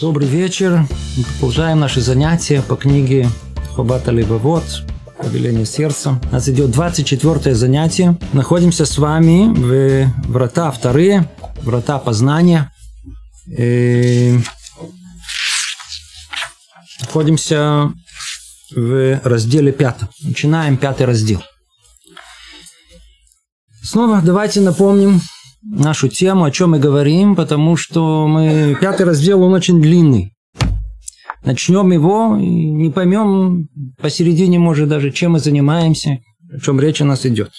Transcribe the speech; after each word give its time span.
Добрый 0.00 0.26
вечер. 0.26 0.86
Мы 1.16 1.24
продолжаем 1.24 1.78
наши 1.78 2.00
занятия 2.00 2.62
по 2.62 2.74
книге 2.74 3.28
Хобата 3.74 4.10
Левовод 4.10 4.64
«Повеление 5.18 5.66
сердца». 5.66 6.18
У 6.30 6.32
нас 6.32 6.48
идет 6.48 6.70
24 6.70 7.54
занятие. 7.54 8.16
Находимся 8.32 8.86
с 8.86 8.96
вами 8.96 9.52
в 9.52 10.10
врата 10.26 10.70
вторые, 10.70 11.28
врата 11.62 11.98
познания. 11.98 12.72
И 13.46 14.38
находимся 17.02 17.92
в 18.74 19.20
разделе 19.22 19.70
пятом. 19.70 20.08
Начинаем 20.22 20.78
пятый 20.78 21.04
раздел. 21.04 21.42
Снова 23.82 24.22
давайте 24.22 24.62
напомним 24.62 25.20
нашу 25.62 26.08
тему, 26.08 26.44
о 26.44 26.50
чем 26.50 26.70
мы 26.70 26.78
говорим, 26.78 27.36
потому 27.36 27.76
что 27.76 28.26
мы 28.26 28.76
пятый 28.80 29.06
раздел, 29.06 29.42
он 29.42 29.52
очень 29.52 29.80
длинный. 29.80 30.32
Начнем 31.44 31.90
его 31.90 32.36
и 32.36 32.46
не 32.46 32.90
поймем 32.90 33.68
посередине, 33.98 34.58
может, 34.58 34.88
даже 34.88 35.10
чем 35.10 35.32
мы 35.32 35.40
занимаемся, 35.40 36.18
о 36.52 36.60
чем 36.60 36.80
речь 36.80 37.00
у 37.00 37.04
нас 37.04 37.24
идет. 37.24 37.50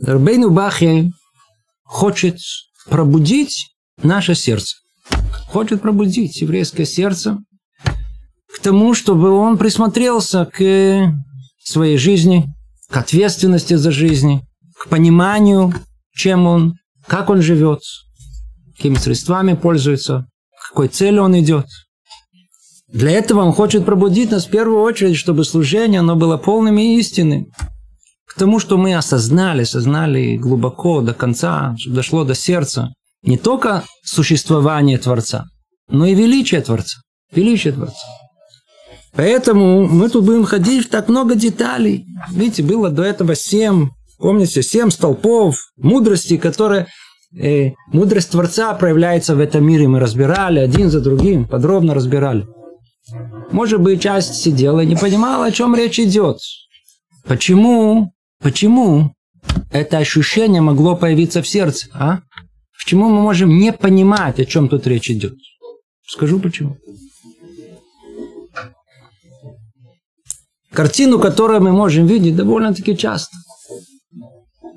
Рабейну 0.00 0.50
Бахи 0.50 1.12
хочет 1.84 2.38
пробудить 2.88 3.68
наше 4.02 4.34
сердце. 4.34 4.76
Хочет 5.48 5.82
пробудить 5.82 6.40
еврейское 6.40 6.86
сердце 6.86 7.38
к 7.84 8.58
тому, 8.60 8.94
чтобы 8.94 9.30
он 9.30 9.58
присмотрелся 9.58 10.44
к 10.44 11.14
своей 11.62 11.96
жизни, 11.98 12.46
к 12.88 12.96
ответственности 12.96 13.74
за 13.74 13.90
жизнь, 13.90 14.40
к 14.78 14.88
пониманию, 14.88 15.72
чем 16.14 16.46
он, 16.46 16.74
как 17.06 17.30
он 17.30 17.42
живет, 17.42 17.80
какими 18.76 18.94
средствами 18.96 19.54
пользуется, 19.54 20.26
какой 20.68 20.88
цели 20.88 21.18
он 21.18 21.38
идет. 21.38 21.66
Для 22.88 23.12
этого 23.12 23.40
он 23.40 23.52
хочет 23.52 23.86
пробудить 23.86 24.30
нас 24.30 24.46
в 24.46 24.50
первую 24.50 24.82
очередь, 24.82 25.16
чтобы 25.16 25.44
служение 25.44 26.00
оно 26.00 26.14
было 26.14 26.36
полным 26.36 26.78
и 26.78 26.98
истинным. 26.98 27.46
К 28.26 28.34
тому, 28.34 28.58
что 28.58 28.76
мы 28.76 28.94
осознали, 28.94 29.62
осознали 29.62 30.36
глубоко, 30.36 31.00
до 31.00 31.14
конца, 31.14 31.74
чтобы 31.78 31.96
дошло 31.96 32.24
до 32.24 32.34
сердца. 32.34 32.92
Не 33.22 33.38
только 33.38 33.84
существование 34.04 34.98
Творца, 34.98 35.46
но 35.88 36.06
и 36.06 36.14
величие 36.14 36.60
Творца. 36.60 37.00
Величие 37.32 37.72
Творца. 37.72 38.06
Поэтому 39.14 39.86
мы 39.86 40.08
тут 40.08 40.24
будем 40.24 40.44
ходить 40.44 40.86
в 40.86 40.88
так 40.88 41.08
много 41.08 41.34
деталей. 41.34 42.06
Видите, 42.30 42.62
было 42.62 42.90
до 42.90 43.02
этого 43.02 43.34
семь 43.34 43.90
Помните, 44.22 44.62
семь 44.62 44.90
столпов 44.90 45.72
мудрости, 45.76 46.36
которые 46.36 46.86
э, 47.36 47.72
мудрость 47.88 48.30
Творца 48.30 48.72
проявляется 48.74 49.34
в 49.34 49.40
этом 49.40 49.64
мире. 49.66 49.88
Мы 49.88 49.98
разбирали 49.98 50.60
один 50.60 50.90
за 50.90 51.00
другим, 51.00 51.44
подробно 51.44 51.92
разбирали. 51.92 52.46
Может 53.50 53.80
быть, 53.80 54.00
часть 54.00 54.36
сидела 54.36 54.78
и 54.78 54.86
не 54.86 54.94
понимала, 54.94 55.46
о 55.46 55.50
чем 55.50 55.74
речь 55.74 55.98
идет. 55.98 56.38
Почему? 57.26 58.12
Почему 58.40 59.12
это 59.72 59.98
ощущение 59.98 60.60
могло 60.62 60.94
появиться 60.94 61.42
в 61.42 61.48
сердце? 61.48 61.88
А? 61.92 62.20
Почему 62.78 63.08
мы 63.08 63.22
можем 63.22 63.58
не 63.58 63.72
понимать, 63.72 64.38
о 64.38 64.44
чем 64.44 64.68
тут 64.68 64.86
речь 64.86 65.10
идет? 65.10 65.34
Скажу 66.06 66.38
почему. 66.38 66.76
Картину, 70.72 71.18
которую 71.18 71.60
мы 71.60 71.72
можем 71.72 72.06
видеть 72.06 72.36
довольно-таки 72.36 72.96
часто– 72.96 73.36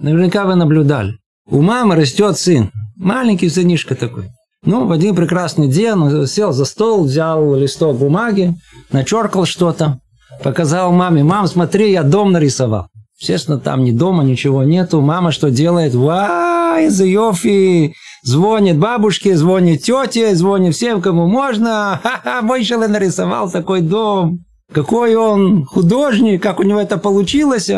Наверняка 0.06 0.46
вы 0.46 0.54
наблюдали. 0.54 1.18
У 1.50 1.62
мамы 1.62 1.96
растет 1.96 2.38
сын. 2.38 2.70
Маленький 2.96 3.50
сынишка 3.50 3.96
такой. 3.96 4.26
Ну, 4.64 4.86
в 4.86 4.92
один 4.92 5.16
прекрасный 5.16 5.68
день 5.68 5.94
он 5.94 6.28
сел 6.28 6.54
за 6.54 6.66
стол, 6.66 7.06
взял 7.06 7.56
листок 7.56 7.98
бумаги, 7.98 8.54
начеркал 8.92 9.46
что-то, 9.46 9.98
показал 10.44 10.92
маме. 10.92 11.24
Мам, 11.24 11.48
смотри, 11.48 11.92
я 11.92 12.04
дом 12.04 12.34
нарисовал. 12.34 12.90
Естественно, 13.20 13.60
там 13.60 13.84
ни 13.84 13.90
дома, 13.90 14.24
ничего 14.24 14.62
нету. 14.62 15.02
Мама 15.02 15.32
что 15.32 15.50
делает? 15.50 15.96
Вай, 15.96 16.90
за 16.90 17.06
Йофи! 17.06 17.96
Звонит 18.22 18.78
бабушке, 18.78 19.36
звонит 19.36 19.82
тете, 19.82 20.36
звонит 20.36 20.76
всем, 20.76 21.02
кому 21.02 21.26
можно. 21.26 22.00
Ха-ха, 22.04 22.62
человек 22.62 22.92
нарисовал 22.92 23.50
такой 23.50 23.82
дом. 23.82 24.42
Какой 24.72 25.16
он 25.16 25.66
художник, 25.66 26.44
как 26.44 26.60
у 26.60 26.64
него 26.64 26.80
это 26.80 27.00
получилось. 27.00 27.72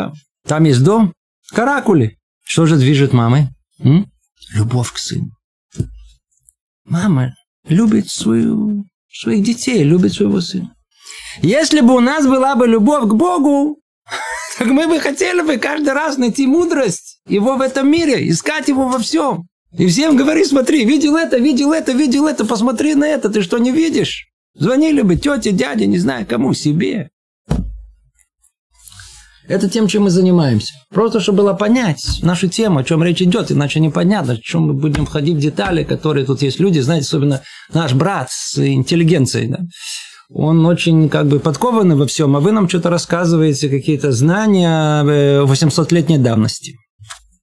Там 0.46 0.64
есть 0.64 0.84
дом, 0.84 1.14
Каракули. 1.54 2.17
Что 2.48 2.64
же 2.64 2.76
движет 2.76 3.12
мамой? 3.12 3.48
М? 3.78 4.10
Любовь 4.54 4.90
к 4.94 4.96
сыну. 4.96 5.32
Мама 6.86 7.34
любит 7.68 8.08
свою, 8.08 8.86
своих 9.12 9.44
детей, 9.44 9.82
любит 9.84 10.14
своего 10.14 10.40
сына. 10.40 10.74
Если 11.42 11.82
бы 11.82 11.94
у 11.94 12.00
нас 12.00 12.26
была 12.26 12.56
бы 12.56 12.66
любовь 12.66 13.06
к 13.10 13.12
Богу, 13.12 13.82
так 14.58 14.68
мы 14.68 14.88
бы 14.88 14.98
хотели 14.98 15.42
бы 15.42 15.58
каждый 15.58 15.92
раз 15.92 16.16
найти 16.16 16.46
мудрость 16.46 17.20
его 17.28 17.56
в 17.56 17.60
этом 17.60 17.90
мире, 17.90 18.26
искать 18.26 18.68
его 18.68 18.88
во 18.88 18.98
всем. 18.98 19.46
И 19.76 19.86
всем 19.86 20.16
говори, 20.16 20.42
смотри, 20.46 20.86
видел 20.86 21.16
это, 21.16 21.36
видел 21.36 21.74
это, 21.74 21.92
видел 21.92 22.26
это, 22.26 22.46
посмотри 22.46 22.94
на 22.94 23.06
это, 23.06 23.28
ты 23.28 23.42
что 23.42 23.58
не 23.58 23.72
видишь? 23.72 24.26
Звонили 24.54 25.02
бы 25.02 25.16
тете, 25.16 25.52
дяде, 25.52 25.86
не 25.86 25.98
знаю 25.98 26.24
кому, 26.26 26.54
себе. 26.54 27.10
Это 29.48 29.68
тем, 29.68 29.88
чем 29.88 30.04
мы 30.04 30.10
занимаемся. 30.10 30.74
Просто, 30.90 31.20
чтобы 31.20 31.38
было 31.38 31.54
понять 31.54 32.20
нашу 32.22 32.48
тему, 32.48 32.80
о 32.80 32.84
чем 32.84 33.02
речь 33.02 33.22
идет, 33.22 33.50
иначе 33.50 33.80
непонятно, 33.80 34.34
о 34.34 34.36
чем 34.36 34.62
мы 34.62 34.74
будем 34.74 35.06
ходить 35.06 35.36
в 35.36 35.40
детали, 35.40 35.84
которые 35.84 36.26
тут 36.26 36.42
есть 36.42 36.60
люди, 36.60 36.80
знаете, 36.80 37.06
особенно 37.06 37.40
наш 37.72 37.94
брат 37.94 38.28
с 38.30 38.58
интеллигенцией, 38.58 39.48
да? 39.48 39.60
он 40.30 40.66
очень 40.66 41.08
как 41.08 41.26
бы 41.26 41.40
подкованный 41.40 41.96
во 41.96 42.06
всем, 42.06 42.36
а 42.36 42.40
вы 42.40 42.52
нам 42.52 42.68
что-то 42.68 42.90
рассказываете, 42.90 43.70
какие-то 43.70 44.12
знания 44.12 45.02
800-летней 45.44 46.18
давности. 46.18 46.74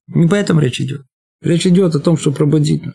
Не 0.06 0.28
по 0.28 0.36
этому 0.36 0.60
речь 0.60 0.80
идет. 0.80 1.02
Речь 1.42 1.66
идет 1.66 1.96
о 1.96 2.00
том, 2.00 2.16
чтобы 2.16 2.36
пробудить 2.36 2.86
нас. 2.86 2.94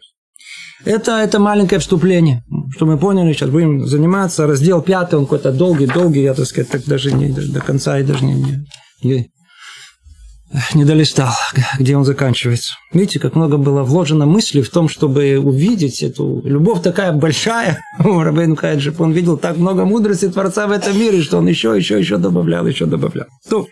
Это, 0.85 1.11
это 1.19 1.39
маленькое 1.39 1.79
вступление, 1.79 2.43
что 2.75 2.85
мы 2.85 2.97
поняли, 2.97 3.33
сейчас 3.33 3.49
будем 3.49 3.85
заниматься. 3.85 4.47
Раздел 4.47 4.81
пятый, 4.81 5.15
он 5.15 5.25
какой-то 5.25 5.51
долгий, 5.51 5.85
долгий, 5.85 6.23
я, 6.23 6.33
так 6.33 6.47
сказать, 6.47 6.71
так 6.71 6.85
даже 6.85 7.11
не, 7.11 7.27
до 7.27 7.59
конца 7.59 7.99
и 7.99 8.03
даже 8.03 8.25
не, 8.25 8.33
не, 8.33 8.65
не, 9.03 9.29
не 10.73 10.85
долистал, 10.85 11.33
где 11.79 11.95
он 11.95 12.03
заканчивается. 12.03 12.73
Видите, 12.91 13.19
как 13.19 13.35
много 13.35 13.57
было 13.57 13.83
вложено 13.83 14.25
мысли 14.25 14.61
в 14.61 14.69
том, 14.69 14.89
чтобы 14.89 15.39
увидеть 15.39 16.03
эту 16.03 16.41
любовь 16.43 16.81
такая 16.81 17.13
большая. 17.13 17.81
Рабейн 17.99 18.55
Хайджип, 18.55 18.99
он 18.99 19.11
видел 19.11 19.37
так 19.37 19.57
много 19.57 19.85
мудрости 19.85 20.29
Творца 20.29 20.67
в 20.67 20.71
этом 20.71 20.99
мире, 20.99 21.21
что 21.21 21.37
он 21.37 21.47
еще, 21.47 21.75
еще, 21.75 21.99
еще 21.99 22.17
добавлял, 22.17 22.65
еще 22.67 22.85
добавлял. 22.85 23.27
То, 23.49 23.67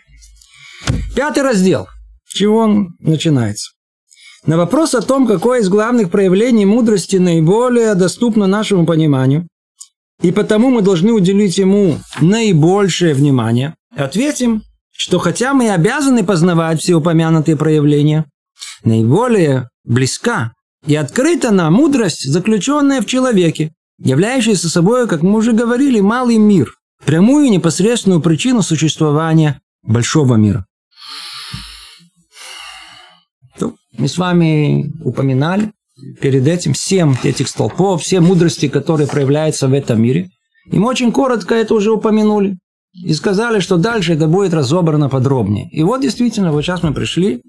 пятый 1.14 1.42
раздел. 1.42 1.88
С 2.26 2.34
чего 2.34 2.58
он 2.58 2.90
начинается? 3.00 3.72
На 4.46 4.56
вопрос 4.56 4.94
о 4.94 5.02
том, 5.02 5.26
какое 5.26 5.60
из 5.60 5.68
главных 5.68 6.10
проявлений 6.10 6.64
мудрости 6.64 7.16
наиболее 7.16 7.94
доступно 7.94 8.46
нашему 8.46 8.86
пониманию, 8.86 9.46
и 10.22 10.32
потому 10.32 10.70
мы 10.70 10.80
должны 10.80 11.12
уделить 11.12 11.58
ему 11.58 11.98
наибольшее 12.20 13.12
внимание, 13.12 13.74
ответим, 13.94 14.62
что 15.00 15.18
хотя 15.18 15.54
мы 15.54 15.70
обязаны 15.70 16.24
познавать 16.24 16.82
все 16.82 16.94
упомянутые 16.94 17.56
проявления, 17.56 18.26
наиболее 18.84 19.70
близка 19.82 20.52
и 20.86 20.94
открыта 20.94 21.50
нам 21.52 21.72
мудрость, 21.72 22.30
заключенная 22.30 23.00
в 23.00 23.06
человеке, 23.06 23.72
являющаяся 23.98 24.68
собой, 24.68 25.08
как 25.08 25.22
мы 25.22 25.38
уже 25.38 25.52
говорили, 25.52 26.00
малый 26.00 26.36
мир, 26.36 26.74
прямую 27.06 27.46
и 27.46 27.50
непосредственную 27.50 28.20
причину 28.20 28.60
существования 28.60 29.62
большого 29.82 30.34
мира. 30.34 30.66
Мы 33.96 34.06
с 34.06 34.18
вами 34.18 34.92
упоминали 35.02 35.72
перед 36.20 36.46
этим 36.46 36.74
семь 36.74 37.14
этих 37.22 37.48
столпов, 37.48 38.02
все 38.02 38.20
мудрости, 38.20 38.68
которые 38.68 39.08
проявляются 39.08 39.66
в 39.66 39.72
этом 39.72 40.02
мире. 40.02 40.28
И 40.70 40.78
мы 40.78 40.88
очень 40.88 41.10
коротко 41.10 41.54
это 41.54 41.72
уже 41.72 41.90
упомянули. 41.90 42.58
И 42.92 43.14
сказали, 43.14 43.60
что 43.60 43.76
дальше 43.76 44.14
это 44.14 44.26
будет 44.26 44.52
разобрано 44.52 45.08
подробнее. 45.08 45.68
И 45.70 45.82
вот 45.82 46.00
действительно, 46.02 46.52
вот 46.52 46.62
сейчас 46.62 46.82
мы 46.82 46.92
пришли 46.92 47.42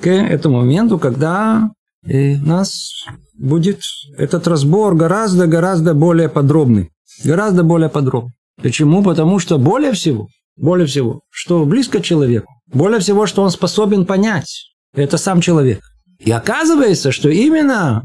к 0.00 0.06
этому 0.06 0.58
моменту, 0.58 0.98
когда 0.98 1.70
у 2.04 2.46
нас 2.46 2.90
будет 3.38 3.80
этот 4.18 4.46
разбор 4.46 4.94
гораздо-гораздо 4.94 5.94
более 5.94 6.28
подробный. 6.28 6.90
Гораздо 7.24 7.62
более 7.62 7.88
подробный. 7.88 8.32
Почему? 8.60 9.02
Потому 9.02 9.38
что 9.38 9.58
более 9.58 9.92
всего, 9.92 10.28
более 10.56 10.86
всего, 10.86 11.20
что 11.30 11.64
близко 11.64 12.00
человеку, 12.00 12.52
более 12.72 13.00
всего, 13.00 13.26
что 13.26 13.42
он 13.42 13.50
способен 13.50 14.04
понять, 14.04 14.72
это 14.94 15.16
сам 15.16 15.40
человек. 15.40 15.80
И 16.18 16.30
оказывается, 16.30 17.10
что 17.10 17.28
именно 17.28 18.02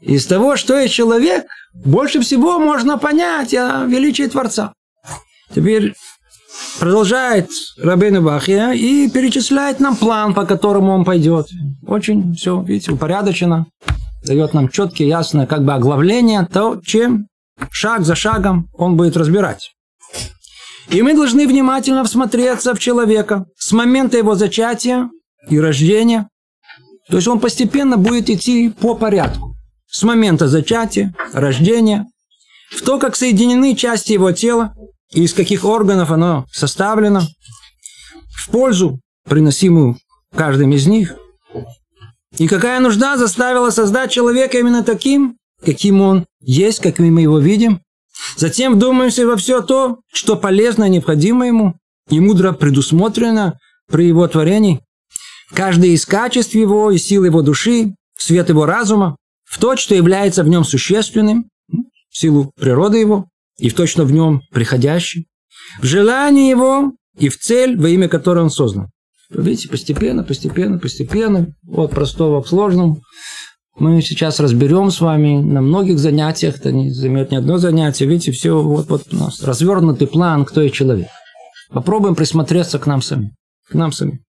из 0.00 0.26
того, 0.26 0.56
что 0.56 0.78
есть 0.78 0.94
человек, 0.94 1.46
больше 1.74 2.20
всего 2.20 2.58
можно 2.58 2.98
понять 2.98 3.54
о 3.54 3.84
величии 3.84 4.26
Творца. 4.26 4.72
Теперь 5.54 5.94
продолжает 6.78 7.48
Рабейну 7.78 8.22
Бахия 8.22 8.72
и 8.72 9.08
перечисляет 9.10 9.80
нам 9.80 9.96
план, 9.96 10.34
по 10.34 10.44
которому 10.44 10.92
он 10.92 11.04
пойдет. 11.04 11.48
Очень 11.86 12.34
все, 12.34 12.62
видите, 12.62 12.92
упорядочено. 12.92 13.66
Дает 14.24 14.54
нам 14.54 14.68
четкие, 14.68 15.08
ясное 15.08 15.46
как 15.46 15.64
бы 15.64 15.72
оглавление 15.72 16.46
того, 16.46 16.80
чем 16.84 17.26
шаг 17.70 18.04
за 18.04 18.14
шагом 18.14 18.68
он 18.72 18.96
будет 18.96 19.16
разбирать. 19.16 19.72
И 20.90 21.02
мы 21.02 21.14
должны 21.14 21.46
внимательно 21.46 22.02
всмотреться 22.04 22.74
в 22.74 22.78
человека 22.78 23.44
с 23.56 23.72
момента 23.72 24.16
его 24.16 24.34
зачатия 24.34 25.10
и 25.48 25.60
рождения. 25.60 26.28
То 27.08 27.16
есть 27.16 27.28
он 27.28 27.40
постепенно 27.40 27.96
будет 27.96 28.30
идти 28.30 28.70
по 28.70 28.94
порядку. 28.94 29.54
С 29.90 30.02
момента 30.02 30.48
зачатия, 30.48 31.14
рождения, 31.32 32.06
в 32.70 32.82
то, 32.82 32.98
как 32.98 33.16
соединены 33.16 33.74
части 33.74 34.12
его 34.12 34.32
тела 34.32 34.74
и 35.12 35.22
из 35.22 35.32
каких 35.34 35.64
органов 35.64 36.10
оно 36.10 36.46
составлено, 36.52 37.22
в 38.30 38.50
пользу, 38.50 39.00
приносимую 39.28 39.98
каждым 40.34 40.72
из 40.72 40.86
них, 40.86 41.16
и 42.36 42.46
какая 42.46 42.80
нужда 42.80 43.16
заставила 43.16 43.70
создать 43.70 44.12
человека 44.12 44.58
именно 44.58 44.84
таким, 44.84 45.36
каким 45.64 46.00
он 46.00 46.26
есть, 46.40 46.80
каким 46.80 47.14
мы 47.14 47.22
его 47.22 47.38
видим. 47.38 47.80
Затем 48.36 48.74
вдумаемся 48.74 49.26
во 49.26 49.36
все 49.36 49.62
то, 49.62 50.00
что 50.12 50.36
полезно 50.36 50.84
и 50.84 50.90
необходимо 50.90 51.46
ему, 51.46 51.74
и 52.10 52.20
мудро 52.20 52.52
предусмотрено 52.52 53.58
при 53.90 54.06
его 54.06 54.26
творении. 54.28 54.80
Каждое 55.52 55.90
из 55.90 56.04
качеств 56.04 56.54
его 56.54 56.90
и 56.90 56.98
сил 56.98 57.24
его 57.24 57.42
души, 57.42 57.94
свет 58.16 58.50
его 58.50 58.66
разума, 58.66 59.16
в 59.44 59.58
то, 59.58 59.76
что 59.76 59.94
является 59.94 60.44
в 60.44 60.48
нем 60.48 60.64
существенным, 60.64 61.48
в 61.68 62.18
силу 62.18 62.52
природы 62.56 62.98
его, 62.98 63.28
и 63.58 63.68
в 63.68 63.74
то, 63.74 63.86
что 63.86 64.04
в 64.04 64.12
нем 64.12 64.42
приходящий, 64.52 65.26
в 65.80 65.84
желании 65.84 66.50
его 66.50 66.92
и 67.18 67.28
в 67.28 67.38
цель, 67.38 67.78
во 67.78 67.88
имя 67.88 68.08
которой 68.08 68.44
он 68.44 68.50
создан. 68.50 68.90
Видите, 69.30 69.68
постепенно, 69.68 70.24
постепенно, 70.24 70.78
постепенно, 70.78 71.48
от 71.70 71.90
простого 71.90 72.40
к 72.42 72.48
сложному. 72.48 73.02
Мы 73.78 74.00
сейчас 74.02 74.40
разберем 74.40 74.90
с 74.90 75.00
вами 75.00 75.40
на 75.40 75.60
многих 75.60 75.98
занятиях, 75.98 76.56
это 76.56 76.72
не 76.72 76.90
займет 76.90 77.30
ни 77.30 77.36
одно 77.36 77.58
занятие. 77.58 78.06
Видите, 78.06 78.32
все 78.32 78.60
вот, 78.60 78.88
вот 78.88 79.12
у 79.12 79.16
нас 79.16 79.42
развернутый 79.42 80.08
план, 80.08 80.44
кто 80.44 80.62
и 80.62 80.72
человек. 80.72 81.08
Попробуем 81.70 82.14
присмотреться 82.14 82.78
к 82.78 82.86
нам 82.86 83.02
самим. 83.02 83.32
К 83.70 83.74
нам 83.74 83.92
самим. 83.92 84.20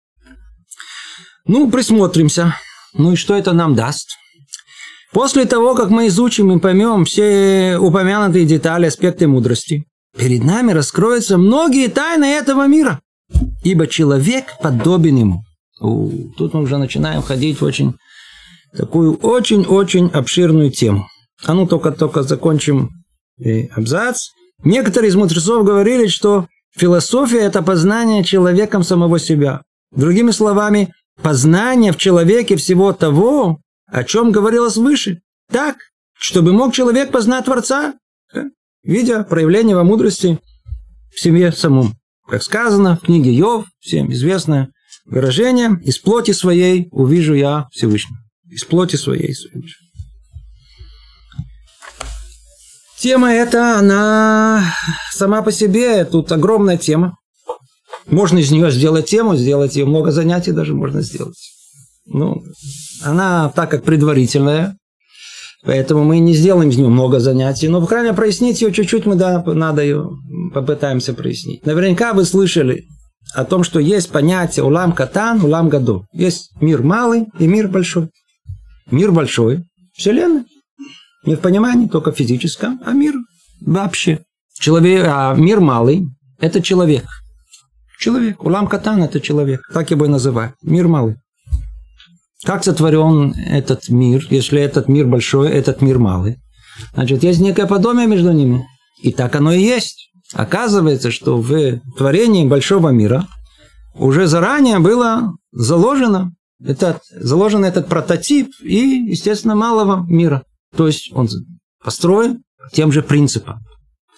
Ну, 1.46 1.72
присмотримся. 1.72 2.56
Ну 2.94 3.14
и 3.14 3.16
что 3.16 3.36
это 3.36 3.54
нам 3.54 3.76
даст? 3.76 4.10
После 5.12 5.46
того, 5.46 5.76
как 5.76 5.90
мы 5.90 6.08
изучим 6.08 6.52
и 6.52 6.60
поймем 6.60 7.06
все 7.06 7.78
упомянутые 7.80 8.46
детали, 8.46 8.86
аспекты 8.86 9.28
мудрости, 9.28 9.86
перед 10.18 10.44
нами 10.44 10.72
раскроются 10.72 11.38
многие 11.38 11.88
тайны 11.88 12.26
этого 12.26 12.68
мира 12.68 13.00
ибо 13.64 13.88
человек 13.88 14.46
подобен 14.62 15.18
ему. 15.18 15.44
У, 15.80 16.10
тут 16.38 16.54
мы 16.54 16.62
уже 16.62 16.78
начинаем 16.78 17.22
ходить 17.22 17.62
в 17.62 17.66
очень 17.66 17.96
такую 18.76 19.16
очень-очень 19.16 20.08
обширную 20.08 20.72
тему. 20.72 21.08
А 21.46 21.54
ну 21.54 21.66
только-только 21.68 22.24
закончим 22.24 22.90
абзац. 23.76 24.30
Некоторые 24.64 25.10
из 25.10 25.16
мудрецов 25.16 25.66
говорили, 25.66 26.08
что 26.08 26.48
философия– 26.76 27.40
это 27.40 27.62
познание 27.62 28.24
человеком 28.24 28.84
самого 28.84 29.20
себя. 29.20 29.62
Другими 29.96 30.32
словами, 30.32 30.94
познание 31.22 31.94
в 31.94 31.98
человеке 31.98 32.58
всего 32.58 32.92
того, 32.92 33.60
о 33.92 34.04
чем 34.04 34.32
говорилось 34.32 34.78
выше. 34.78 35.22
Так, 35.52 35.78
чтобы 36.14 36.54
мог 36.54 36.74
человек 36.74 37.12
познать 37.12 37.46
Творца, 37.46 37.96
э, 38.34 38.44
видя 38.84 39.24
проявление 39.24 39.76
во 39.76 39.84
мудрости 39.84 40.40
в 41.14 41.20
семье 41.20 41.52
самом. 41.52 41.96
Как 42.28 42.44
сказано 42.44 42.98
в 42.98 43.06
книге 43.06 43.34
Йов, 43.34 43.66
всем 43.80 44.12
известное 44.12 44.72
выражение, 45.06 45.80
«Из 45.84 45.98
плоти 45.98 46.32
своей 46.32 46.88
увижу 46.92 47.34
я 47.34 47.68
Всевышнего». 47.72 48.20
Из 48.50 48.64
плоти 48.64 48.96
своей 48.96 49.34
Всевышнего. 49.34 49.90
Тема 53.00 53.32
эта, 53.32 53.80
она 53.80 54.74
сама 55.14 55.42
по 55.42 55.52
себе, 55.54 56.04
тут 56.04 56.32
огромная 56.32 56.78
тема. 56.78 57.18
Можно 58.08 58.40
из 58.40 58.52
нее 58.52 58.72
сделать 58.72 59.06
тему, 59.06 59.38
сделать 59.38 59.76
ее 59.76 59.86
много 59.86 60.12
занятий 60.12 60.52
даже 60.52 60.74
можно 60.74 61.02
сделать. 61.02 61.40
Ну, 62.06 62.44
она 63.04 63.50
так 63.50 63.72
как 63.72 63.84
предварительная, 63.84 64.76
Поэтому 65.66 66.06
мы 66.06 66.20
не 66.20 66.34
сделаем 66.34 66.70
из 66.70 66.78
нее 66.78 66.88
много 66.88 67.20
занятий, 67.20 67.68
но, 67.68 67.82
по 67.82 67.88
крайней 67.88 68.08
мере, 68.08 68.16
прояснить 68.16 68.62
ее 68.62 68.72
чуть-чуть 68.72 69.06
мы, 69.06 69.16
да, 69.16 69.44
надо 69.46 69.82
ее 69.82 70.10
попытаемся 70.54 71.14
прояснить. 71.14 71.66
Наверняка 71.66 72.14
вы 72.14 72.24
слышали 72.24 72.86
о 73.34 73.44
том, 73.44 73.64
что 73.64 73.80
есть 73.80 74.10
понятие 74.10 74.64
улам 74.64 74.94
катан, 74.94 75.44
улам 75.44 75.68
гаду. 75.68 76.06
Есть 76.14 76.52
мир 76.62 76.82
малый 76.82 77.26
и 77.40 77.48
мир 77.48 77.68
большой. 77.68 78.10
Мир 78.90 79.12
большой– 79.12 79.66
Вселенная. 79.94 80.46
Не 81.26 81.36
в 81.36 81.42
понимании 81.42 81.88
только 81.88 82.14
физическом, 82.14 82.82
а 82.86 82.94
мир 82.94 83.16
вообще. 83.60 84.22
Человек, 84.54 85.06
а 85.08 85.36
мир 85.36 85.60
малый– 85.60 86.08
это 86.40 86.62
человек. 86.62 87.06
Человек. 88.00 88.42
Улам 88.44 88.68
катан– 88.68 89.04
это 89.04 89.20
человек. 89.20 89.62
Так 89.74 89.92
его 89.92 90.06
и 90.06 90.10
называют. 90.10 90.56
Мир 90.64 90.88
малый. 90.88 91.18
Как 92.46 92.64
сотворен 92.64 93.34
этот 93.34 93.90
мир, 93.90 94.26
если 94.30 94.62
этот 94.62 94.88
мир 94.88 95.06
большой, 95.08 95.50
этот 95.50 95.82
мир 95.82 96.00
малый? 96.00 96.38
Значит, 96.94 97.24
есть 97.24 97.42
некое 97.42 97.66
подобие 97.66 98.08
между 98.08 98.32
ними. 98.32 98.66
И 99.02 99.12
так 99.12 99.36
оно 99.36 99.52
и 99.52 99.62
есть. 99.62 100.12
Оказывается, 100.34 101.12
что 101.12 101.38
в 101.38 101.80
творении 101.98 102.48
большого 102.48 102.90
мира 102.90 103.28
уже 103.96 104.28
заранее 104.28 104.80
было 104.80 105.34
заложено 105.52 106.32
этот, 106.64 107.02
заложен 107.12 107.66
этот 107.66 107.88
прототип 107.88 108.50
и, 108.62 109.08
естественно, 109.10 109.56
малого 109.56 110.06
мира. 110.08 110.44
То 110.76 110.88
есть 110.88 111.12
он 111.14 111.28
построен 111.84 112.44
тем 112.72 112.92
же 112.92 113.02
принципом, 113.02 113.60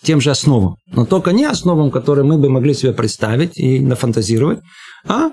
тем 0.03 0.21
же 0.21 0.31
основам. 0.31 0.75
Но 0.87 1.05
только 1.05 1.31
не 1.31 1.45
основам, 1.45 1.91
которые 1.91 2.25
мы 2.25 2.37
бы 2.37 2.49
могли 2.49 2.73
себе 2.73 2.93
представить 2.93 3.57
и 3.57 3.79
нафантазировать, 3.79 4.59
а 5.07 5.31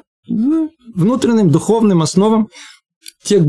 внутренним 0.94 1.50
духовным 1.50 2.02
основам, 2.02 2.48
тех 3.22 3.42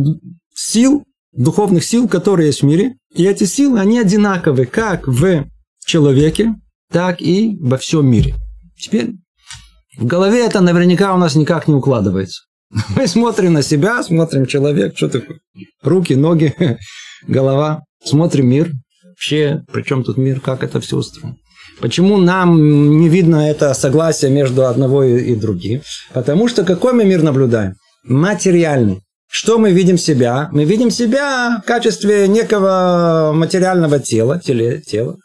сил, 0.53 1.03
духовных 1.31 1.83
сил, 1.83 2.07
которые 2.07 2.47
есть 2.47 2.61
в 2.61 2.65
мире. 2.65 2.95
И 3.13 3.25
эти 3.25 3.43
силы, 3.45 3.79
они 3.79 3.99
одинаковы 3.99 4.65
как 4.65 5.07
в 5.07 5.45
человеке, 5.85 6.55
так 6.91 7.21
и 7.21 7.57
во 7.59 7.77
всем 7.77 8.07
мире. 8.07 8.35
Теперь 8.77 9.13
в 9.97 10.05
голове 10.05 10.45
это 10.45 10.61
наверняка 10.61 11.13
у 11.13 11.17
нас 11.17 11.35
никак 11.35 11.67
не 11.67 11.73
укладывается. 11.73 12.43
Мы 12.95 13.07
смотрим 13.07 13.53
на 13.53 13.61
себя, 13.61 14.01
смотрим 14.03 14.45
человек, 14.45 14.95
что 14.95 15.09
такое, 15.09 15.39
руки, 15.83 16.13
ноги, 16.13 16.55
голова, 17.27 17.83
смотрим 18.03 18.47
мир. 18.47 18.71
Вообще, 19.03 19.63
при 19.71 19.81
чем 19.81 20.03
тут 20.03 20.17
мир, 20.17 20.39
как 20.39 20.63
это 20.63 20.79
все 20.79 20.97
устроено? 20.97 21.35
Почему 21.81 22.17
нам 22.17 22.99
не 22.99 23.09
видно 23.09 23.49
это 23.49 23.73
согласие 23.73 24.31
между 24.31 24.65
одного 24.65 25.03
и 25.03 25.35
другим? 25.35 25.81
Потому 26.13 26.47
что 26.47 26.63
какой 26.63 26.93
мы 26.93 27.05
мир 27.05 27.23
наблюдаем? 27.23 27.75
Материальный. 28.03 29.01
Что 29.31 29.59
мы 29.59 29.71
видим 29.71 29.99
себя? 29.99 30.49
Мы 30.51 30.65
видим 30.65 30.89
себя 30.89 31.61
в 31.63 31.67
качестве 31.67 32.27
некого 32.27 33.31
материального 33.35 33.99
тела, 33.99 34.39
теле, 34.39 34.81
тела. 34.81 35.17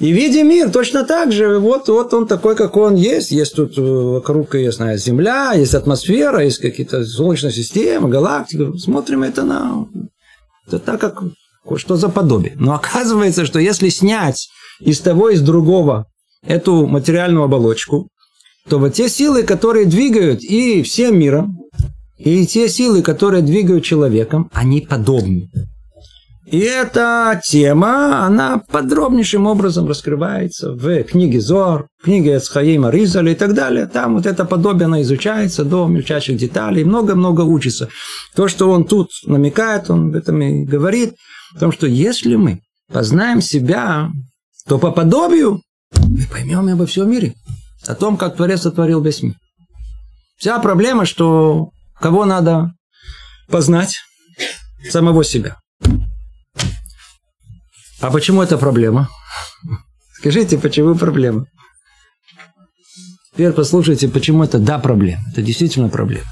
И 0.00 0.10
видим 0.10 0.48
мир 0.48 0.70
точно 0.70 1.04
так 1.04 1.30
же. 1.30 1.58
Вот, 1.58 1.88
вот 1.88 2.12
он 2.12 2.26
такой, 2.26 2.56
как 2.56 2.76
он 2.76 2.96
есть. 2.96 3.30
Есть 3.30 3.54
тут 3.54 3.78
э, 3.78 3.82
вокруг, 3.82 4.56
я 4.56 4.72
знаю, 4.72 4.98
Земля, 4.98 5.52
есть 5.52 5.74
атмосфера, 5.74 6.42
есть 6.42 6.58
какие-то 6.58 7.04
солнечные 7.04 7.52
системы, 7.52 8.08
галактики. 8.08 8.76
Смотрим 8.78 9.22
это 9.22 9.44
на... 9.44 9.86
Это 10.66 10.80
так, 10.80 11.00
как 11.00 11.22
что 11.76 11.96
за 11.96 12.08
подобие. 12.08 12.54
Но 12.56 12.74
оказывается, 12.74 13.46
что 13.46 13.60
если 13.60 13.90
снять 13.90 14.48
из 14.80 14.98
того, 15.00 15.28
из 15.28 15.40
другого 15.40 16.06
эту 16.44 16.86
материальную 16.86 17.44
оболочку, 17.44 18.08
то 18.68 18.78
вот 18.78 18.94
те 18.94 19.08
силы, 19.08 19.44
которые 19.44 19.86
двигают 19.86 20.42
и 20.42 20.82
всем 20.82 21.18
миром, 21.18 21.58
и 22.24 22.46
те 22.46 22.68
силы, 22.68 23.02
которые 23.02 23.42
двигают 23.42 23.84
человеком, 23.84 24.50
они 24.52 24.82
подобны. 24.82 25.50
И 26.44 26.58
эта 26.58 27.40
тема, 27.44 28.26
она 28.26 28.60
подробнейшим 28.70 29.46
образом 29.46 29.86
раскрывается 29.86 30.72
в 30.72 31.04
книге 31.04 31.40
Зор, 31.40 31.86
книге 32.02 32.36
Эцхаима 32.36 32.90
Ризаля 32.90 33.32
и 33.32 33.34
так 33.36 33.54
далее. 33.54 33.86
Там 33.86 34.16
вот 34.16 34.26
это 34.26 34.44
подобие, 34.44 34.86
она 34.86 35.00
изучается 35.00 35.64
до 35.64 35.86
мельчайших 35.86 36.36
деталей, 36.36 36.84
много-много 36.84 37.42
учится. 37.42 37.88
То, 38.34 38.48
что 38.48 38.70
он 38.70 38.84
тут 38.84 39.10
намекает, 39.26 39.90
он 39.90 40.08
об 40.08 40.16
этом 40.16 40.42
и 40.42 40.64
говорит, 40.64 41.14
о 41.54 41.60
том, 41.60 41.72
что 41.72 41.86
если 41.86 42.34
мы 42.34 42.60
познаем 42.92 43.40
себя, 43.40 44.10
то 44.66 44.78
по 44.78 44.90
подобию 44.90 45.62
мы 45.94 46.26
поймем 46.30 46.68
обо 46.68 46.84
всем 46.84 47.10
мире, 47.10 47.34
о 47.86 47.94
том, 47.94 48.16
как 48.16 48.36
Творец 48.36 48.62
сотворил 48.62 49.00
весь 49.00 49.22
мир. 49.22 49.34
Вся 50.36 50.58
проблема, 50.58 51.06
что 51.06 51.70
Кого 52.00 52.24
надо 52.24 52.72
познать? 53.48 53.98
Самого 54.88 55.22
себя. 55.22 55.58
А 58.00 58.10
почему 58.10 58.42
это 58.42 58.56
проблема? 58.56 59.08
Скажите, 60.14 60.56
почему 60.56 60.94
проблема? 60.94 61.46
Теперь 63.32 63.52
послушайте, 63.52 64.08
почему 64.08 64.44
это 64.44 64.58
да 64.58 64.78
проблема. 64.78 65.22
Это 65.30 65.42
действительно 65.42 65.90
проблема. 65.90 66.24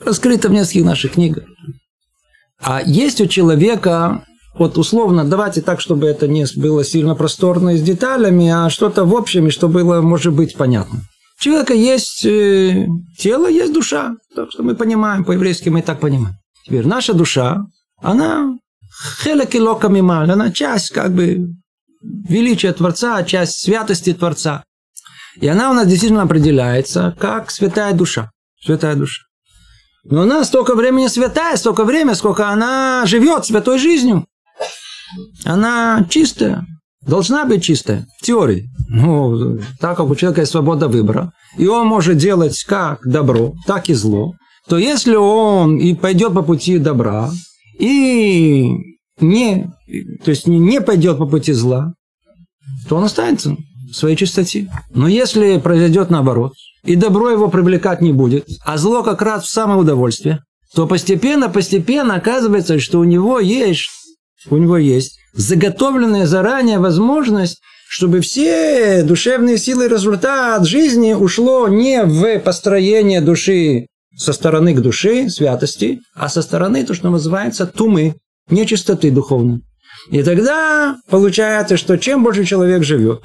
Раскрыто 0.00 0.48
в 0.48 0.52
нескольких 0.52 0.84
наших 0.84 1.12
книгах. 1.12 1.44
А 2.60 2.80
есть 2.82 3.20
у 3.20 3.26
человека 3.26 4.24
вот 4.54 4.78
условно, 4.78 5.24
давайте 5.24 5.60
так, 5.60 5.80
чтобы 5.80 6.06
это 6.06 6.28
не 6.28 6.46
было 6.56 6.84
сильно 6.84 7.14
просторно 7.14 7.70
и 7.70 7.78
с 7.78 7.82
деталями, 7.82 8.48
а 8.48 8.70
что-то 8.70 9.04
в 9.04 9.14
общем, 9.14 9.48
и 9.48 9.50
что 9.50 9.68
было, 9.68 10.00
может 10.00 10.32
быть, 10.32 10.56
понятно. 10.56 11.02
У 11.38 11.42
человека 11.42 11.74
есть 11.74 12.24
э, 12.24 12.86
тело, 13.18 13.46
есть 13.48 13.72
душа. 13.72 14.16
Так 14.34 14.50
что 14.50 14.62
мы 14.62 14.74
понимаем, 14.74 15.24
по-еврейски 15.24 15.68
мы 15.68 15.82
так 15.82 16.00
понимаем. 16.00 16.36
Теперь 16.64 16.86
наша 16.86 17.12
душа, 17.12 17.66
она 17.98 18.56
хелек 19.22 19.54
и 19.54 19.60
лока 19.60 19.88
мималь, 19.88 20.30
она 20.30 20.50
часть 20.50 20.90
как 20.90 21.12
бы 21.12 21.48
величия 22.02 22.72
Творца, 22.72 23.22
часть 23.24 23.60
святости 23.60 24.14
Творца. 24.14 24.64
И 25.40 25.46
она 25.46 25.70
у 25.70 25.74
нас 25.74 25.86
действительно 25.86 26.22
определяется 26.22 27.14
как 27.18 27.50
святая 27.50 27.92
душа. 27.92 28.30
Святая 28.64 28.96
душа. 28.96 29.22
Но 30.04 30.22
она 30.22 30.44
столько 30.44 30.74
времени 30.74 31.08
святая, 31.08 31.56
столько 31.56 31.84
времени, 31.84 32.14
сколько 32.14 32.48
она 32.48 33.04
живет 33.06 33.44
святой 33.44 33.78
жизнью. 33.78 34.26
Она 35.44 36.06
чистая, 36.08 36.64
должна 37.06 37.44
быть 37.44 37.62
чистая, 37.62 38.06
в 38.18 38.24
теории. 38.24 38.68
Ну, 38.88 39.58
так 39.80 39.96
как 39.96 40.08
у 40.08 40.14
человека 40.14 40.42
есть 40.42 40.52
свобода 40.52 40.88
выбора, 40.88 41.32
и 41.58 41.66
он 41.66 41.86
может 41.86 42.18
делать 42.18 42.62
как 42.64 43.00
добро, 43.04 43.54
так 43.66 43.88
и 43.88 43.94
зло, 43.94 44.34
то 44.68 44.78
если 44.78 45.14
он 45.14 45.78
и 45.78 45.94
пойдет 45.94 46.34
по 46.34 46.42
пути 46.42 46.78
добра, 46.78 47.30
и 47.78 48.70
не, 49.20 49.70
то 50.24 50.30
есть 50.30 50.46
не 50.46 50.80
пойдет 50.80 51.18
по 51.18 51.26
пути 51.26 51.52
зла, 51.52 51.92
то 52.88 52.96
он 52.96 53.04
останется 53.04 53.56
в 53.90 53.94
своей 53.94 54.16
чистоте. 54.16 54.68
Но 54.90 55.08
если 55.08 55.58
произойдет 55.58 56.10
наоборот, 56.10 56.52
и 56.84 56.96
добро 56.96 57.30
его 57.30 57.48
привлекать 57.48 58.00
не 58.00 58.12
будет, 58.12 58.48
а 58.64 58.78
зло 58.78 59.02
как 59.02 59.22
раз 59.22 59.44
в 59.44 59.50
самое 59.50 59.80
удовольствие, 59.80 60.40
то 60.74 60.86
постепенно, 60.86 61.48
постепенно 61.48 62.14
оказывается, 62.14 62.78
что 62.80 63.00
у 63.00 63.04
него 63.04 63.40
есть, 63.40 63.88
у 64.50 64.56
него 64.56 64.76
есть 64.76 65.18
заготовленная 65.36 66.26
заранее 66.26 66.78
возможность, 66.78 67.60
чтобы 67.88 68.20
все 68.20 69.02
душевные 69.02 69.58
силы 69.58 69.86
и 69.86 69.88
результат 69.88 70.66
жизни 70.66 71.12
ушло 71.12 71.68
не 71.68 72.02
в 72.02 72.38
построение 72.40 73.20
души 73.20 73.86
со 74.16 74.32
стороны 74.32 74.74
к 74.74 74.80
душе, 74.80 75.28
святости, 75.28 76.00
а 76.14 76.28
со 76.28 76.42
стороны 76.42 76.84
то, 76.84 76.94
что 76.94 77.10
называется 77.10 77.66
тумы, 77.66 78.14
нечистоты 78.50 79.10
духовной. 79.10 79.60
И 80.10 80.22
тогда 80.22 80.96
получается, 81.10 81.76
что 81.76 81.96
чем 81.96 82.22
больше 82.22 82.44
человек 82.44 82.82
живет, 82.82 83.20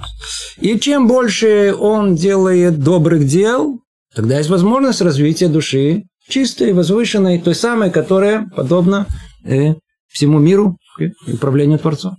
и 0.59 0.79
чем 0.79 1.07
больше 1.07 1.73
он 1.77 2.15
делает 2.15 2.79
добрых 2.79 3.25
дел, 3.25 3.79
тогда 4.15 4.37
есть 4.37 4.49
возможность 4.49 5.01
развития 5.01 5.47
души 5.47 6.03
чистой, 6.27 6.73
возвышенной, 6.73 7.39
той 7.39 7.55
самой, 7.55 7.91
которая 7.91 8.49
подобна 8.55 9.05
э, 9.43 9.75
всему 10.07 10.39
миру 10.39 10.77
и 10.99 11.11
управлению 11.31 11.79
Творцом. 11.79 12.17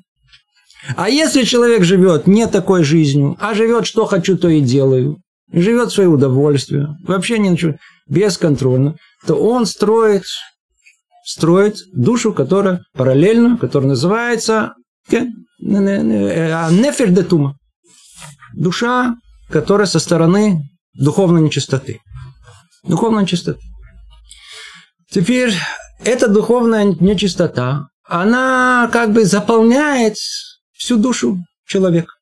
А 0.97 1.09
если 1.09 1.45
человек 1.45 1.85
живет 1.85 2.27
не 2.27 2.47
такой 2.49 2.83
жизнью, 2.83 3.37
а 3.41 3.55
живет, 3.55 3.87
что 3.87 4.07
хочу, 4.07 4.37
то 4.37 4.49
и 4.49 4.61
делаю, 4.61 5.19
живет 5.53 5.91
в 5.91 5.95
свое 5.95 6.09
удовольствие, 6.09 6.89
вообще 7.05 7.39
ничего, 7.39 7.77
бесконтрольно, 8.09 8.97
то 9.27 9.35
он 9.37 9.67
строит 9.67 10.25
строит 11.25 11.77
душу, 11.93 12.33
которая 12.33 12.83
параллельно, 12.95 13.57
которая 13.57 13.91
называется 13.91 14.75
нефер 15.61 17.11
де. 17.11 17.27
Душа, 18.55 19.15
которая 19.49 19.87
со 19.87 19.99
стороны 19.99 20.63
духовной 20.95 21.41
нечистоты. 21.43 22.01
Духовной 22.85 23.23
нечистоты. 23.23 23.61
Теперь 25.11 25.55
эта 26.05 26.29
духовная 26.29 26.85
нечистота, 26.85 27.87
она 28.13 28.91
как 28.93 29.13
бы 29.13 29.25
заполняет 29.25 30.17
всю 30.75 30.99
душу 30.99 31.39
человека. 31.67 32.13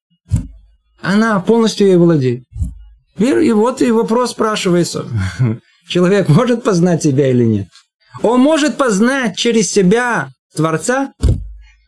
Она 1.02 1.40
полностью 1.40 1.88
ей 1.88 1.96
владеет. 1.96 2.44
И 3.18 3.50
вот 3.50 3.82
и 3.82 3.90
вопрос 3.90 4.30
спрашивается. 4.30 5.06
Человек 5.88 6.28
может 6.28 6.62
познать 6.62 7.02
себя 7.02 7.28
или 7.28 7.44
нет? 7.44 7.66
Он 8.22 8.40
может 8.40 8.76
познать 8.76 9.36
через 9.36 9.68
себя 9.68 10.28
Творца, 10.54 11.12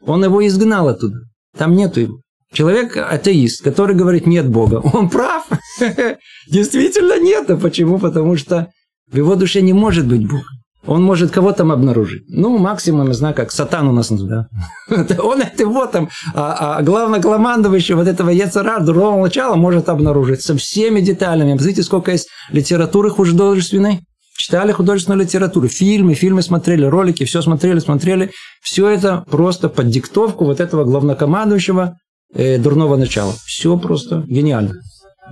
он 0.00 0.24
его 0.24 0.44
изгнал 0.44 0.88
оттуда. 0.88 1.20
Там 1.56 1.76
нету 1.76 2.00
его. 2.00 2.18
Человек 2.52 2.96
атеист, 2.96 3.62
который 3.62 3.94
говорит 3.94 4.26
нет 4.26 4.48
Бога, 4.48 4.80
он 4.92 5.10
прав. 5.10 5.46
Действительно 6.48 7.20
нет. 7.20 7.48
А 7.50 7.56
почему? 7.56 8.00
Потому 8.00 8.36
что 8.36 8.72
в 9.06 9.16
его 9.16 9.36
душе 9.36 9.60
не 9.60 9.72
может 9.72 10.08
быть 10.08 10.28
Бога. 10.28 10.48
Он 10.86 11.02
может 11.02 11.30
кого 11.30 11.52
там 11.52 11.70
обнаружить. 11.70 12.24
Ну, 12.28 12.58
максимум, 12.58 13.08
я 13.08 13.14
знаю, 13.14 13.34
как 13.34 13.52
сатан 13.52 13.86
у 13.86 13.92
нас, 13.92 14.08
да. 14.10 14.48
Он 15.18 15.40
это 15.40 15.62
его 15.62 15.86
там, 15.86 16.08
а, 16.34 16.78
а 16.78 16.82
главнокомандующий 16.82 17.94
вот 17.94 18.08
этого 18.08 18.30
Ецара, 18.30 18.80
дурного 18.80 19.22
начала 19.22 19.54
может 19.54 19.88
обнаружить 19.88 20.42
со 20.42 20.56
всеми 20.56 21.00
деталями. 21.00 21.52
Посмотрите, 21.52 21.84
сколько 21.84 22.10
есть 22.10 22.28
литературы 22.50 23.10
художественной. 23.10 24.00
Читали 24.36 24.72
художественную 24.72 25.22
литературу, 25.24 25.68
фильмы, 25.68 26.14
фильмы 26.14 26.42
смотрели, 26.42 26.84
ролики, 26.84 27.24
все 27.24 27.42
смотрели, 27.42 27.78
смотрели. 27.78 28.32
Все 28.60 28.88
это 28.88 29.24
просто 29.30 29.68
под 29.68 29.88
диктовку 29.88 30.44
вот 30.44 30.58
этого 30.58 30.84
главнокомандующего 30.84 31.96
э, 32.34 32.58
дурного 32.58 32.96
начала. 32.96 33.34
Все 33.44 33.78
просто 33.78 34.24
гениально. 34.26 34.74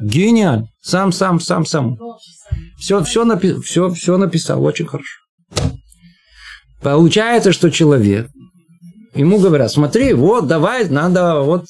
Гениально. 0.01 0.69
Сам, 0.81 1.11
сам, 1.11 1.41
сам, 1.41 1.67
сам. 1.67 1.97
Все, 2.79 3.03
все, 3.03 3.25
напи- 3.25 3.61
все, 3.61 3.91
все 3.91 4.17
написал 4.17 4.63
очень 4.63 4.87
хорошо. 4.87 5.17
Получается, 6.83 7.53
что 7.53 7.71
человек, 7.71 8.29
ему 9.15 9.39
говорят, 9.39 9.71
смотри, 9.71 10.15
вот, 10.15 10.47
давай, 10.47 10.89
надо, 10.89 11.41
вот, 11.41 11.65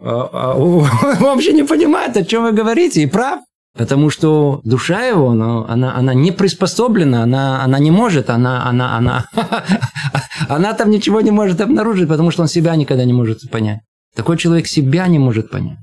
а, 0.00 0.30
а, 0.32 0.54
он 0.58 0.86
вообще 1.20 1.52
не 1.52 1.62
понимает, 1.62 2.16
о 2.16 2.24
чем 2.24 2.44
вы 2.44 2.52
говорите, 2.52 3.02
и 3.02 3.06
прав. 3.06 3.40
Потому 3.78 4.10
что 4.10 4.60
душа 4.64 5.06
его, 5.06 5.32
ну, 5.32 5.64
она, 5.68 5.94
она 5.94 6.12
не 6.12 6.32
приспособлена, 6.32 7.22
она, 7.22 7.62
она 7.62 7.78
не 7.78 7.92
может, 7.92 8.28
она, 8.28 8.66
она, 8.66 8.96
она, 8.96 9.26
она 10.48 10.72
там 10.72 10.90
ничего 10.90 11.20
не 11.20 11.30
может 11.30 11.60
обнаружить, 11.60 12.08
потому 12.08 12.32
что 12.32 12.42
он 12.42 12.48
себя 12.48 12.74
никогда 12.74 13.04
не 13.04 13.12
может 13.12 13.48
понять. 13.48 13.80
Такой 14.16 14.36
человек 14.38 14.66
себя 14.66 15.06
не 15.06 15.20
может 15.20 15.50
понять. 15.50 15.78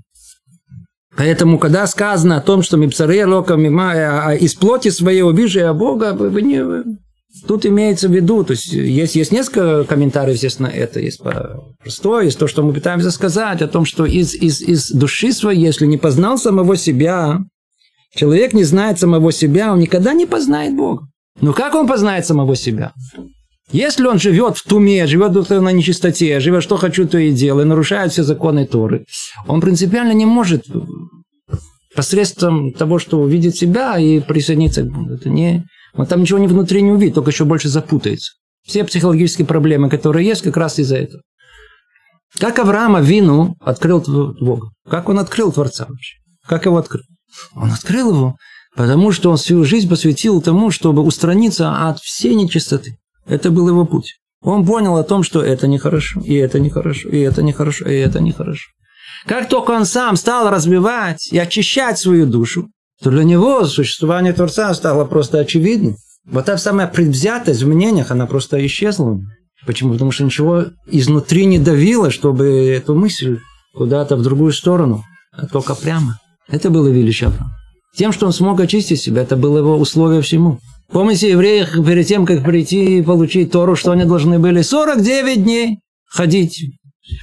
Поэтому, 1.16 1.58
когда 1.58 1.88
сказано 1.88 2.38
о 2.38 2.42
том, 2.42 2.62
что 2.62 2.76
Мипсаре 2.76 3.26
Лока 3.26 3.56
из 3.56 4.54
плоти 4.54 4.90
своей 4.90 5.22
убежия 5.22 5.72
Бога, 5.72 6.14
вы 6.14 6.42
не, 6.42 6.62
тут 7.48 7.66
имеется 7.66 8.08
в 8.08 8.12
виду, 8.12 8.44
то 8.44 8.52
есть 8.52 8.72
есть, 8.72 9.16
есть 9.16 9.32
несколько 9.32 9.84
комментариев, 9.84 10.36
естественно, 10.36 10.68
это 10.68 11.00
есть 11.00 11.22
простое, 11.80 12.26
есть 12.26 12.40
то, 12.40 12.48
что 12.48 12.64
мы 12.64 12.74
пытаемся 12.74 13.12
сказать, 13.12 13.62
о 13.62 13.68
том, 13.68 13.86
что 13.86 14.06
из, 14.06 14.34
из, 14.34 14.62
из 14.62 14.92
души 14.92 15.34
своей, 15.34 15.60
если 15.60 15.86
не 15.86 15.98
познал 15.98 16.38
самого 16.38 16.78
себя, 16.78 17.40
Человек 18.18 18.54
не 18.54 18.64
знает 18.64 19.00
самого 19.00 19.32
себя, 19.32 19.74
он 19.74 19.80
никогда 19.80 20.14
не 20.14 20.26
познает 20.26 20.76
Бога. 20.76 21.08
Но 21.40 21.54
как 21.54 21.76
он 21.76 21.88
познает 21.88 22.26
самого 22.26 22.56
себя? 22.56 22.94
Если 23.72 24.06
он 24.06 24.18
живет 24.18 24.58
в 24.58 24.64
туме, 24.64 25.06
живет 25.06 25.50
на 25.50 25.72
нечистоте, 25.72 26.40
живет 26.40 26.64
что 26.64 26.78
хочу, 26.78 27.08
то 27.08 27.18
и 27.18 27.32
делаю, 27.32 27.68
нарушает 27.68 28.12
все 28.12 28.24
законы 28.24 28.66
Торы, 28.66 29.06
он 29.46 29.62
принципиально 29.62 30.14
не 30.14 30.26
может 30.26 30.66
посредством 31.96 32.72
того, 32.72 32.98
что 32.98 33.20
увидит 33.20 33.56
себя 33.56 34.00
и 34.00 34.20
присоединиться 34.20 34.84
к 34.84 34.92
Богу. 34.92 35.14
Это 35.14 35.30
не... 35.30 35.66
Он 35.98 36.06
там 36.06 36.22
ничего 36.22 36.40
не 36.40 36.48
внутри 36.48 36.82
не 36.82 36.92
увидит, 36.92 37.16
только 37.16 37.32
еще 37.32 37.44
больше 37.44 37.70
запутается. 37.70 38.34
Все 38.66 38.84
психологические 38.84 39.48
проблемы, 39.48 39.90
которые 39.90 40.28
есть, 40.28 40.44
как 40.44 40.58
раз 40.58 40.80
из-за 40.80 40.98
этого. 40.98 41.22
Как 42.38 42.60
Авраама 42.60 43.02
вину 43.02 43.56
открыл 43.62 44.02
Бога? 44.40 44.70
Как 44.88 45.10
он 45.10 45.20
открыл 45.20 45.52
Творца 45.52 45.86
вообще? 45.88 46.18
Как 46.46 46.66
его 46.66 46.78
открыл? 46.78 47.04
Он 47.56 47.72
открыл 47.72 48.12
его, 48.12 48.38
потому 48.76 49.12
что 49.12 49.32
он 49.32 49.38
свою 49.38 49.64
жизнь 49.64 49.90
посвятил 49.90 50.42
тому, 50.42 50.70
чтобы 50.70 51.02
устраниться 51.02 51.88
от 51.88 52.00
всей 52.00 52.36
нечистоты. 52.36 52.98
Это 53.26 53.50
был 53.50 53.68
его 53.68 53.86
путь. 53.86 54.20
Он 54.42 54.66
понял 54.66 54.98
о 54.98 55.04
том, 55.04 55.24
что 55.24 55.42
это 55.42 55.68
нехорошо, 55.68 56.22
и 56.22 56.36
это 56.36 56.60
нехорошо, 56.60 57.10
и 57.10 57.20
это 57.20 57.42
нехорошо, 57.42 57.86
и 57.90 57.96
это 57.96 58.20
нехорошо. 58.20 58.70
Как 59.26 59.50
только 59.50 59.72
он 59.72 59.86
сам 59.86 60.16
стал 60.16 60.50
разбивать 60.50 61.32
и 61.32 61.38
очищать 61.38 61.98
свою 61.98 62.28
душу, 62.28 62.70
то 63.02 63.12
для 63.12 63.24
него 63.24 63.66
существование 63.66 64.34
Творца 64.34 64.74
стало 64.74 65.06
просто 65.06 65.40
очевидным. 65.40 65.96
Вот 66.26 66.46
та 66.46 66.58
самая 66.58 66.88
предвзятость 66.88 67.64
в 67.64 67.68
мнениях, 67.68 68.12
она 68.12 68.26
просто 68.26 68.64
исчезла. 68.66 69.20
Почему? 69.66 69.94
Потому 69.94 70.12
что 70.12 70.24
ничего 70.24 70.66
изнутри 70.88 71.46
не 71.46 71.60
давило, 71.60 72.10
чтобы 72.12 72.48
эту 72.68 72.96
мысль 72.96 73.40
куда-то 73.74 74.16
в 74.16 74.24
другую 74.24 74.52
сторону, 74.52 75.04
а 75.32 75.46
только 75.48 75.76
прямо. 75.76 76.20
Это 76.50 76.70
было 76.70 76.88
величие 76.88 77.28
Авраама. 77.28 77.54
Тем, 77.96 78.12
что 78.12 78.26
он 78.28 78.34
смог 78.34 78.60
очистить 78.60 79.02
себя, 79.02 79.24
это 79.24 79.36
было 79.36 79.60
его 79.60 79.78
условие 79.78 80.22
всему. 80.22 80.60
Помните, 80.92 81.32
евреи 81.32 81.66
перед 81.86 82.08
тем, 82.08 82.26
как 82.26 82.44
прийти 82.44 83.00
и 83.00 83.02
получить 83.02 83.52
Тору, 83.52 83.76
что 83.76 83.92
они 83.92 84.06
должны 84.06 84.40
были 84.40 84.62
49 84.62 85.44
дней 85.44 85.80
ходить 86.08 86.64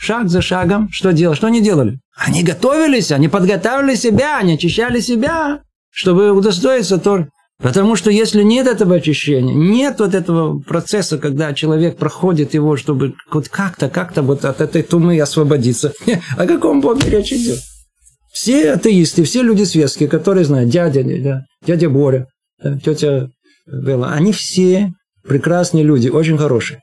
шаг 0.01 0.29
за 0.29 0.43
шагом. 0.43 0.89
Что 0.91 1.13
делать? 1.13 1.39
Что 1.39 1.47
они 1.47 1.63
делали? 1.63 2.01
Они 2.17 2.43
готовились, 2.43 3.13
они 3.13 3.29
подготавливали 3.29 3.95
себя, 3.95 4.39
они 4.39 4.55
очищали 4.55 5.01
себя, 5.01 5.61
чтобы 5.95 6.33
удостоиться 6.33 6.99
Торы. 6.99 7.31
Потому 7.63 7.95
что 7.95 8.11
если 8.11 8.43
нет 8.43 8.67
этого 8.67 8.97
очищения, 8.97 9.55
нет 9.55 10.01
вот 10.01 10.13
этого 10.13 10.59
процесса, 10.59 11.19
когда 11.19 11.55
человек 11.55 11.97
проходит 11.97 12.53
его, 12.53 12.77
чтобы 12.77 13.15
вот 13.31 13.49
как-то, 13.49 13.89
как-то 13.89 14.23
вот 14.23 14.45
от 14.45 14.61
этой 14.61 14.83
тумы 14.83 15.19
освободиться. 15.21 15.93
О 16.37 16.47
каком 16.47 16.81
Боге 16.81 17.09
речь 17.11 17.33
идет? 17.33 17.61
Все 18.33 18.73
атеисты, 18.73 19.23
все 19.23 19.43
люди 19.43 19.63
светские, 19.63 20.09
которые 20.09 20.45
знают, 20.45 20.69
дядя, 20.69 21.05
да, 21.23 21.45
дядя 21.65 21.89
Боря, 21.89 22.27
тетя 22.85 23.29
Белла, 23.67 24.11
они 24.11 24.33
все 24.33 24.93
прекрасные 25.23 25.85
люди, 25.85 26.09
очень 26.09 26.37
хорошие. 26.37 26.81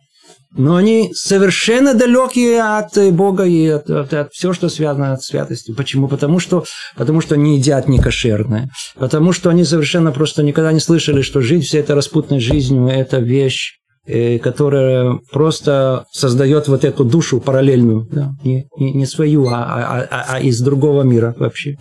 Но 0.55 0.75
они 0.75 1.11
совершенно 1.13 1.93
далекие 1.93 2.61
от 2.61 2.97
Бога 3.13 3.45
и 3.45 3.67
от, 3.67 3.89
от, 3.89 4.13
от 4.13 4.33
всего, 4.33 4.51
что 4.51 4.67
связано 4.67 5.15
с 5.15 5.27
святостью. 5.27 5.75
Почему? 5.75 6.09
Потому 6.09 6.39
что, 6.39 6.65
потому 6.97 7.21
что 7.21 7.35
они 7.35 7.57
едят 7.57 7.87
некошерное. 7.87 8.69
Потому 8.95 9.31
что 9.31 9.49
они 9.49 9.63
совершенно 9.63 10.11
просто 10.11 10.43
никогда 10.43 10.73
не 10.73 10.81
слышали, 10.81 11.21
что 11.21 11.41
жить 11.41 11.65
всей 11.65 11.79
этой 11.79 11.95
распутной 11.95 12.41
жизнью– 12.41 12.87
это 12.89 13.19
вещь, 13.19 13.77
э, 14.05 14.39
которая 14.39 15.19
просто 15.31 16.03
создает 16.11 16.67
вот 16.67 16.83
эту 16.83 17.05
душу 17.05 17.39
параллельную. 17.39 18.07
Да? 18.11 18.31
Не, 18.43 18.65
не, 18.77 18.91
не 18.91 19.05
свою, 19.05 19.47
а, 19.47 19.63
а, 19.63 20.07
а, 20.09 20.25
а 20.35 20.39
из 20.41 20.59
другого 20.59 21.03
мира 21.03 21.33
вообще. 21.37 21.77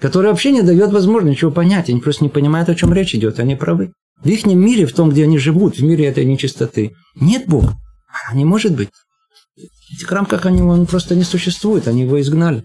Которая 0.00 0.32
вообще 0.32 0.50
не 0.50 0.62
дает 0.62 0.90
возможности 0.90 1.36
ничего 1.36 1.50
понять. 1.52 1.88
Они 1.88 2.00
просто 2.00 2.24
не 2.24 2.30
понимают, 2.30 2.68
о 2.68 2.74
чем 2.74 2.92
речь 2.92 3.14
идет. 3.14 3.38
Они 3.38 3.54
правы. 3.54 3.92
В 4.24 4.26
их 4.26 4.44
мире, 4.46 4.86
в 4.86 4.92
том, 4.92 5.10
где 5.10 5.22
они 5.22 5.38
живут, 5.38 5.76
в 5.76 5.82
мире 5.84 6.06
этой 6.06 6.24
нечистоты, 6.24 6.92
нет 7.20 7.46
Бога. 7.46 7.76
А 8.28 8.34
не 8.34 8.44
может 8.44 8.74
быть. 8.74 8.90
В 9.56 9.94
этих 9.94 10.12
рамках 10.12 10.44
они, 10.44 10.60
он 10.60 10.86
просто 10.86 11.14
не 11.14 11.24
существует, 11.24 11.88
они 11.88 12.02
его 12.02 12.20
изгнали. 12.20 12.64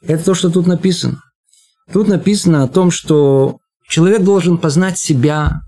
Это 0.00 0.24
то, 0.24 0.34
что 0.34 0.50
тут 0.50 0.66
написано. 0.66 1.22
Тут 1.92 2.08
написано 2.08 2.62
о 2.62 2.68
том, 2.68 2.90
что 2.90 3.58
человек 3.86 4.22
должен 4.22 4.56
познать 4.56 4.98
себя. 4.98 5.60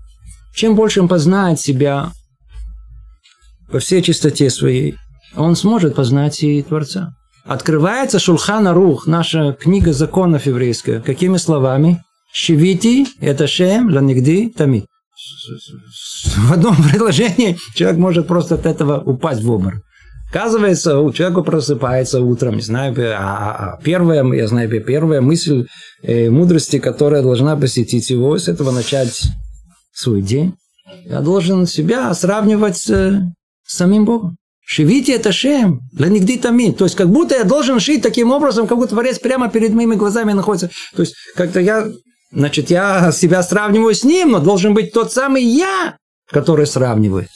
Чем 0.55 0.75
больше 0.75 1.01
он 1.01 1.07
познает 1.07 1.59
себя 1.59 2.11
по 3.71 3.79
всей 3.79 4.01
чистоте 4.01 4.49
своей, 4.49 4.95
он 5.35 5.55
сможет 5.55 5.95
познать 5.95 6.41
и 6.41 6.63
Творца. 6.63 7.13
Открывается 7.45 8.19
Шулхана 8.19 8.73
Рух, 8.73 9.07
наша 9.07 9.53
книга 9.53 9.93
законов 9.93 10.47
еврейская. 10.47 10.99
Какими 10.99 11.37
словами? 11.37 12.03
Шивити– 12.33 13.07
это 13.19 13.45
шем, 13.47 13.93
ланигди, 13.93 14.49
тамид 14.49 14.85
в 16.47 16.53
одном 16.53 16.75
предложении 16.75 17.57
человек 17.75 17.99
может 17.99 18.27
просто 18.27 18.55
от 18.55 18.65
этого 18.65 18.99
упасть 18.99 19.43
в 19.43 19.51
обморок. 19.51 19.81
Оказывается, 20.29 20.99
у 20.99 21.11
человека 21.11 21.41
просыпается 21.41 22.21
утром, 22.21 22.55
не 22.55 22.61
знаю, 22.61 22.95
а, 22.97 23.17
а, 23.17 23.73
а 23.73 23.81
первая, 23.83 24.23
я 24.33 24.47
знаю, 24.47 24.69
первая 24.69 25.19
мысль 25.19 25.67
э, 26.03 26.29
мудрости, 26.29 26.79
которая 26.79 27.21
должна 27.21 27.57
посетить 27.57 28.09
его, 28.09 28.37
с 28.37 28.47
этого 28.47 28.71
начать 28.71 29.23
свой 29.93 30.21
день. 30.21 30.55
Я 31.05 31.19
должен 31.19 31.67
себя 31.67 32.13
сравнивать 32.13 32.77
с, 32.77 33.21
самим 33.65 34.05
Богом. 34.05 34.37
Шивите 34.65 35.13
это 35.13 35.33
шем, 35.33 35.81
для 35.91 36.07
нигде 36.07 36.37
тами. 36.37 36.71
То 36.71 36.85
есть, 36.85 36.95
как 36.95 37.09
будто 37.09 37.35
я 37.35 37.43
должен 37.43 37.81
шить 37.81 38.01
таким 38.01 38.31
образом, 38.31 38.67
как 38.67 38.77
будто 38.77 38.91
Творец 38.91 39.19
прямо 39.19 39.49
перед 39.49 39.73
моими 39.73 39.95
глазами 39.95 40.31
находится. 40.31 40.69
То 40.95 41.01
есть, 41.01 41.13
как-то 41.35 41.59
я 41.59 41.91
Значит, 42.31 42.69
я 42.69 43.11
себя 43.11 43.43
сравниваю 43.43 43.93
с 43.93 44.03
ним, 44.03 44.31
но 44.31 44.39
должен 44.39 44.73
быть 44.73 44.93
тот 44.93 45.11
самый 45.11 45.43
я, 45.43 45.97
который 46.31 46.65
сравнивает. 46.65 47.29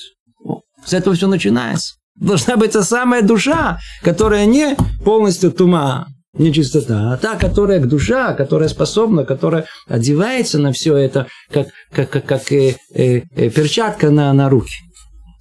С 0.85 0.93
этого 0.93 1.15
все 1.15 1.27
начинается. 1.27 1.95
Должна 2.15 2.55
быть 2.55 2.71
та 2.71 2.83
самая 2.83 3.21
душа, 3.21 3.77
которая 4.01 4.45
не 4.45 4.77
полностью 5.03 5.51
тума, 5.51 6.07
нечистота, 6.37 7.13
а 7.13 7.17
та, 7.17 7.35
которая 7.35 7.79
душа, 7.79 8.33
которая 8.33 8.69
способна, 8.69 9.25
которая 9.25 9.65
одевается 9.87 10.59
на 10.59 10.71
все 10.71 10.95
это, 10.95 11.27
как, 11.51 11.67
как, 11.91 12.09
как, 12.09 12.25
как 12.25 12.51
э, 12.51 12.75
э, 12.93 13.21
э, 13.35 13.49
перчатка 13.49 14.11
на, 14.11 14.31
на 14.33 14.49
руки. 14.49 14.73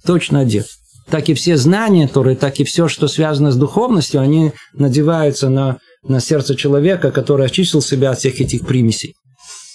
Точно 0.05 0.41
одет. 0.41 0.67
Так 1.09 1.29
и 1.29 1.33
все 1.33 1.55
знания, 1.55 2.07
которые, 2.07 2.35
так 2.35 2.59
и 2.59 2.63
все, 2.63 2.87
что 2.87 3.07
связано 3.07 3.51
с 3.51 3.55
духовностью, 3.55 4.21
они 4.21 4.53
надеваются 4.73 5.49
на, 5.49 5.77
на 6.03 6.19
сердце 6.19 6.55
человека, 6.55 7.11
который 7.11 7.45
очистил 7.45 7.81
себя 7.81 8.11
от 8.11 8.19
всех 8.19 8.41
этих 8.41 8.65
примесей. 8.65 9.15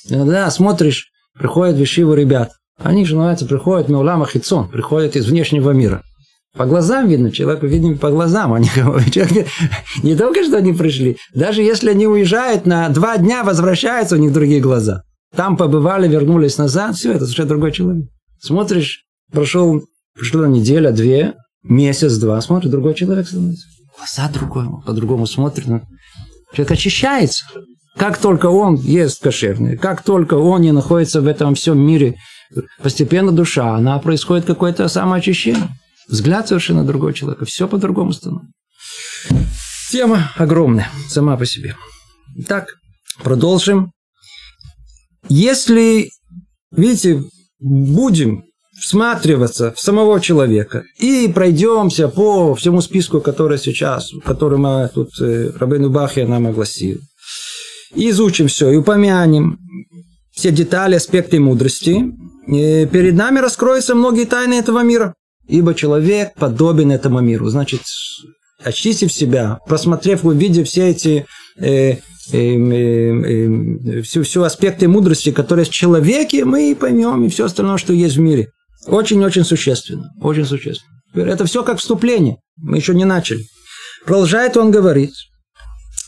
Иногда 0.09 0.51
смотришь, 0.51 1.11
приходят 1.39 1.77
вишивы 1.77 2.17
ребят. 2.17 2.53
Они 2.79 3.05
же, 3.05 3.15
называется, 3.15 3.47
приходят 3.47 3.89
Меулама 3.89 4.27
Хитсон, 4.27 4.69
приходят 4.69 5.17
из 5.17 5.27
внешнего 5.27 5.71
мира. 5.71 6.03
По 6.57 6.67
глазам 6.67 7.09
видно, 7.09 7.31
человек 7.31 7.63
видим 7.63 7.99
по 7.99 8.11
глазам. 8.11 8.53
Они, 8.53 8.67
человек, 9.13 9.47
не 10.03 10.17
только 10.17 10.45
что 10.45 10.57
они 10.57 10.73
пришли, 10.73 11.17
даже 11.35 11.63
если 11.63 11.91
они 11.91 12.07
уезжают 12.07 12.67
на 12.67 12.89
два 12.89 13.19
дня, 13.19 13.45
возвращаются, 13.45 14.17
у 14.17 14.19
них 14.19 14.33
другие 14.33 14.61
глаза. 14.61 15.03
Там 15.35 15.57
побывали, 15.57 16.09
вернулись 16.09 16.59
назад, 16.59 16.97
все, 16.97 17.13
это 17.13 17.25
совершенно 17.25 17.51
другой 17.51 17.73
человек. 17.73 18.07
Смотришь, 18.41 19.05
прошел, 19.31 19.83
прошла 20.15 20.49
неделя, 20.49 20.91
две, 20.91 21.35
месяц, 21.63 22.17
два, 22.17 22.41
смотришь, 22.41 22.71
другой 22.71 22.95
человек 22.95 23.29
становится. 23.29 23.67
Глаза 23.97 24.31
другой, 24.33 24.67
по-другому 24.85 25.27
смотрит. 25.27 25.67
Человек 26.53 26.73
очищается. 26.73 27.45
Как 28.01 28.17
только 28.17 28.47
он 28.47 28.77
ест 28.77 29.23
кошерный, 29.23 29.77
как 29.77 30.03
только 30.03 30.33
он 30.33 30.63
не 30.63 30.73
находится 30.73 31.21
в 31.21 31.27
этом 31.27 31.55
всем 31.55 31.79
мире, 31.79 32.17
постепенно 32.83 33.31
душа, 33.31 33.75
она 33.75 33.99
происходит 33.99 34.47
какое-то 34.47 34.89
самоочищение. 34.89 35.69
Взгляд 36.09 36.49
совершенно 36.49 36.83
другой 36.83 37.13
человека, 37.13 37.45
все 37.45 37.69
по-другому 37.69 38.15
становится. 38.15 38.55
Тема 39.91 40.33
огромная 40.37 40.89
сама 41.11 41.37
по 41.37 41.45
себе. 41.45 41.77
Так, 42.49 42.69
продолжим. 43.23 43.93
Если, 45.29 46.09
видите, 46.75 47.23
будем 47.59 48.45
всматриваться 48.81 49.73
в 49.73 49.79
самого 49.79 50.23
человека 50.23 50.85
и 50.99 51.29
пройдемся 51.29 52.09
по 52.09 52.55
всему 52.55 52.81
списку, 52.81 53.21
который 53.21 53.59
сейчас, 53.59 54.11
который 54.25 54.57
мы 54.57 54.91
тут 54.95 55.11
э, 55.21 55.51
Рабейну 55.55 55.91
Бахия 55.91 56.27
нам 56.27 56.47
огласил, 56.47 56.99
изучим 57.95 58.49
все 58.49 58.71
и 58.71 58.77
упомянем 58.77 59.59
все 60.33 60.51
детали, 60.51 60.95
аспекты 60.95 61.39
мудрости, 61.41 62.05
и 62.47 62.87
перед 62.87 63.15
нами 63.15 63.39
раскроются 63.41 63.95
многие 63.95 64.25
тайны 64.25 64.55
этого 64.55 64.83
мира. 64.83 65.15
Ибо 65.47 65.75
человек 65.75 66.35
подобен 66.37 66.93
этому 66.93 67.21
миру. 67.21 67.49
Значит, 67.49 67.83
очистив 68.63 69.13
себя, 69.13 69.59
просмотрев, 69.67 70.25
увидев 70.25 70.69
все 70.69 70.91
эти 70.91 71.27
э, 71.59 71.67
э, 71.93 71.99
э, 72.33 72.39
э, 72.39 74.03
все, 74.03 74.23
все 74.23 74.43
аспекты 74.45 74.87
мудрости, 74.87 75.33
которые 75.33 75.65
в 75.65 75.71
человеке, 75.71 76.45
мы 76.45 76.77
поймем 76.79 77.25
и 77.25 77.29
все 77.29 77.47
остальное, 77.47 77.79
что 77.79 77.93
есть 77.93 78.17
в 78.17 78.21
мире. 78.21 78.49
Очень-очень 78.87 79.45
существенно. 79.45 80.11
Очень 80.21 80.45
существенно. 80.45 81.01
Это 81.15 81.45
все 81.45 81.65
как 81.65 81.79
вступление. 81.79 82.37
Мы 82.57 82.77
еще 82.77 82.95
не 82.95 83.05
начали. 83.05 83.45
Продолжает 84.07 84.57
он 84.57 84.71
говорить, 84.71 85.31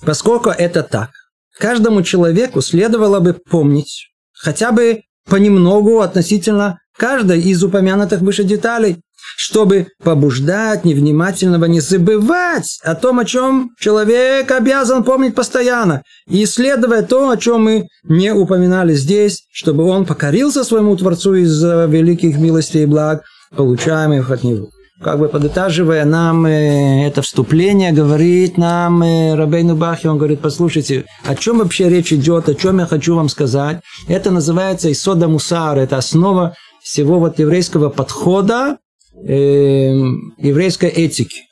поскольку 0.04 0.50
это 0.50 0.82
так, 0.82 1.10
Каждому 1.58 2.02
человеку 2.02 2.60
следовало 2.60 3.20
бы 3.20 3.34
помнить 3.34 4.12
хотя 4.42 4.72
бы 4.72 5.02
понемногу 5.28 6.00
относительно 6.00 6.80
каждой 6.96 7.40
из 7.40 7.62
упомянутых 7.62 8.20
выше 8.20 8.44
деталей, 8.44 8.98
чтобы 9.36 9.86
побуждать 10.02 10.84
невнимательного 10.84 11.66
не 11.66 11.80
забывать 11.80 12.80
о 12.82 12.94
том, 12.94 13.20
о 13.20 13.24
чем 13.24 13.70
человек 13.78 14.50
обязан 14.50 15.04
помнить 15.04 15.34
постоянно, 15.34 16.02
и 16.28 16.42
исследуя 16.44 17.02
то, 17.02 17.30
о 17.30 17.36
чем 17.36 17.64
мы 17.64 17.88
не 18.02 18.32
упоминали 18.32 18.94
здесь, 18.94 19.44
чтобы 19.52 19.84
он 19.84 20.04
покорился 20.06 20.64
своему 20.64 20.96
Творцу 20.96 21.34
из-за 21.34 21.86
великих 21.86 22.36
милостей 22.36 22.82
и 22.82 22.86
благ, 22.86 23.22
получаемых 23.54 24.30
от 24.30 24.42
Него 24.42 24.70
как 25.02 25.18
бы 25.18 25.28
подытаживая 25.28 26.04
нам 26.04 26.46
э, 26.46 27.06
это 27.06 27.22
вступление, 27.22 27.92
говорит 27.92 28.56
нам 28.56 29.02
э, 29.02 29.34
Рабейну 29.34 29.76
Бахи, 29.76 30.06
он 30.06 30.16
говорит, 30.16 30.40
послушайте, 30.40 31.04
о 31.24 31.34
чем 31.34 31.58
вообще 31.58 31.88
речь 31.88 32.12
идет, 32.12 32.48
о 32.48 32.54
чем 32.54 32.78
я 32.78 32.86
хочу 32.86 33.16
вам 33.16 33.28
сказать. 33.28 33.80
Это 34.08 34.30
называется 34.30 34.90
Исода 34.90 35.28
Мусар, 35.28 35.78
это 35.78 35.96
основа 35.96 36.54
всего 36.82 37.18
вот 37.18 37.38
еврейского 37.38 37.88
подхода, 37.88 38.78
э, 39.26 39.92
еврейской 40.38 40.88
этики. 40.88 41.42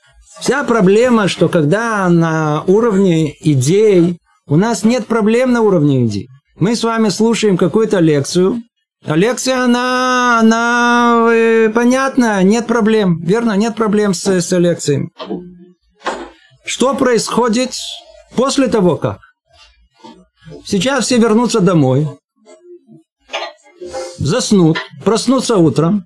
Вся 0.40 0.64
проблема, 0.64 1.28
что 1.28 1.48
когда 1.48 2.08
на 2.08 2.62
уровне 2.66 3.34
идей, 3.40 4.18
у 4.46 4.56
нас 4.56 4.84
нет 4.84 5.06
проблем 5.06 5.52
на 5.52 5.60
уровне 5.60 6.06
идей. 6.06 6.28
Мы 6.58 6.76
с 6.76 6.84
вами 6.84 7.08
слушаем 7.08 7.56
какую-то 7.56 7.98
лекцию, 8.00 8.62
лекция, 9.06 9.64
она, 9.64 10.40
она 10.40 11.70
понятна, 11.74 12.42
нет 12.42 12.66
проблем, 12.66 13.20
верно? 13.22 13.56
Нет 13.56 13.74
проблем 13.74 14.14
с, 14.14 14.26
с 14.26 14.58
лекцией. 14.58 15.10
Что 16.64 16.94
происходит 16.94 17.72
после 18.36 18.68
того, 18.68 18.96
как? 18.96 19.18
Сейчас 20.64 21.06
все 21.06 21.18
вернутся 21.18 21.60
домой, 21.60 22.08
заснут, 24.18 24.78
проснутся 25.04 25.56
утром, 25.56 26.04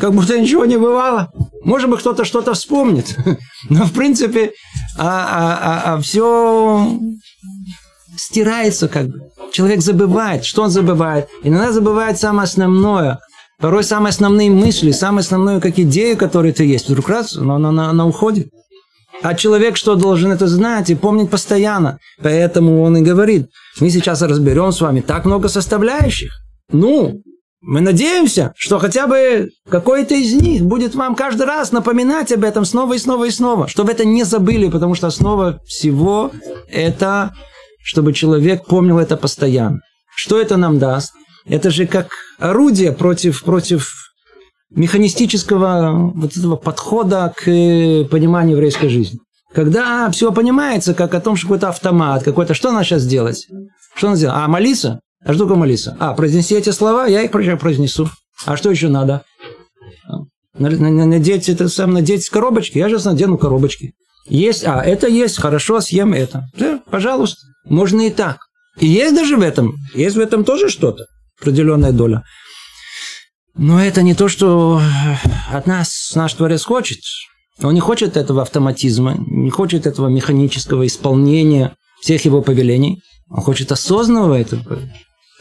как 0.00 0.12
будто 0.12 0.38
ничего 0.38 0.64
не 0.64 0.76
бывало. 0.76 1.30
Может 1.64 1.90
быть, 1.90 2.00
кто-то 2.00 2.24
что-то 2.24 2.54
вспомнит. 2.54 3.16
Но, 3.70 3.84
в 3.84 3.92
принципе, 3.92 4.52
а, 4.98 5.08
а, 5.08 5.58
а, 5.58 5.94
а 5.94 6.00
все 6.00 6.88
стирается 8.16 8.88
как 8.88 9.08
бы. 9.08 9.30
человек 9.52 9.80
забывает. 9.80 10.44
Что 10.44 10.62
он 10.62 10.70
забывает? 10.70 11.28
Иногда 11.42 11.72
забывает 11.72 12.18
самое 12.18 12.44
основное. 12.44 13.18
Порой 13.58 13.84
самые 13.84 14.10
основные 14.10 14.50
мысли, 14.50 14.90
самые 14.90 15.20
основную 15.20 15.60
как 15.60 15.78
идею, 15.78 16.16
которую 16.16 16.52
ты 16.52 16.64
есть, 16.64 16.88
вдруг 16.88 17.08
раз, 17.08 17.36
она, 17.36 17.56
она, 17.56 17.90
она 17.90 18.06
уходит. 18.06 18.48
А 19.22 19.34
человек 19.34 19.76
что 19.76 19.94
должен 19.94 20.30
это 20.30 20.46
знать 20.46 20.90
и 20.90 20.94
помнить 20.94 21.30
постоянно. 21.30 21.98
Поэтому 22.22 22.82
он 22.82 22.98
и 22.98 23.02
говорит, 23.02 23.48
мы 23.80 23.88
сейчас 23.90 24.20
разберем 24.22 24.72
с 24.72 24.80
вами 24.80 25.00
так 25.00 25.24
много 25.24 25.48
составляющих. 25.48 26.32
Ну, 26.70 27.22
мы 27.62 27.80
надеемся, 27.80 28.52
что 28.56 28.78
хотя 28.78 29.06
бы 29.06 29.50
какой-то 29.68 30.14
из 30.14 30.34
них 30.34 30.62
будет 30.62 30.94
вам 30.94 31.14
каждый 31.14 31.46
раз 31.46 31.72
напоминать 31.72 32.30
об 32.32 32.44
этом 32.44 32.64
снова 32.64 32.94
и 32.94 32.98
снова 32.98 33.24
и 33.24 33.30
снова, 33.30 33.66
чтобы 33.66 33.92
это 33.92 34.04
не 34.04 34.24
забыли, 34.24 34.68
потому 34.68 34.94
что 34.94 35.06
основа 35.06 35.60
всего 35.66 36.30
это, 36.70 37.34
чтобы 37.86 38.12
человек 38.12 38.66
помнил 38.66 38.98
это 38.98 39.16
постоянно. 39.16 39.80
Что 40.16 40.40
это 40.40 40.56
нам 40.56 40.80
даст? 40.80 41.12
Это 41.44 41.70
же 41.70 41.86
как 41.86 42.08
орудие 42.40 42.90
против, 42.90 43.44
против 43.44 43.92
механистического 44.70 46.10
вот 46.12 46.36
этого 46.36 46.56
подхода 46.56 47.32
к 47.36 47.44
пониманию 47.44 48.56
еврейской 48.56 48.88
жизни. 48.88 49.20
Когда 49.54 50.10
все 50.10 50.32
понимается, 50.32 50.94
как 50.94 51.14
о 51.14 51.20
том, 51.20 51.36
что 51.36 51.46
какой-то 51.46 51.68
автомат, 51.68 52.24
какой-то, 52.24 52.54
что 52.54 52.72
надо 52.72 52.84
сейчас 52.84 53.06
делать? 53.06 53.46
Что 53.94 54.08
надо 54.08 54.18
сделать? 54.18 54.36
А, 54.36 54.48
молиться? 54.48 54.98
А 55.24 55.32
что 55.32 55.44
такое 55.44 55.56
молиться? 55.56 55.96
А, 56.00 56.12
произнести 56.14 56.56
эти 56.56 56.70
слова, 56.70 57.06
я 57.06 57.22
их 57.22 57.30
произнесу. 57.30 58.10
А 58.46 58.56
что 58.56 58.68
еще 58.68 58.88
надо? 58.88 59.22
Надеть 60.58 61.48
это 61.48 61.68
сам, 61.68 61.92
надеть 61.92 62.28
коробочки, 62.30 62.78
я 62.78 62.88
сейчас 62.88 63.04
надену 63.04 63.38
коробочки. 63.38 63.92
Есть, 64.28 64.64
а, 64.64 64.82
это 64.82 65.06
есть, 65.06 65.38
хорошо, 65.38 65.80
съем 65.80 66.12
это. 66.12 66.48
Да, 66.56 66.80
пожалуйста, 66.90 67.40
можно 67.64 68.02
и 68.02 68.10
так. 68.10 68.38
И 68.78 68.86
есть 68.86 69.14
даже 69.14 69.36
в 69.36 69.40
этом, 69.40 69.74
есть 69.94 70.16
в 70.16 70.20
этом 70.20 70.44
тоже 70.44 70.68
что-то, 70.68 71.06
определенная 71.40 71.92
доля. 71.92 72.22
Но 73.56 73.82
это 73.82 74.02
не 74.02 74.14
то, 74.14 74.28
что 74.28 74.80
от 75.50 75.66
нас 75.66 76.12
наш 76.14 76.34
Творец 76.34 76.64
хочет. 76.64 76.98
Он 77.62 77.72
не 77.72 77.80
хочет 77.80 78.16
этого 78.16 78.42
автоматизма, 78.42 79.16
не 79.16 79.48
хочет 79.50 79.86
этого 79.86 80.08
механического 80.08 80.86
исполнения 80.86 81.74
всех 82.02 82.24
его 82.26 82.42
повелений. 82.42 83.00
Он 83.30 83.40
хочет 83.40 83.72
осознанного 83.72 84.34
этого. 84.34 84.82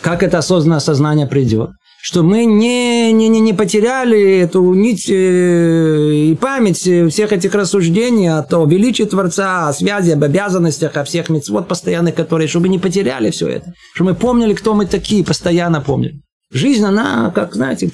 Как 0.01 0.23
это 0.23 0.37
осознанное 0.37 0.79
сознание 0.79 1.27
придет? 1.27 1.71
Что 2.07 2.21
мы 2.21 2.45
не, 2.45 3.11
не, 3.13 3.29
не, 3.29 3.39
не 3.39 3.51
потеряли 3.51 4.37
эту 4.37 4.75
нить 4.75 5.09
э, 5.09 6.13
и 6.13 6.35
память 6.35 6.77
всех 6.77 7.33
этих 7.33 7.55
рассуждений 7.55 8.31
о 8.31 8.43
том 8.43 8.69
величии 8.69 9.05
Творца, 9.05 9.67
о 9.67 9.73
связи, 9.73 10.11
об 10.11 10.23
обязанностях, 10.23 10.97
о 10.97 11.03
всех 11.03 11.29
мецвод 11.29 11.67
постоянных, 11.67 12.13
которые, 12.13 12.47
чтобы 12.47 12.69
не 12.69 12.77
потеряли 12.77 13.31
все 13.31 13.47
это. 13.47 13.73
Чтобы 13.95 14.11
мы 14.11 14.15
помнили, 14.15 14.53
кто 14.53 14.75
мы 14.75 14.85
такие, 14.85 15.25
постоянно 15.25 15.81
помнили. 15.81 16.21
Жизнь, 16.51 16.85
она, 16.85 17.31
как, 17.33 17.55
знаете, 17.55 17.89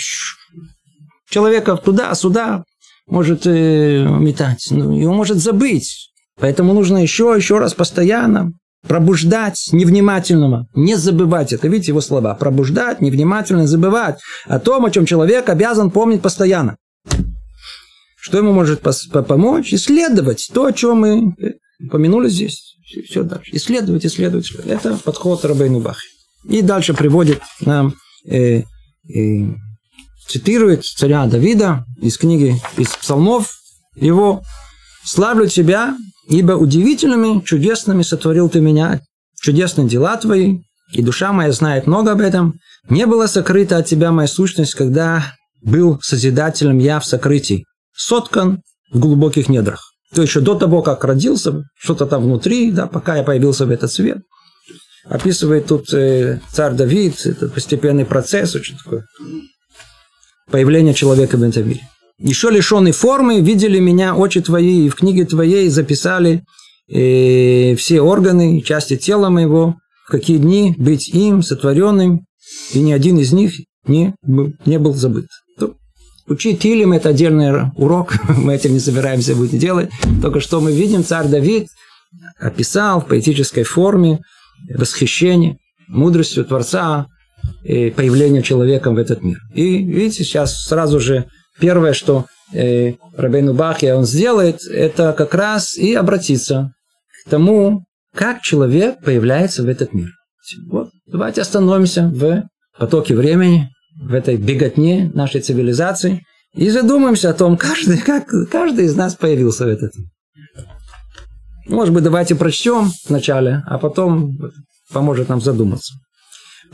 человека 1.30 1.78
туда-сюда 1.78 2.66
может 3.08 3.44
э, 3.46 4.06
метать, 4.10 4.68
ну, 4.72 5.00
его 5.00 5.14
может 5.14 5.38
забыть. 5.38 6.12
Поэтому 6.38 6.74
нужно 6.74 6.98
еще, 6.98 7.34
еще 7.38 7.60
раз 7.60 7.74
постоянно 7.74 8.52
пробуждать 8.88 9.70
невнимательного, 9.72 10.68
не 10.74 10.96
забывать 10.96 11.54
это. 11.54 11.68
Видите 11.68 11.92
его 11.92 12.02
слова? 12.02 12.34
Пробуждать, 12.34 13.02
невнимательно 13.02 13.68
забывать 13.68 14.20
о 14.46 14.60
том, 14.60 14.86
о 14.86 14.92
чем 14.92 15.06
человек 15.06 15.50
обязан 15.50 15.92
помнить 15.92 16.22
постоянно. 16.22 16.78
Что 18.16 18.38
ему 18.38 18.54
может 18.54 18.82
помочь? 19.28 19.74
Исследовать 19.74 20.50
то, 20.54 20.66
о 20.66 20.74
чем 20.74 21.00
мы 21.00 21.34
э, 21.40 21.54
упомянули 21.84 22.30
здесь. 22.30 22.76
Все 23.06 23.24
дальше. 23.24 23.50
Исследовать, 23.54 24.06
исследовать. 24.06 24.52
Это 24.66 24.98
подход 25.04 25.44
Рабейну 25.46 25.80
Бахи. 25.80 26.08
И 26.48 26.62
дальше 26.62 26.94
приводит 26.94 27.42
нам 27.62 27.96
э, 28.26 28.62
э, 28.62 28.64
цитирует 30.28 30.86
царя 30.86 31.26
Давида 31.26 31.86
из 32.02 32.18
книги, 32.18 32.56
из 32.78 32.90
псалмов 32.90 33.52
его 33.96 34.44
«Славлю 35.04 35.48
тебя, 35.48 35.96
ибо 36.32 36.54
удивительными, 36.54 37.42
чудесными 37.42 38.04
сотворил 38.04 38.50
ты 38.50 38.62
меня, 38.62 39.02
чудесные 39.40 39.88
дела 39.88 40.16
твои, 40.16 40.60
и 40.94 41.02
душа 41.02 41.34
моя 41.34 41.52
знает 41.52 41.88
много 41.88 42.14
об 42.14 42.22
этом. 42.22 42.56
Не 42.90 43.06
была 43.06 43.28
сокрыта 43.28 43.78
от 43.78 43.86
тебя 43.86 44.12
моя 44.12 44.28
сущность, 44.28 44.74
когда 44.74 45.36
был 45.62 46.00
Созидателем 46.02 46.80
я 46.80 47.00
в 47.00 47.06
сокрытии, 47.06 47.66
соткан 47.96 48.62
в 48.92 49.00
глубоких 49.00 49.50
недрах». 49.50 49.92
То 50.14 50.22
еще 50.22 50.42
до 50.42 50.56
того, 50.56 50.82
как 50.82 51.04
родился, 51.04 51.64
что-то 51.78 52.06
там 52.06 52.24
внутри, 52.24 52.72
да, 52.72 52.88
пока 52.88 53.18
я 53.18 53.24
появился 53.24 53.66
в 53.66 53.72
этот 53.72 53.92
свет. 53.92 54.20
Описывает 55.06 55.68
тут 55.68 55.94
э, 55.94 56.42
царь 56.52 56.74
Давид, 56.74 57.26
это 57.26 57.48
постепенный 57.48 58.06
процесс, 58.06 58.56
очень 58.56 58.78
такой 58.78 59.02
появление 60.50 60.94
человека 60.94 61.38
в 61.38 61.44
этом 61.44 61.68
мире. 61.68 61.82
Еще 62.22 62.52
лишенный 62.52 62.92
формы, 62.92 63.42
видели 63.42 63.80
меня 63.80 64.16
очи 64.16 64.42
твои, 64.42 64.86
и 64.86 64.90
в 64.90 64.96
книге 64.96 65.26
твоей 65.26 65.70
записали 65.70 66.44
э, 66.88 67.76
все 67.76 68.02
органы, 68.02 68.62
части 68.62 68.96
тела 68.96 69.30
моего, 69.30 69.76
в 70.06 70.12
какие 70.12 70.38
дни 70.38 70.76
быть 70.78 71.10
им, 71.10 71.42
сотворенным, 71.42 72.26
и 72.74 72.80
ни 72.80 72.92
один 72.92 73.18
из 73.18 73.34
них 73.34 73.54
не, 73.88 74.14
не 74.66 74.78
был 74.78 74.94
забыт. 74.94 75.26
Учить 76.28 76.60
Тилим– 76.60 76.94
это 76.94 77.10
отдельный 77.10 77.72
урок, 77.76 78.14
мы 78.38 78.54
этим 78.54 78.74
не 78.74 78.80
собираемся 78.80 79.36
будет 79.36 79.60
делать. 79.60 79.90
Только 80.22 80.40
что 80.40 80.62
мы 80.62 80.72
видим, 80.72 81.04
царь 81.04 81.28
Давид 81.28 81.68
описал 82.40 83.02
в 83.02 83.08
поэтической 83.08 83.64
форме 83.64 84.20
восхищение 84.70 85.58
мудростью 85.88 86.46
Творца, 86.46 87.08
и 87.64 87.90
появление 87.90 88.44
человеком 88.44 88.96
в 88.96 88.98
этот 89.00 89.24
мир. 89.24 89.40
И 89.54 89.84
видите, 89.84 90.24
сейчас 90.24 90.64
сразу 90.66 91.00
же 91.00 91.26
первое, 91.60 91.94
что 91.94 92.26
э, 92.54 92.94
Рабейну 93.16 93.54
Бахья 93.54 93.96
он 93.96 94.06
сделает, 94.06 94.62
это 94.66 95.14
как 95.14 95.34
раз 95.34 95.76
и 95.78 95.94
обратиться 95.94 96.74
к 97.26 97.30
тому, 97.30 97.86
как 98.16 98.42
человек 98.42 99.04
появляется 99.04 99.64
в 99.64 99.70
этот 99.70 99.94
мир. 99.94 100.10
Вот, 100.70 100.90
давайте 101.06 101.42
остановимся 101.42 102.10
в 102.14 102.44
потоке 102.78 103.16
времени, 103.16 103.70
в 104.02 104.14
этой 104.14 104.38
беготне 104.38 105.12
нашей 105.14 105.42
цивилизации 105.42 106.26
и 106.54 106.70
задумаемся 106.70 107.30
о 107.30 107.34
том, 107.34 107.58
каждый, 107.58 107.98
как 107.98 108.28
каждый 108.50 108.86
из 108.86 108.96
нас 108.96 109.16
появился 109.16 109.66
в 109.66 109.68
этот 109.68 109.96
мир. 109.96 110.08
Может 111.68 111.94
быть, 111.94 112.04
давайте 112.04 112.36
прочтем 112.36 112.92
вначале, 113.08 113.64
а 113.68 113.78
потом 113.78 114.38
поможет 114.92 115.30
нам 115.30 115.40
задуматься. 115.40 115.94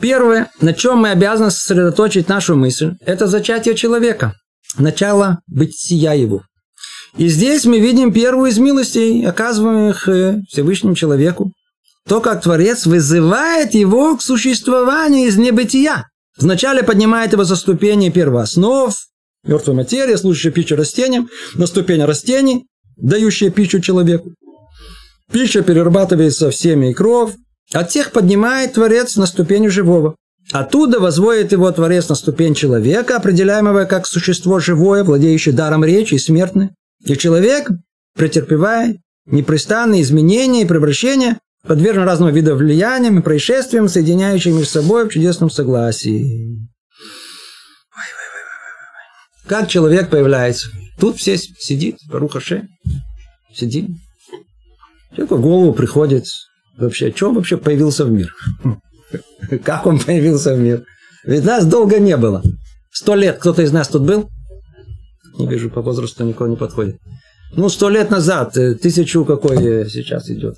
Первое, 0.00 0.50
на 0.60 0.72
чем 0.72 0.98
мы 0.98 1.10
обязаны 1.10 1.50
сосредоточить 1.50 2.28
нашу 2.28 2.56
мысль, 2.56 2.94
это 3.04 3.26
зачатие 3.26 3.74
человека, 3.74 4.34
начало 4.76 5.40
бытия 5.46 6.12
его. 6.12 6.42
И 7.16 7.28
здесь 7.28 7.64
мы 7.64 7.80
видим 7.80 8.12
первую 8.12 8.50
из 8.50 8.58
милостей, 8.58 9.26
оказываемых 9.26 10.08
э, 10.08 10.40
Всевышним 10.48 10.94
человеку. 10.94 11.52
То, 12.06 12.20
как 12.20 12.42
Творец 12.42 12.86
вызывает 12.86 13.74
его 13.74 14.16
к 14.16 14.22
существованию 14.22 15.28
из 15.28 15.36
небытия. 15.36 16.08
Вначале 16.38 16.82
поднимает 16.82 17.32
его 17.32 17.44
за 17.44 17.56
ступени 17.56 18.10
первооснов, 18.10 18.94
мертвой 19.44 19.74
материи, 19.74 20.14
служащей 20.14 20.50
пищу 20.50 20.76
растениям, 20.76 21.28
на 21.54 21.66
ступень 21.66 22.04
растений, 22.04 22.66
дающие 22.96 23.50
пищу 23.50 23.80
человеку. 23.80 24.32
Пища 25.32 25.62
перерабатывается 25.62 26.50
в 26.50 26.56
семя 26.56 26.90
и 26.90 26.94
кровь, 26.94 27.34
от 27.72 27.90
тех 27.90 28.12
поднимает 28.12 28.74
Творец 28.74 29.16
на 29.16 29.26
ступень 29.26 29.68
живого. 29.68 30.16
Оттуда 30.52 30.98
возводит 30.98 31.52
его 31.52 31.70
Творец 31.70 32.08
на 32.08 32.14
ступень 32.14 32.54
человека, 32.54 33.16
определяемого 33.16 33.84
как 33.84 34.06
существо 34.06 34.60
живое, 34.60 35.04
владеющее 35.04 35.54
даром 35.54 35.84
речи 35.84 36.14
и 36.14 36.18
смертное. 36.18 36.74
И 37.04 37.16
человек 37.16 37.68
претерпевает 38.16 38.96
непрестанные 39.26 40.02
изменения 40.02 40.62
и 40.62 40.66
превращения, 40.66 41.38
подвержен 41.66 42.04
разного 42.04 42.30
вида 42.30 42.54
влияниям 42.54 43.18
и 43.18 43.22
происшествиям, 43.22 43.88
соединяющим 43.88 44.56
между 44.56 44.70
собой 44.70 45.06
в 45.06 45.12
чудесном 45.12 45.50
согласии. 45.50 46.58
Как 49.46 49.68
человек 49.68 50.10
появляется? 50.10 50.68
Тут 50.98 51.18
все 51.18 51.36
сидит, 51.36 51.98
Рухаше, 52.10 52.68
сидит. 53.54 53.90
Человеку 55.10 55.36
в 55.36 55.42
голову 55.42 55.72
приходит 55.72 56.24
вообще, 56.76 57.12
что 57.14 57.28
он 57.28 57.36
вообще 57.36 57.56
появился 57.56 58.04
в 58.04 58.10
мир? 58.10 58.34
Как 59.64 59.86
он 59.86 59.98
появился 59.98 60.54
в 60.54 60.58
мир? 60.58 60.84
Ведь 61.24 61.44
нас 61.44 61.66
долго 61.66 61.98
не 61.98 62.16
было. 62.16 62.42
Сто 62.92 63.14
лет 63.14 63.38
кто-то 63.38 63.62
из 63.62 63.72
нас 63.72 63.88
тут 63.88 64.02
был? 64.02 64.30
Не 65.38 65.46
вижу, 65.46 65.70
по 65.70 65.82
возрасту 65.82 66.24
никого 66.24 66.48
не 66.48 66.56
подходит. 66.56 66.98
Ну, 67.52 67.68
сто 67.68 67.88
лет 67.88 68.10
назад, 68.10 68.56
э, 68.56 68.74
тысячу 68.74 69.24
какой 69.24 69.88
сейчас 69.88 70.28
идет? 70.28 70.56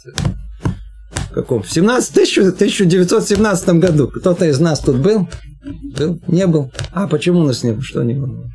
В 1.31 1.33
каком? 1.33 1.63
В 1.63 1.71
17, 1.71 2.11
1917 2.11 3.69
году. 3.81 4.09
Кто-то 4.09 4.47
из 4.47 4.59
нас 4.59 4.81
тут 4.81 4.97
был? 4.97 5.29
Был? 5.97 6.21
Не 6.27 6.47
был? 6.47 6.73
А 6.93 7.07
почему 7.07 7.41
у 7.41 7.45
нас 7.45 7.63
не 7.63 7.73
было? 7.73 7.83
Что 7.83 8.03
не 8.03 8.15
было? 8.15 8.51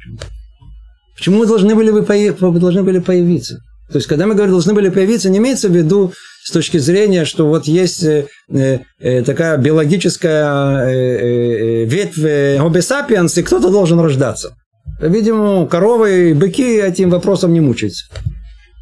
Почему 1.16 1.40
мы 1.40 1.46
должны 1.46 1.76
были, 1.76 1.92
бы, 1.92 2.60
должны 2.60 2.84
были 2.84 3.00
появиться? 3.00 3.62
То 3.92 3.98
есть, 3.98 4.08
когда 4.08 4.26
мы 4.26 4.34
говорим, 4.34 4.54
должны 4.54 4.74
были 4.74 4.90
появиться, 4.90 5.30
не 5.30 5.38
имеется 5.38 5.70
в 5.70 5.76
виду 5.76 6.12
с 6.44 6.52
точки 6.52 6.78
зрения, 6.78 7.26
что 7.26 7.48
вот 7.48 7.66
есть 7.66 8.04
э, 8.04 8.28
э, 8.50 9.24
такая 9.24 9.58
биологическая 9.58 10.86
э, 10.86 10.92
э, 10.92 11.86
ветвь 11.86 12.18
Homo 12.18 12.74
sapiens, 12.74 13.40
и 13.40 13.44
кто-то 13.44 13.70
должен 13.70 14.00
рождаться. 14.00 14.56
Видимо, 15.00 15.68
коровы 15.68 16.32
и 16.32 16.34
быки 16.34 16.78
этим 16.78 17.10
вопросом 17.10 17.54
не 17.54 17.60
мучаются. 17.60 18.06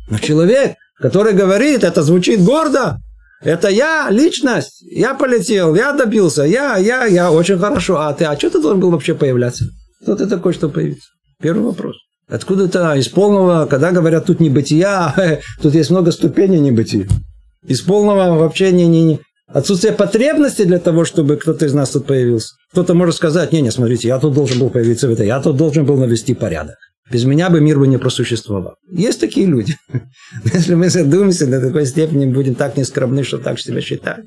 Но 0.10 0.20
человек, 0.20 0.76
который 1.00 1.34
говорит, 1.34 1.84
это 1.84 2.04
звучит 2.04 2.42
гордо, 2.42 2.98
это 3.42 3.68
я, 3.68 4.08
личность, 4.10 4.84
я 4.89 5.16
полетел, 5.16 5.76
я 5.76 5.92
добился, 5.92 6.44
я, 6.44 6.78
я, 6.78 7.06
я, 7.06 7.32
очень 7.32 7.60
хорошо. 7.60 8.00
А 8.00 8.13
ты, 8.13 8.26
а 8.26 8.38
что 8.38 8.50
ты 8.50 8.62
должен 8.62 8.80
был 8.80 8.92
вообще 8.92 9.16
появляться? 9.16 9.66
Кто 10.02 10.16
ты 10.16 10.28
такой, 10.28 10.54
что 10.54 10.70
появиться? 10.70 11.10
Первый 11.42 11.63
вопрос. 11.63 11.96
Откуда-то 12.29 12.95
из 12.95 13.09
полного, 13.09 13.65
когда 13.65 13.91
говорят 13.91 14.25
тут 14.25 14.39
небытия, 14.39 15.41
тут 15.62 15.73
есть 15.73 15.89
много 15.89 16.12
ступеней 16.12 16.59
небытия. 16.59 17.07
Из 17.65 17.81
полного 17.81 18.38
вообще 18.38 18.71
не, 18.71 18.88
не, 18.88 19.03
не, 19.03 19.19
отсутствие 19.47 19.93
потребности 19.93 20.63
для 20.63 20.79
того, 20.79 21.05
чтобы 21.05 21.38
кто-то 21.38 21.65
из 21.65 21.73
нас 21.73 21.91
тут 21.91 22.07
появился. 22.07 22.55
Кто-то 22.71 22.93
может 22.93 23.15
сказать, 23.15 23.51
не, 23.51 23.62
не, 23.62 23.71
смотрите, 23.71 24.07
я 24.07 24.19
тут 24.19 24.33
должен 24.33 24.59
был 24.59 24.69
появиться 24.69 25.07
в 25.07 25.12
это, 25.12 25.23
я 25.23 25.39
тут 25.41 25.57
должен 25.57 25.86
был 25.86 25.97
навести 25.97 26.33
порядок. 26.33 26.75
Без 27.12 27.25
меня 27.25 27.49
бы 27.49 27.59
мир 27.59 27.79
бы 27.79 27.88
не 27.88 27.97
просуществовал. 27.97 28.75
Есть 28.89 29.19
такие 29.19 29.45
люди. 29.45 29.75
Если 30.53 30.73
мы 30.73 30.89
задумаемся 30.89 31.45
до 31.45 31.62
такой 31.62 31.86
степени, 31.86 32.25
будем 32.25 32.55
так 32.55 32.77
нескромны, 32.77 33.23
что 33.23 33.38
так 33.38 33.59
себя 33.59 33.81
считать. 33.81 34.25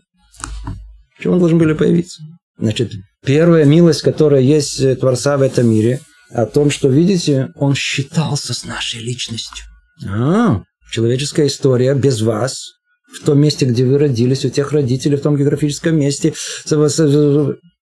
Почему 1.16 1.38
должен 1.38 1.58
были 1.58 1.72
появиться? 1.72 2.22
Значит, 2.58 2.92
первая 3.24 3.64
милость, 3.64 4.02
которая 4.02 4.42
есть 4.42 5.00
Творца 5.00 5.36
в 5.38 5.42
этом 5.42 5.68
мире, 5.68 6.00
о 6.30 6.46
том, 6.46 6.70
что, 6.70 6.88
видите, 6.88 7.50
он 7.54 7.74
считался 7.74 8.54
с 8.54 8.64
нашей 8.64 9.00
личностью. 9.00 9.64
А, 10.08 10.62
человеческая 10.90 11.46
история 11.46 11.94
без 11.94 12.20
вас, 12.20 12.72
в 13.20 13.24
том 13.24 13.38
месте, 13.38 13.66
где 13.66 13.84
вы 13.84 13.98
родились, 13.98 14.44
у 14.44 14.50
тех 14.50 14.72
родителей, 14.72 15.16
в 15.16 15.22
том 15.22 15.36
географическом 15.36 15.98
месте, 15.98 16.34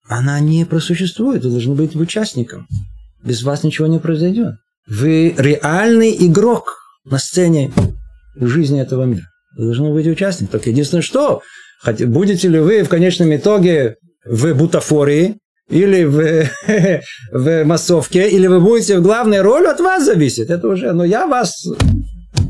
она 0.06 0.40
не 0.40 0.66
просуществует, 0.66 1.44
вы 1.44 1.50
должны 1.50 1.74
быть 1.74 1.96
участником. 1.96 2.68
Без 3.22 3.42
вас 3.42 3.62
ничего 3.62 3.86
не 3.86 3.98
произойдет. 3.98 4.56
Вы 4.86 5.34
реальный 5.38 6.14
игрок 6.26 6.76
на 7.04 7.18
сцене 7.18 7.72
жизни 8.36 8.80
этого 8.80 9.04
мира. 9.04 9.26
Вы 9.56 9.66
должны 9.66 9.92
быть 9.92 10.06
участником. 10.06 10.52
Только 10.52 10.70
единственное, 10.70 11.02
что, 11.02 11.40
будете 11.84 12.48
ли 12.48 12.58
вы 12.58 12.82
в 12.82 12.88
конечном 12.88 13.34
итоге 13.34 13.96
в 14.26 14.52
бутафории, 14.52 15.38
или 15.68 16.04
в, 16.04 16.50
в 17.32 17.64
массовке, 17.64 18.28
или 18.28 18.46
вы 18.46 18.60
будете 18.60 18.98
в 18.98 19.02
главной 19.02 19.40
роли, 19.40 19.66
от 19.66 19.80
вас 19.80 20.04
зависит. 20.04 20.50
Это 20.50 20.68
уже, 20.68 20.92
но 20.92 21.04
я 21.04 21.26
вас 21.26 21.66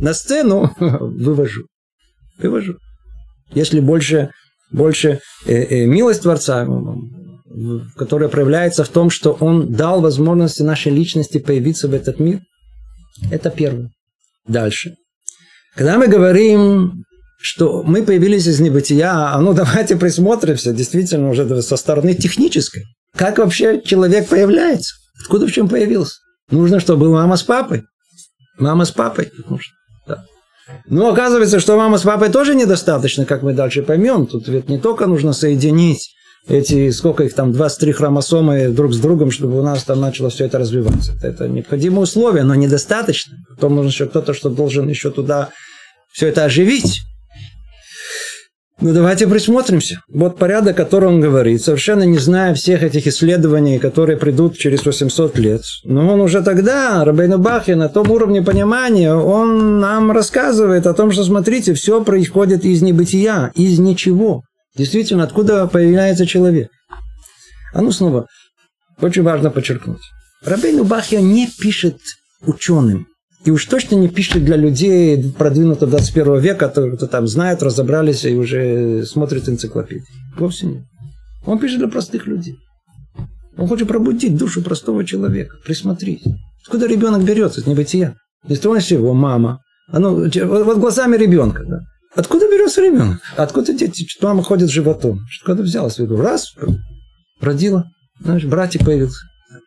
на 0.01 0.15
сцену 0.15 0.75
вывожу. 0.79 1.67
Вывожу. 2.39 2.77
Если 3.53 3.81
больше, 3.81 4.31
больше 4.73 5.21
э, 5.47 5.55
э, 5.55 5.87
милость 5.87 6.23
Творца, 6.23 6.67
которая 7.97 8.29
проявляется 8.29 8.83
в 8.83 8.89
том, 8.89 9.11
что 9.11 9.37
Он 9.41 9.73
дал 9.73 10.01
возможности 10.01 10.63
нашей 10.63 10.91
личности 10.91 11.39
появиться 11.39 11.89
в 11.89 11.95
этот 11.95 12.19
мир, 12.19 12.41
это 13.31 13.51
первое. 13.51 13.91
Дальше. 14.47 14.97
Когда 15.77 15.99
мы 15.99 16.09
говорим 16.09 17.05
что 17.45 17.83
мы 17.83 18.03
появились 18.03 18.47
из 18.47 18.59
небытия, 18.59 19.35
а 19.35 19.39
ну 19.39 19.53
давайте 19.55 19.97
присмотримся, 19.97 20.73
действительно, 20.73 21.29
уже 21.29 21.61
со 21.61 21.77
стороны 21.77 22.15
технической. 22.15 22.85
Как 23.17 23.39
вообще 23.39 23.81
человек 23.83 24.29
появляется? 24.29 24.95
Откуда 25.23 25.47
в 25.47 25.53
чем 25.53 25.69
появился? 25.69 26.17
Нужно, 26.51 26.81
чтобы 26.81 27.07
был 27.07 27.13
мама 27.13 27.37
с 27.37 27.43
папой. 27.43 27.83
Мама 28.59 28.85
с 28.85 28.91
папой. 28.91 29.31
Да. 30.07 30.25
Но 30.87 31.09
оказывается, 31.13 31.61
что 31.61 31.77
мама 31.77 31.99
с 31.99 32.03
папой 32.03 32.31
тоже 32.31 32.55
недостаточно, 32.55 33.25
как 33.25 33.43
мы 33.43 33.53
дальше 33.53 33.83
поймем. 33.83 34.27
Тут 34.27 34.49
ведь 34.49 34.69
не 34.69 34.79
только 34.79 35.07
нужно 35.07 35.33
соединить 35.33 36.15
эти, 36.47 36.91
сколько 36.91 37.25
их 37.25 37.35
там, 37.35 37.53
23 37.53 37.93
хромосомы 37.93 38.69
друг 38.69 38.93
с 38.93 38.99
другом, 38.99 39.31
чтобы 39.31 39.59
у 39.59 39.63
нас 39.63 39.85
там 39.85 40.01
начало 40.01 40.29
все 40.31 40.45
это 40.47 40.59
развиваться. 40.59 41.13
Это 41.23 41.49
необходимое 41.49 42.03
условие, 42.03 42.45
но 42.45 42.55
недостаточно. 42.55 43.37
Потом 43.49 43.77
нужно 43.77 43.89
еще 43.89 44.07
кто-то, 44.07 44.35
что 44.35 44.51
должен 44.51 44.89
еще 44.89 45.11
туда 45.11 45.51
все 46.13 46.29
это 46.29 46.45
оживить. 46.45 47.01
Ну, 48.81 48.93
давайте 48.93 49.29
присмотримся. 49.29 50.01
Вот 50.09 50.37
порядок, 50.37 50.79
о 50.79 50.85
котором 50.85 51.15
он 51.15 51.21
говорит, 51.21 51.63
совершенно 51.63 52.03
не 52.03 52.19
зная 52.19 52.55
всех 52.55 52.83
этих 52.83 53.07
исследований, 53.07 53.79
которые 53.79 54.19
придут 54.19 54.59
через 54.59 54.85
800 54.85 55.39
лет. 55.39 55.63
Но 55.85 56.13
он 56.13 56.21
уже 56.21 56.43
тогда, 56.43 57.05
Рабейну 57.05 57.39
Бахи, 57.39 57.71
на 57.73 57.89
том 57.89 58.11
уровне 58.11 58.43
понимания, 58.43 59.15
он 59.15 59.79
нам 59.79 60.11
рассказывает 60.11 60.87
о 60.89 60.95
том, 60.95 61.13
что, 61.13 61.23
смотрите, 61.25 61.73
все 61.75 62.03
происходит 62.03 62.65
из 62.65 62.83
небытия, 62.83 63.53
из 63.55 63.79
ничего. 63.79 64.43
Действительно, 64.77 65.23
откуда 65.23 65.69
появляется 65.69 66.27
человек? 66.27 66.69
А 67.73 67.81
ну 67.81 67.93
снова, 67.93 68.27
очень 69.01 69.23
важно 69.23 69.51
подчеркнуть. 69.51 70.03
Рабейну 70.45 70.85
Бахья 70.85 71.21
не 71.21 71.47
пишет 71.47 71.99
ученым. 72.43 73.07
И 73.45 73.51
уж 73.51 73.67
точно 73.67 73.97
не 73.97 74.09
пишет 74.09 74.45
для 74.45 74.57
людей 74.57 75.33
продвинутого 75.33 75.91
21 75.91 76.39
века, 76.39 76.67
которые 76.67 76.97
кто 76.97 77.07
там 77.07 77.27
знают, 77.27 77.63
разобрались 77.63 78.25
и 78.25 78.35
уже 78.35 79.05
смотрят 79.05 79.49
энциклопедии. 79.49 80.07
Вовсе 80.39 80.67
нет. 80.67 80.85
Он 81.45 81.59
пишет 81.59 81.79
для 81.79 81.89
простых 81.89 82.27
людей. 82.27 82.57
Он 83.57 83.69
хочет 83.69 83.87
пробудить 83.87 84.37
душу 84.37 84.63
простого 84.63 85.05
человека. 85.05 85.57
Присмотрись. 85.65 86.23
Откуда 86.65 86.87
ребенок 86.87 87.23
берется? 87.23 87.61
С 87.61 87.67
небытия. 87.67 88.17
Из 88.49 88.59
того 88.61 88.77
его 88.77 89.13
мама. 89.13 89.61
Оно, 89.89 90.15
вот, 90.15 90.79
глазами 90.79 91.17
ребенка. 91.17 91.65
Да? 91.65 91.81
Откуда 92.15 92.47
берется 92.47 92.81
ребенок? 92.81 93.21
Откуда 93.37 93.75
дети? 93.75 94.07
Мама 94.23 94.43
ходит 94.43 94.71
животом. 94.71 95.21
Откуда 95.41 95.63
взялась? 95.63 95.99
Раз, 95.99 96.55
родила. 97.41 97.85
Знаешь, 98.21 98.45
братик 98.45 98.85
появился. 98.85 99.27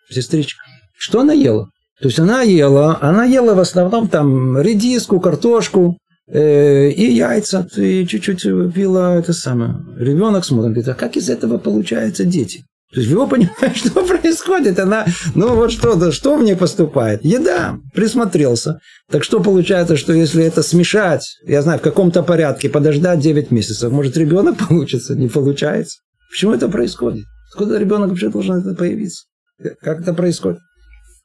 Сестричка. 0.10 0.64
Что 0.98 1.22
она 1.22 1.34
ела? 1.34 1.70
То 2.02 2.08
есть 2.08 2.20
она 2.20 2.42
ела, 2.44 2.98
она 3.02 3.26
ела 3.26 3.56
в 3.56 3.60
основном 3.60 4.08
там 4.08 4.60
редиску, 4.60 5.20
картошку 5.20 5.98
э, 6.28 6.90
и 6.90 7.12
яйца, 7.12 7.68
и 7.76 8.06
чуть-чуть 8.06 8.44
пила 8.74 9.16
это 9.16 9.34
самое. 9.34 9.78
Ребенок 9.98 10.46
смотрит, 10.46 10.74
говорит, 10.74 10.90
а 10.90 10.94
как 10.94 11.18
из 11.18 11.30
этого 11.30 11.58
получаются 11.58 12.24
дети? 12.24 12.64
То 12.94 13.02
есть 13.02 13.12
его 13.12 13.28
понимает, 13.28 13.76
что 13.76 14.06
происходит. 14.06 14.80
Она, 14.80 15.06
ну 15.36 15.56
вот 15.56 15.72
что, 15.72 15.96
да, 15.96 16.12
что 16.12 16.38
в 16.38 16.44
ней 16.44 16.56
поступает? 16.56 17.24
Еда. 17.26 17.80
Присмотрелся. 17.94 18.80
Так 19.12 19.24
что 19.24 19.42
получается, 19.42 19.98
что 19.98 20.14
если 20.14 20.44
это 20.44 20.64
смешать, 20.64 21.38
я 21.46 21.62
знаю, 21.62 21.80
в 21.80 21.82
каком-то 21.82 22.24
порядке, 22.24 22.70
подождать 22.70 23.20
9 23.20 23.52
месяцев, 23.52 23.92
может 23.92 24.16
ребенок 24.18 24.58
получится? 24.68 25.16
Не 25.16 25.28
получается. 25.28 25.98
Почему 26.30 26.54
это 26.54 26.70
происходит? 26.70 27.26
Откуда 27.52 27.78
ребенок 27.78 28.10
вообще 28.10 28.30
должен 28.30 28.58
это 28.58 28.76
появиться? 28.76 29.26
Как 29.82 30.02
это 30.02 30.14
происходит? 30.14 30.60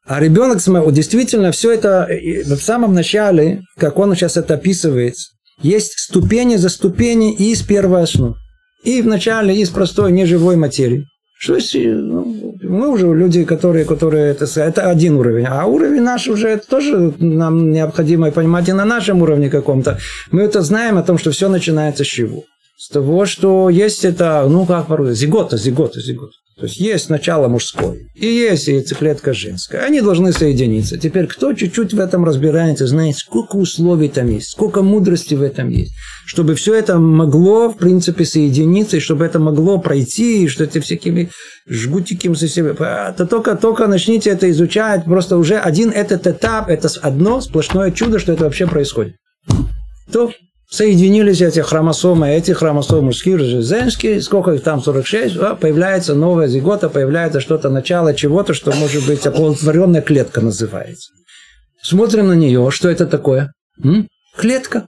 А 0.06 0.20
ребенок, 0.20 0.58
действительно, 0.92 1.52
все 1.52 1.72
это 1.72 2.08
в 2.44 2.60
самом 2.60 2.92
начале, 2.92 3.62
как 3.78 3.98
он 3.98 4.14
сейчас 4.14 4.36
это 4.36 4.54
описывает, 4.54 5.14
есть 5.62 5.98
ступени 5.98 6.56
за 6.56 6.68
ступени 6.68 7.34
из 7.34 7.62
первой 7.62 8.02
основы. 8.02 8.34
И 8.82 9.00
в 9.00 9.06
начале 9.06 9.56
из 9.56 9.68
простой 9.70 10.10
неживой 10.10 10.56
материи. 10.56 11.06
Что 11.38 11.58
ну, 11.74 12.56
мы 12.62 12.88
уже 12.88 13.12
люди, 13.12 13.44
которые, 13.44 13.84
которые 13.84 14.30
это, 14.30 14.46
это 14.60 14.88
один 14.88 15.16
уровень, 15.16 15.44
а 15.48 15.66
уровень 15.66 16.02
наш 16.02 16.28
уже 16.28 16.48
это 16.48 16.68
тоже 16.68 17.14
нам 17.18 17.72
необходимо 17.72 18.30
понимать 18.30 18.68
и 18.68 18.72
на 18.72 18.84
нашем 18.84 19.22
уровне 19.22 19.50
каком-то. 19.50 19.98
Мы 20.30 20.42
это 20.42 20.62
знаем 20.62 20.98
о 20.98 21.02
том, 21.02 21.18
что 21.18 21.32
все 21.32 21.48
начинается 21.48 22.04
с 22.04 22.06
чего? 22.06 22.44
С 22.76 22.88
того, 22.88 23.26
что 23.26 23.70
есть 23.70 24.04
это, 24.04 24.46
ну 24.48 24.66
как 24.66 24.86
по 24.86 25.12
зигота, 25.12 25.56
зигота, 25.56 26.00
зигота. 26.00 26.34
То 26.56 26.64
есть 26.64 26.76
есть 26.76 27.08
начало 27.08 27.48
мужское 27.48 27.96
и 28.14 28.26
есть 28.26 28.68
яйцеклетка 28.68 29.32
женская. 29.32 29.84
Они 29.84 30.00
должны 30.00 30.32
соединиться. 30.32 30.98
Теперь 30.98 31.26
кто 31.26 31.54
чуть-чуть 31.54 31.94
в 31.94 31.98
этом 31.98 32.24
разбирается, 32.24 32.86
знает, 32.86 33.16
сколько 33.16 33.56
условий 33.56 34.08
там 34.08 34.28
есть, 34.28 34.50
сколько 34.50 34.82
мудрости 34.82 35.34
в 35.34 35.42
этом 35.42 35.70
есть, 35.70 35.92
чтобы 36.26 36.54
все 36.54 36.74
это 36.74 36.98
могло, 36.98 37.70
в 37.70 37.78
принципе, 37.78 38.24
соединиться, 38.24 38.98
и 38.98 39.00
чтобы 39.00 39.24
это 39.24 39.38
могло 39.38 39.78
пройти, 39.78 40.44
и 40.44 40.48
что 40.48 40.64
это 40.64 40.80
всякими 40.80 41.30
жгутиками 41.66 42.34
со 42.34 42.48
себе. 42.48 42.76
Это 42.78 43.26
только, 43.26 43.56
только 43.56 43.86
начните 43.86 44.30
это 44.30 44.50
изучать. 44.50 45.04
Просто 45.04 45.38
уже 45.38 45.56
один 45.56 45.90
этот 45.90 46.26
этап, 46.26 46.68
это 46.68 46.88
одно 47.00 47.40
сплошное 47.40 47.90
чудо, 47.90 48.18
что 48.18 48.32
это 48.32 48.44
вообще 48.44 48.66
происходит. 48.66 49.16
То 50.12 50.32
соединились 50.72 51.42
эти 51.42 51.60
хромосомы, 51.60 52.30
эти 52.30 52.52
хромосомы 52.52 53.02
мужские, 53.02 53.38
женские, 53.38 54.22
сколько 54.22 54.52
их 54.52 54.62
там, 54.62 54.82
46, 54.82 55.36
а, 55.36 55.54
появляется 55.54 56.14
новая 56.14 56.48
зигота, 56.48 56.88
появляется 56.88 57.40
что-то, 57.40 57.68
начало 57.68 58.14
чего-то, 58.14 58.54
что 58.54 58.72
может 58.72 59.06
быть 59.06 59.26
оплодотворенная 59.26 60.00
клетка 60.00 60.40
называется. 60.40 61.12
Смотрим 61.82 62.28
на 62.28 62.32
нее, 62.32 62.70
что 62.70 62.88
это 62.88 63.06
такое? 63.06 63.52
М? 63.84 64.08
Клетка. 64.36 64.86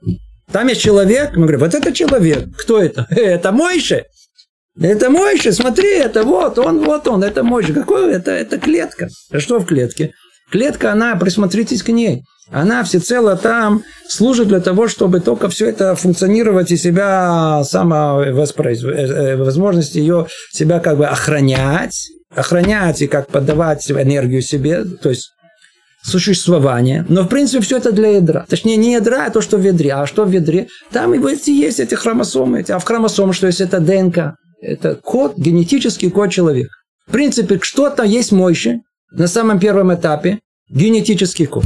Там 0.51 0.67
есть 0.67 0.81
человек, 0.81 1.35
мы 1.35 1.43
говорим, 1.43 1.59
вот 1.59 1.75
это 1.75 1.93
человек. 1.93 2.45
Кто 2.57 2.81
это? 2.81 3.05
Это 3.09 3.51
Мойше. 3.51 4.05
Это 4.79 5.09
Мойше, 5.09 5.53
смотри, 5.53 5.99
это 5.99 6.23
вот 6.23 6.59
он, 6.59 6.83
вот 6.83 7.07
он, 7.07 7.23
это 7.23 7.43
Мойше. 7.43 7.73
Какой 7.73 8.11
это? 8.11 8.31
Это 8.31 8.57
клетка. 8.57 9.07
А 9.31 9.39
что 9.39 9.59
в 9.59 9.65
клетке? 9.65 10.11
Клетка, 10.51 10.91
она, 10.91 11.15
присмотритесь 11.15 11.83
к 11.83 11.89
ней. 11.89 12.23
Она 12.51 12.83
всецело 12.83 13.35
там 13.35 13.83
служит 14.07 14.47
для 14.47 14.59
того, 14.59 14.87
чтобы 14.87 15.19
только 15.19 15.49
все 15.49 15.67
это 15.67 15.95
функционировать 15.95 16.71
и 16.71 16.77
себя 16.77 17.63
самовоспроизводить, 17.63 19.09
э, 19.09 19.13
э, 19.13 19.35
возможность 19.35 19.95
ее 19.95 20.27
себя 20.51 20.79
как 20.79 20.97
бы 20.97 21.07
охранять, 21.07 22.07
охранять 22.35 23.01
и 23.01 23.07
как 23.07 23.29
подавать 23.29 23.89
энергию 23.89 24.43
себе, 24.43 24.83
то 24.83 25.09
есть 25.09 25.31
существование. 26.03 27.03
Но, 27.09 27.23
в 27.23 27.27
принципе, 27.27 27.63
все 27.63 27.77
это 27.77 27.91
для 27.91 28.09
ядра. 28.09 28.45
Точнее, 28.47 28.77
не 28.77 28.93
ядра, 28.93 29.25
а 29.25 29.31
то, 29.31 29.41
что 29.41 29.57
в 29.57 29.63
ядре. 29.63 29.93
А 29.93 30.05
что 30.05 30.23
в 30.23 30.31
ядре? 30.31 30.67
Там 30.91 31.15
и 31.15 31.33
эти 31.33 31.49
есть 31.49 31.79
эти 31.79 31.95
хромосомы. 31.95 32.63
А 32.69 32.77
в 32.77 32.83
хромосомах 32.83 33.35
что 33.35 33.47
есть? 33.47 33.61
Это 33.61 33.79
ДНК. 33.79 34.35
Это 34.61 34.95
код, 34.95 35.33
генетический 35.37 36.11
код 36.11 36.31
человека. 36.31 36.69
В 37.07 37.11
принципе, 37.11 37.59
что-то 37.59 38.03
есть 38.03 38.31
мощи 38.31 38.81
на 39.17 39.27
самом 39.27 39.59
первом 39.59 39.93
этапе 39.93 40.39
генетический 40.69 41.45
код. 41.45 41.65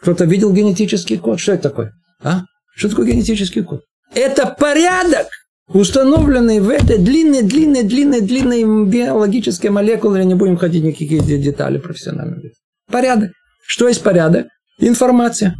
Кто-то 0.00 0.24
видел 0.24 0.52
генетический 0.52 1.18
код? 1.18 1.40
Что 1.40 1.52
это 1.52 1.62
такое? 1.70 1.92
А? 2.22 2.42
Что 2.76 2.88
такое 2.90 3.06
генетический 3.06 3.62
код? 3.62 3.82
Это 4.14 4.46
порядок, 4.46 5.26
установленный 5.68 6.60
в 6.60 6.68
этой 6.68 6.98
длинной, 6.98 7.42
длинной, 7.42 7.82
длинной, 7.82 8.20
длинной 8.20 8.86
биологической 8.86 9.70
молекуле. 9.70 10.24
Не 10.24 10.34
будем 10.34 10.56
ходить 10.56 10.84
никакие 10.84 11.20
детали 11.20 11.78
профессиональные. 11.78 12.52
Порядок. 12.90 13.30
Что 13.66 13.88
есть 13.88 14.02
порядок? 14.02 14.46
Информация. 14.78 15.56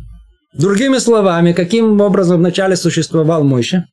Другими 0.52 0.98
словами, 0.98 1.52
каким 1.52 2.00
образом 2.00 2.38
вначале 2.38 2.76
существовал 2.76 3.42
Мойша? 3.42 3.86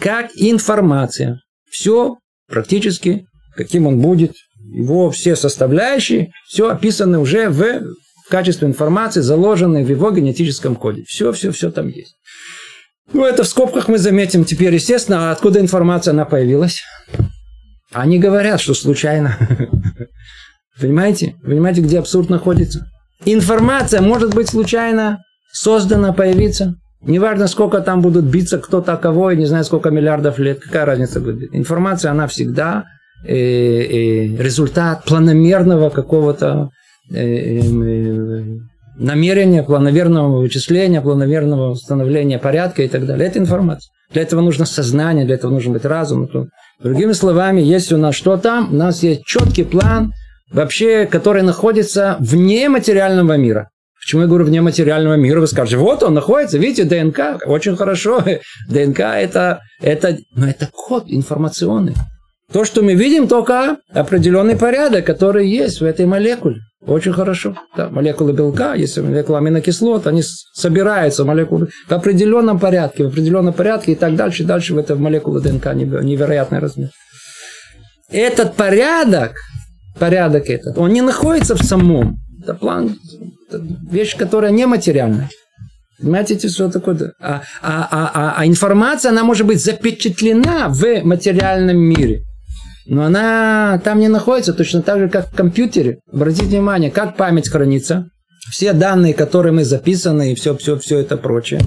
Как 0.00 0.30
информация. 0.34 1.40
Все 1.70 2.16
практически, 2.48 3.26
каким 3.54 3.86
он 3.86 4.00
будет, 4.00 4.32
его 4.72 5.10
все 5.10 5.36
составляющие, 5.36 6.32
все 6.46 6.68
описаны 6.70 7.18
уже 7.18 7.48
в 7.48 7.82
качестве 8.28 8.68
информации, 8.68 9.20
заложенной 9.20 9.84
в 9.84 9.90
его 9.90 10.10
генетическом 10.10 10.76
коде. 10.76 11.04
Все, 11.06 11.32
все, 11.32 11.50
все 11.50 11.70
там 11.70 11.88
есть. 11.88 12.14
Ну, 13.12 13.24
это 13.24 13.42
в 13.42 13.48
скобках 13.48 13.88
мы 13.88 13.98
заметим 13.98 14.44
теперь, 14.44 14.74
естественно, 14.74 15.30
откуда 15.30 15.60
информация 15.60 16.12
она 16.12 16.26
появилась. 16.26 16.82
Они 17.92 18.18
говорят, 18.18 18.60
что 18.60 18.74
случайно. 18.74 19.36
Понимаете? 20.80 21.34
Понимаете, 21.42 21.80
где 21.80 21.98
абсурд 21.98 22.28
находится? 22.28 22.86
Информация 23.24 24.02
может 24.02 24.34
быть 24.34 24.50
случайно 24.50 25.18
создана, 25.52 26.12
появиться. 26.12 26.74
Неважно, 27.00 27.46
сколько 27.46 27.80
там 27.80 28.02
будут 28.02 28.26
биться 28.26 28.58
кто-то 28.58 28.94
и 29.30 29.36
не 29.36 29.46
знаю, 29.46 29.64
сколько 29.64 29.90
миллиардов 29.90 30.38
лет, 30.38 30.60
какая 30.60 30.84
разница 30.84 31.20
будет. 31.20 31.54
Информация, 31.54 32.10
она 32.10 32.26
всегда 32.26 32.84
результат 33.24 35.04
планомерного 35.04 35.90
какого-то 35.90 36.70
э, 37.10 37.16
э, 37.16 37.60
э, 37.60 38.44
намерения, 38.98 39.62
планомерного 39.62 40.40
вычисления, 40.40 41.00
планомерного 41.00 41.70
установления 41.70 42.38
порядка 42.38 42.82
и 42.82 42.88
так 42.88 43.06
далее. 43.06 43.28
Это 43.28 43.38
информация. 43.38 43.90
Для 44.10 44.22
этого 44.22 44.40
нужно 44.40 44.66
сознание, 44.66 45.24
для 45.24 45.34
этого 45.34 45.50
нужно 45.50 45.72
быть 45.72 45.84
разум. 45.84 46.28
Другими 46.82 47.12
словами, 47.12 47.60
если 47.60 47.94
у 47.94 47.98
нас 47.98 48.14
что 48.14 48.36
там, 48.36 48.72
у 48.72 48.76
нас 48.76 49.02
есть 49.02 49.24
четкий 49.24 49.64
план, 49.64 50.12
вообще, 50.50 51.06
который 51.06 51.42
находится 51.42 52.16
вне 52.20 52.68
материального 52.68 53.36
мира. 53.36 53.68
Почему 54.00 54.22
я 54.22 54.28
говорю 54.28 54.46
вне 54.46 54.62
материального 54.62 55.14
мира? 55.14 55.40
Вы 55.40 55.46
скажете, 55.46 55.76
вот 55.76 56.02
он 56.02 56.14
находится, 56.14 56.56
видите, 56.56 56.84
ДНК, 56.84 57.42
очень 57.46 57.76
хорошо. 57.76 58.24
ДНК 58.68 59.00
это, 59.00 59.60
это, 59.80 60.12
но 60.34 60.44
ну, 60.44 60.46
это 60.46 60.68
код 60.72 61.04
информационный. 61.08 61.94
То, 62.52 62.64
что 62.64 62.82
мы 62.82 62.94
видим, 62.94 63.28
только 63.28 63.76
определенный 63.92 64.56
порядок, 64.56 65.04
который 65.04 65.48
есть 65.48 65.80
в 65.80 65.84
этой 65.84 66.06
молекуле. 66.06 66.60
Очень 66.86 67.12
хорошо. 67.12 67.56
Да, 67.76 67.90
молекулы 67.90 68.32
белка, 68.32 68.74
если 68.74 69.02
молекулы 69.02 69.38
аминокислот, 69.38 70.06
они 70.06 70.22
собираются 70.54 71.24
молекулы 71.24 71.68
в 71.86 71.92
определенном 71.92 72.58
порядке, 72.58 73.04
в 73.04 73.08
определенном 73.08 73.52
порядке 73.52 73.92
и 73.92 73.94
так 73.94 74.16
дальше, 74.16 74.44
дальше 74.44 74.74
в 74.74 74.78
этой 74.78 74.96
молекуле 74.96 75.40
ДНК 75.40 75.74
невероятный 75.74 76.60
размер. 76.60 76.88
Этот 78.10 78.54
порядок 78.54 79.34
порядок 79.98 80.48
этот, 80.48 80.78
он 80.78 80.92
не 80.92 81.02
находится 81.02 81.54
в 81.54 81.62
самом. 81.62 82.16
Это 82.42 82.54
план, 82.54 82.96
это 83.48 83.62
вещь, 83.90 84.16
которая 84.16 84.52
нематериальна. 84.52 85.28
Понимаете, 86.00 86.48
что 86.48 86.70
такое? 86.70 87.12
А, 87.20 87.42
а, 87.60 87.88
а, 87.90 88.10
а, 88.14 88.34
а 88.38 88.46
информация, 88.46 89.10
она 89.10 89.24
может 89.24 89.46
быть 89.46 89.62
запечатлена 89.62 90.68
в 90.68 91.02
материальном 91.02 91.76
мире. 91.76 92.22
Но 92.88 93.04
она 93.04 93.80
там 93.84 94.00
не 94.00 94.08
находится, 94.08 94.54
точно 94.54 94.80
так 94.80 94.98
же, 94.98 95.08
как 95.10 95.30
в 95.30 95.36
компьютере. 95.36 96.00
Обратите 96.10 96.46
внимание, 96.46 96.90
как 96.90 97.16
память 97.16 97.50
хранится. 97.50 98.08
Все 98.50 98.72
данные, 98.72 99.12
которые 99.12 99.52
мы 99.52 99.64
записаны, 99.64 100.32
и 100.32 100.34
все, 100.34 100.56
все, 100.56 100.78
все 100.78 100.98
это 100.98 101.18
прочее. 101.18 101.60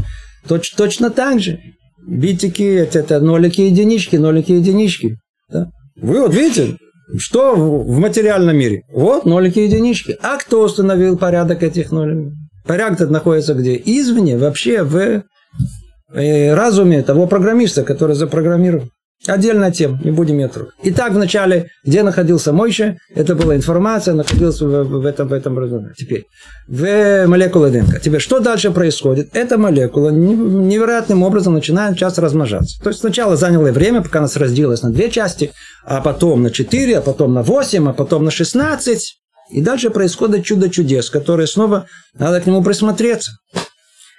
Точ, 0.48 0.72
точно 0.72 1.12
так 1.12 1.40
же. 1.40 1.60
Битики, 2.08 2.64
это, 2.64 3.00
это 3.00 3.20
нолики, 3.20 3.62
единички, 3.62 4.16
нолики, 4.16 4.54
единички. 4.54 5.18
Да? 5.52 5.70
Вы 5.96 6.22
вот 6.22 6.34
видите, 6.34 6.78
что 7.18 7.56
в 7.56 8.00
материальном 8.00 8.58
мире? 8.58 8.82
Вот 8.92 9.26
нолики 9.26 9.60
единички. 9.60 10.18
А 10.24 10.38
кто 10.38 10.64
установил 10.64 11.20
порядок 11.20 11.62
этих 11.62 11.92
ноликов? 11.92 12.34
Порядок 12.66 13.12
находится 13.12 13.54
где? 13.54 13.76
Извне, 13.76 14.40
вообще 14.40 14.82
в 14.82 15.24
э, 16.14 16.54
разуме 16.56 17.04
того 17.04 17.28
программиста, 17.28 17.84
который 17.84 18.16
запрограммировал. 18.16 18.88
Отдельная 19.28 19.72
тема, 19.72 20.00
не 20.04 20.10
будем 20.10 20.40
ее. 20.40 20.50
Итак, 20.84 21.14
вначале, 21.14 21.70
где 21.86 22.02
находился 22.02 22.54
Мойша, 22.54 22.98
это 23.14 23.36
была 23.36 23.56
информация, 23.56 24.16
находился 24.16 24.66
в, 24.66 24.84
в 24.84 25.06
этом, 25.06 25.28
в 25.28 25.34
этом 25.34 25.60
разуме. 25.60 25.94
Теперь, 25.96 26.26
в 26.68 27.28
молекуле 27.28 27.70
ДНК. 27.70 28.02
Теперь, 28.02 28.20
что 28.20 28.40
дальше 28.40 28.72
происходит? 28.72 29.30
Эта 29.34 29.60
молекула 29.60 30.10
невероятным 30.10 31.22
образом 31.22 31.54
начинает 31.54 32.00
часто 32.00 32.22
размножаться. 32.22 32.82
То 32.82 32.90
есть, 32.90 33.02
сначала 33.02 33.36
заняло 33.36 33.72
время, 33.72 34.02
пока 34.02 34.20
она 34.20 34.28
разделилась 34.34 34.82
на 34.82 34.90
две 34.90 35.12
части, 35.12 35.52
а 35.86 36.02
потом 36.02 36.42
на 36.42 36.50
четыре, 36.50 36.98
а 36.98 37.02
потом 37.02 37.34
на 37.34 37.44
восемь, 37.44 37.88
а 37.90 37.94
потом 37.94 38.26
на 38.26 38.32
шестнадцать. 38.32 39.18
И 39.52 39.62
дальше 39.62 39.92
происходит 39.92 40.46
чудо 40.46 40.70
чудес, 40.70 41.12
которое 41.12 41.46
снова 41.46 41.86
надо 42.18 42.42
к 42.42 42.48
нему 42.48 42.64
присмотреться. 42.64 43.34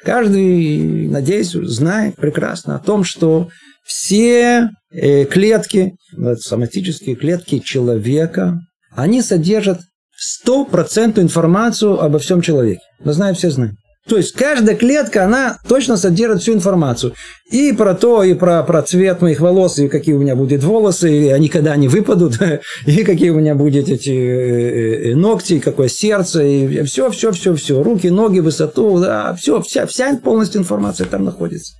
Каждый, 0.04 1.08
надеюсь, 1.08 1.52
знает 1.52 2.16
прекрасно 2.16 2.76
о 2.76 2.78
том, 2.78 3.02
что 3.02 3.48
все 3.84 4.70
э, 4.90 5.24
клетки, 5.24 5.94
соматические 6.38 7.16
клетки 7.16 7.58
человека, 7.58 8.58
они 8.94 9.22
содержат 9.22 9.80
стопроцентную 10.16 11.24
информацию 11.24 12.00
обо 12.00 12.18
всем 12.18 12.42
человеке. 12.42 12.80
Мы 13.00 13.12
знаем, 13.12 13.34
все 13.34 13.50
знают. 13.50 13.74
То 14.08 14.16
есть 14.16 14.32
каждая 14.32 14.74
клетка, 14.74 15.24
она 15.24 15.58
точно 15.68 15.96
содержит 15.96 16.42
всю 16.42 16.54
информацию. 16.54 17.14
И 17.52 17.72
про 17.72 17.94
то, 17.94 18.24
и 18.24 18.34
про, 18.34 18.64
про 18.64 18.82
цвет 18.82 19.22
моих 19.22 19.38
волос, 19.38 19.78
и 19.78 19.88
какие 19.88 20.14
у 20.16 20.18
меня 20.18 20.34
будут 20.34 20.64
волосы, 20.64 21.26
и 21.26 21.28
они 21.28 21.48
когда 21.48 21.72
они 21.72 21.86
выпадут, 21.86 22.36
и 22.86 23.04
какие 23.04 23.30
у 23.30 23.38
меня 23.38 23.54
будут 23.54 23.88
эти 23.88 24.10
э, 24.10 25.10
э, 25.10 25.14
ногти, 25.14 25.54
и 25.54 25.60
какое 25.60 25.86
сердце, 25.86 26.42
и 26.42 26.82
все, 26.82 27.10
все, 27.10 27.30
все, 27.30 27.54
все. 27.54 27.80
Руки, 27.80 28.08
ноги, 28.10 28.40
высоту, 28.40 28.98
да, 28.98 29.34
все, 29.34 29.62
вся, 29.62 29.86
вся 29.86 30.16
полностью 30.16 30.62
информация 30.62 31.06
там 31.06 31.24
находится. 31.24 31.74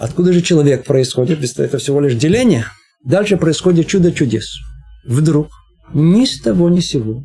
Откуда 0.00 0.32
же 0.32 0.40
человек 0.40 0.84
происходит? 0.84 1.44
Это 1.58 1.76
всего 1.76 2.00
лишь 2.00 2.14
деление. 2.14 2.64
Дальше 3.04 3.36
происходит 3.36 3.86
чудо 3.86 4.12
чудес. 4.12 4.56
Вдруг, 5.04 5.48
ни 5.92 6.24
с 6.24 6.40
того 6.40 6.70
ни 6.70 6.80
с 6.80 6.88
сего, 6.88 7.22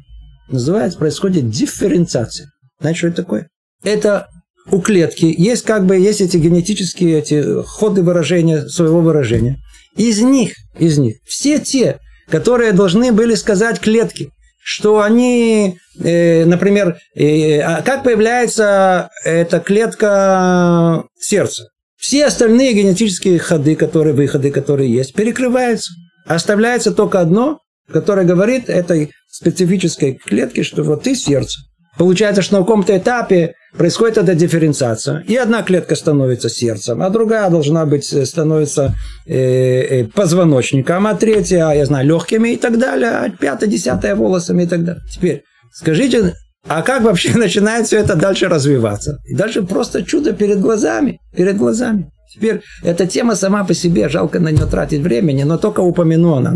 называется, 0.49 0.99
происходит 0.99 1.49
дифференциация. 1.49 2.49
Знаете, 2.81 2.97
что 2.97 3.07
это 3.07 3.15
такое? 3.23 3.47
Это 3.81 4.27
у 4.71 4.81
клетки 4.81 5.33
есть 5.37 5.63
как 5.63 5.85
бы 5.85 5.95
есть 5.95 6.19
эти 6.19 6.35
генетические 6.35 7.19
эти 7.19 7.63
ходы 7.63 8.03
выражения 8.03 8.67
своего 8.67 8.99
выражения. 8.99 9.57
Из 9.95 10.21
них, 10.21 10.53
из 10.77 10.97
них, 10.97 11.15
все 11.25 11.59
те, 11.59 11.99
которые 12.27 12.73
должны 12.73 13.13
были 13.13 13.35
сказать 13.35 13.79
клетки, 13.79 14.31
что 14.61 15.01
они, 15.01 15.77
э, 16.03 16.43
например, 16.43 16.97
э, 17.15 17.61
а 17.61 17.81
как 17.83 18.03
появляется 18.03 19.09
эта 19.23 19.61
клетка 19.61 21.05
сердца? 21.17 21.69
Все 21.97 22.25
остальные 22.25 22.73
генетические 22.73 23.39
ходы, 23.39 23.75
которые, 23.75 24.13
выходы, 24.13 24.51
которые 24.51 24.91
есть, 24.91 25.13
перекрываются. 25.13 25.93
Оставляется 26.25 26.91
только 26.91 27.19
одно, 27.19 27.59
которое 27.91 28.25
говорит 28.25 28.69
этой 28.69 29.11
специфической 29.29 30.13
клетке, 30.13 30.63
что 30.63 30.83
вот 30.83 31.03
ты 31.03 31.15
сердце. 31.15 31.61
Получается, 31.97 32.41
что 32.41 32.55
на 32.55 32.61
каком-то 32.61 32.97
этапе 32.97 33.53
происходит 33.77 34.17
эта 34.17 34.35
дифференциация. 34.35 35.23
И 35.27 35.35
одна 35.35 35.63
клетка 35.63 35.95
становится 35.95 36.49
сердцем, 36.49 37.01
а 37.01 37.09
другая 37.09 37.49
должна 37.49 37.85
быть, 37.85 38.11
э, 38.11 38.25
становится 38.25 38.95
э, 39.25 39.35
э, 39.35 40.03
позвоночником, 40.05 41.07
а 41.07 41.15
третья, 41.15 41.71
я 41.71 41.85
знаю, 41.85 42.07
легкими 42.07 42.49
и 42.49 42.57
так 42.57 42.77
далее, 42.77 43.09
а 43.09 43.29
пятая, 43.29 43.69
десятая 43.69 44.15
волосами 44.15 44.63
и 44.63 44.67
так 44.67 44.83
далее. 44.83 45.03
Теперь, 45.09 45.43
скажите, 45.71 46.33
а 46.67 46.81
как 46.81 47.03
вообще 47.03 47.33
начинает 47.37 47.87
все 47.87 47.99
это 47.99 48.15
дальше 48.15 48.47
развиваться? 48.47 49.19
Дальше 49.29 49.63
просто 49.63 50.03
чудо 50.03 50.33
перед 50.33 50.59
глазами, 50.59 51.19
перед 51.35 51.57
глазами. 51.57 52.11
Теперь 52.33 52.61
эта 52.83 53.07
тема 53.07 53.35
сама 53.35 53.63
по 53.63 53.73
себе, 53.73 54.09
жалко 54.09 54.39
на 54.39 54.49
нее 54.51 54.65
тратить 54.65 55.01
времени, 55.01 55.43
но 55.43 55.57
только 55.57 55.79
упомяну 55.79 56.33
она. 56.33 56.53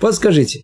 Вот 0.00 0.14
скажите, 0.14 0.62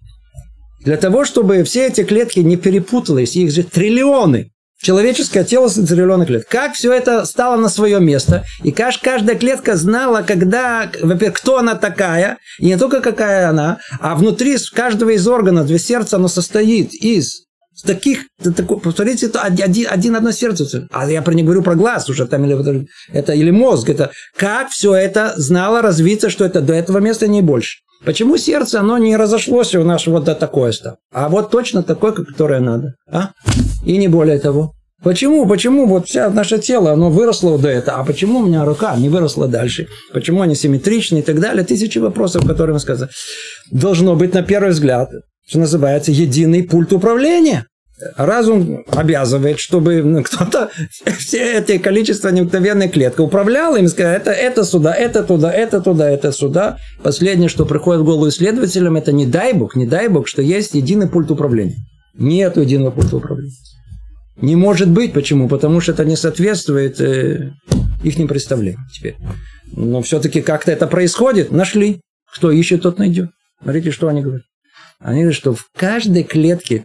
Для 0.84 0.96
того, 0.96 1.24
чтобы 1.24 1.62
все 1.64 1.88
эти 1.88 2.04
клетки 2.04 2.40
не 2.40 2.56
перепутались, 2.56 3.36
их 3.36 3.50
же 3.50 3.64
триллионы. 3.64 4.50
Человеческое 4.82 5.44
тело 5.44 5.68
с 5.68 5.74
триллионных 5.74 6.28
клеток. 6.28 6.48
Как 6.48 6.74
все 6.74 6.92
это 6.92 7.24
стало 7.24 7.56
на 7.56 7.70
свое 7.70 8.00
место, 8.00 8.44
и 8.62 8.70
как 8.70 8.94
каждая 9.00 9.36
клетка 9.36 9.76
знала, 9.76 10.22
когда, 10.22 10.90
во-первых, 11.00 11.38
кто 11.38 11.58
она 11.58 11.74
такая, 11.74 12.38
и 12.58 12.66
не 12.66 12.76
только 12.76 13.00
какая 13.00 13.48
она, 13.48 13.78
а 13.98 14.14
внутри 14.14 14.56
каждого 14.74 15.10
из 15.10 15.26
органов, 15.26 15.66
две 15.66 15.78
сердца, 15.78 16.16
оно 16.16 16.28
состоит 16.28 16.92
из 16.92 17.43
таких, 17.82 18.26
такой, 18.56 18.80
повторите, 18.80 19.26
это 19.26 19.40
один, 19.40 19.86
один 19.90 20.16
одно 20.16 20.32
сердце. 20.32 20.86
А 20.92 21.10
я 21.10 21.22
про 21.22 21.34
не 21.34 21.42
говорю 21.42 21.62
про 21.62 21.74
глаз 21.74 22.08
уже, 22.08 22.26
там, 22.26 22.44
или, 22.44 22.86
это, 23.12 23.32
или 23.32 23.50
мозг. 23.50 23.88
Это 23.88 24.10
как 24.36 24.70
все 24.70 24.94
это 24.94 25.34
знало 25.36 25.82
развиться, 25.82 26.30
что 26.30 26.44
это 26.44 26.60
до 26.60 26.72
этого 26.72 26.98
места 26.98 27.26
не 27.26 27.42
больше. 27.42 27.78
Почему 28.04 28.36
сердце, 28.36 28.80
оно 28.80 28.98
не 28.98 29.16
разошлось 29.16 29.74
у 29.74 29.82
нас 29.82 30.06
вот 30.06 30.24
до 30.24 30.34
такое 30.34 30.72
стало? 30.72 30.98
А 31.12 31.28
вот 31.28 31.50
точно 31.50 31.82
такое, 31.82 32.12
которое 32.12 32.60
надо. 32.60 32.94
А? 33.10 33.30
И 33.84 33.96
не 33.96 34.08
более 34.08 34.38
того. 34.38 34.72
Почему? 35.02 35.46
Почему 35.46 35.86
вот 35.86 36.08
вся 36.08 36.30
наше 36.30 36.58
тело, 36.58 36.92
оно 36.92 37.10
выросло 37.10 37.58
до 37.58 37.68
этого, 37.68 37.98
а 37.98 38.04
почему 38.04 38.38
у 38.38 38.46
меня 38.46 38.64
рука 38.64 38.96
не 38.96 39.10
выросла 39.10 39.48
дальше? 39.48 39.86
Почему 40.12 40.40
они 40.40 40.54
симметричны 40.54 41.18
и 41.18 41.22
так 41.22 41.40
далее? 41.40 41.64
Тысячи 41.64 41.98
вопросов, 41.98 42.46
которые 42.46 42.74
мы 42.74 42.80
сказали. 42.80 43.10
Должно 43.70 44.16
быть, 44.16 44.32
на 44.32 44.42
первый 44.42 44.70
взгляд, 44.70 45.10
что 45.46 45.58
называется, 45.58 46.12
единый 46.12 46.62
пульт 46.62 46.92
управления. 46.92 47.66
Разум 48.16 48.84
обязывает, 48.88 49.60
чтобы 49.60 50.02
ну, 50.02 50.22
кто-то 50.24 50.70
все 51.18 51.38
это 51.38 51.78
количество 51.78 52.28
необыкновенной 52.28 52.88
клетки 52.88 53.20
управлял 53.20 53.76
им, 53.76 53.86
сказал, 53.88 54.14
это, 54.14 54.32
это 54.32 54.64
сюда, 54.64 54.92
это 54.92 55.22
туда, 55.22 55.52
это 55.52 55.80
туда, 55.80 56.10
это 56.10 56.32
сюда. 56.32 56.78
Последнее, 57.02 57.48
что 57.48 57.64
приходит 57.64 58.02
в 58.02 58.04
голову 58.04 58.28
исследователям, 58.28 58.96
это 58.96 59.12
не 59.12 59.26
дай 59.26 59.52
бог, 59.52 59.76
не 59.76 59.86
дай 59.86 60.08
бог, 60.08 60.26
что 60.26 60.42
есть 60.42 60.74
единый 60.74 61.08
пульт 61.08 61.30
управления. 61.30 61.76
Нет 62.18 62.56
единого 62.56 62.90
пульта 62.90 63.16
управления. 63.16 63.52
Не 64.36 64.56
может 64.56 64.88
быть. 64.88 65.12
Почему? 65.12 65.48
Потому 65.48 65.80
что 65.80 65.92
это 65.92 66.04
не 66.04 66.16
соответствует 66.16 67.00
э, 67.00 67.52
их 68.02 68.28
представлениям 68.28 68.84
теперь. 68.92 69.16
Но 69.72 70.02
все-таки 70.02 70.42
как-то 70.42 70.72
это 70.72 70.86
происходит. 70.86 71.52
Нашли. 71.52 72.00
Кто 72.32 72.50
ищет, 72.50 72.82
тот 72.82 72.98
найдет. 72.98 73.30
Смотрите, 73.62 73.92
что 73.92 74.08
они 74.08 74.22
говорят. 74.22 74.42
Они 75.00 75.20
говорят, 75.20 75.36
что 75.36 75.54
в 75.54 75.66
каждой 75.76 76.22
клетке 76.22 76.84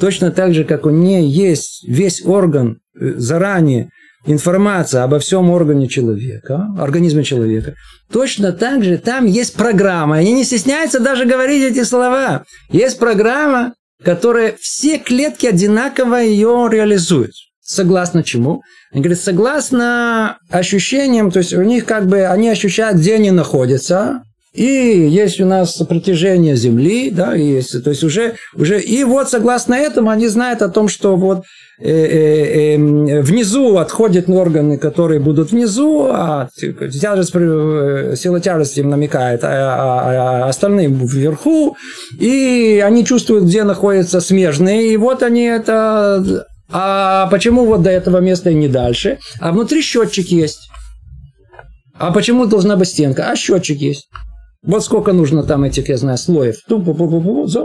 Точно 0.00 0.30
так 0.30 0.54
же, 0.54 0.64
как 0.64 0.86
у 0.86 0.90
нее 0.90 1.28
есть 1.28 1.84
весь 1.86 2.24
орган 2.24 2.78
э, 2.98 3.14
заранее 3.16 3.90
информация 4.26 5.02
обо 5.02 5.18
всем 5.18 5.50
органе 5.50 5.88
человека, 5.88 6.68
организме 6.78 7.22
человека, 7.24 7.74
точно 8.12 8.52
так 8.52 8.84
же 8.84 8.98
там 8.98 9.26
есть 9.26 9.54
программа. 9.54 10.16
Они 10.16 10.32
не 10.32 10.44
стесняются 10.44 11.00
даже 11.00 11.26
говорить 11.26 11.72
эти 11.72 11.84
слова. 11.84 12.44
Есть 12.70 12.98
программа, 12.98 13.74
которая 14.02 14.54
все 14.58 14.98
клетки 14.98 15.46
одинаково 15.46 16.22
ее 16.22 16.68
реализуют. 16.70 17.32
Согласно 17.60 18.22
чему? 18.22 18.62
Они 18.92 19.02
говорят, 19.02 19.22
согласно 19.22 20.38
ощущениям, 20.50 21.30
то 21.30 21.38
есть 21.38 21.52
у 21.52 21.62
них 21.62 21.84
как 21.84 22.06
бы 22.06 22.24
они 22.26 22.48
ощущают, 22.48 22.98
где 22.98 23.14
они 23.14 23.30
находятся, 23.30 24.22
и 24.52 24.64
есть 25.08 25.40
у 25.40 25.46
нас 25.46 25.74
притяжение 25.88 26.56
Земли, 26.56 27.10
да, 27.10 27.34
есть, 27.34 27.84
то 27.84 27.90
есть 27.90 28.02
уже, 28.02 28.34
уже, 28.56 28.80
и 28.80 29.04
вот 29.04 29.30
согласно 29.30 29.74
этому 29.74 30.10
они 30.10 30.26
знают 30.26 30.60
о 30.60 30.68
том, 30.68 30.88
что 30.88 31.14
вот 31.14 31.44
э, 31.78 31.88
э, 31.88 32.74
э, 32.74 33.20
внизу 33.22 33.76
отходят 33.76 34.28
органы, 34.28 34.76
которые 34.76 35.20
будут 35.20 35.52
внизу, 35.52 36.08
а 36.10 36.48
тяжесть, 36.56 37.30
э, 37.32 38.14
сила 38.16 38.40
тяжести 38.40 38.80
им 38.80 38.90
намекает, 38.90 39.44
а, 39.44 39.48
а, 39.48 40.46
а 40.46 40.48
остальные 40.48 40.88
вверху, 40.88 41.76
и 42.18 42.82
они 42.84 43.04
чувствуют, 43.04 43.44
где 43.44 43.62
находятся 43.62 44.20
смежные, 44.20 44.92
и 44.92 44.96
вот 44.96 45.22
они 45.22 45.44
это... 45.44 46.46
А 46.72 47.26
почему 47.32 47.66
вот 47.66 47.82
до 47.82 47.90
этого 47.90 48.18
места 48.18 48.50
и 48.50 48.54
не 48.54 48.68
дальше? 48.68 49.18
А 49.40 49.50
внутри 49.50 49.82
счетчик 49.82 50.26
есть. 50.28 50.70
А 51.98 52.12
почему 52.12 52.46
должна 52.46 52.76
быть 52.76 52.88
стенка? 52.88 53.28
А 53.30 53.34
счетчик 53.34 53.78
есть. 53.78 54.06
Вот 54.62 54.84
сколько 54.84 55.12
нужно 55.12 55.42
там 55.42 55.64
этих, 55.64 55.88
я 55.88 55.96
знаю, 55.96 56.18
слоев. 56.18 56.56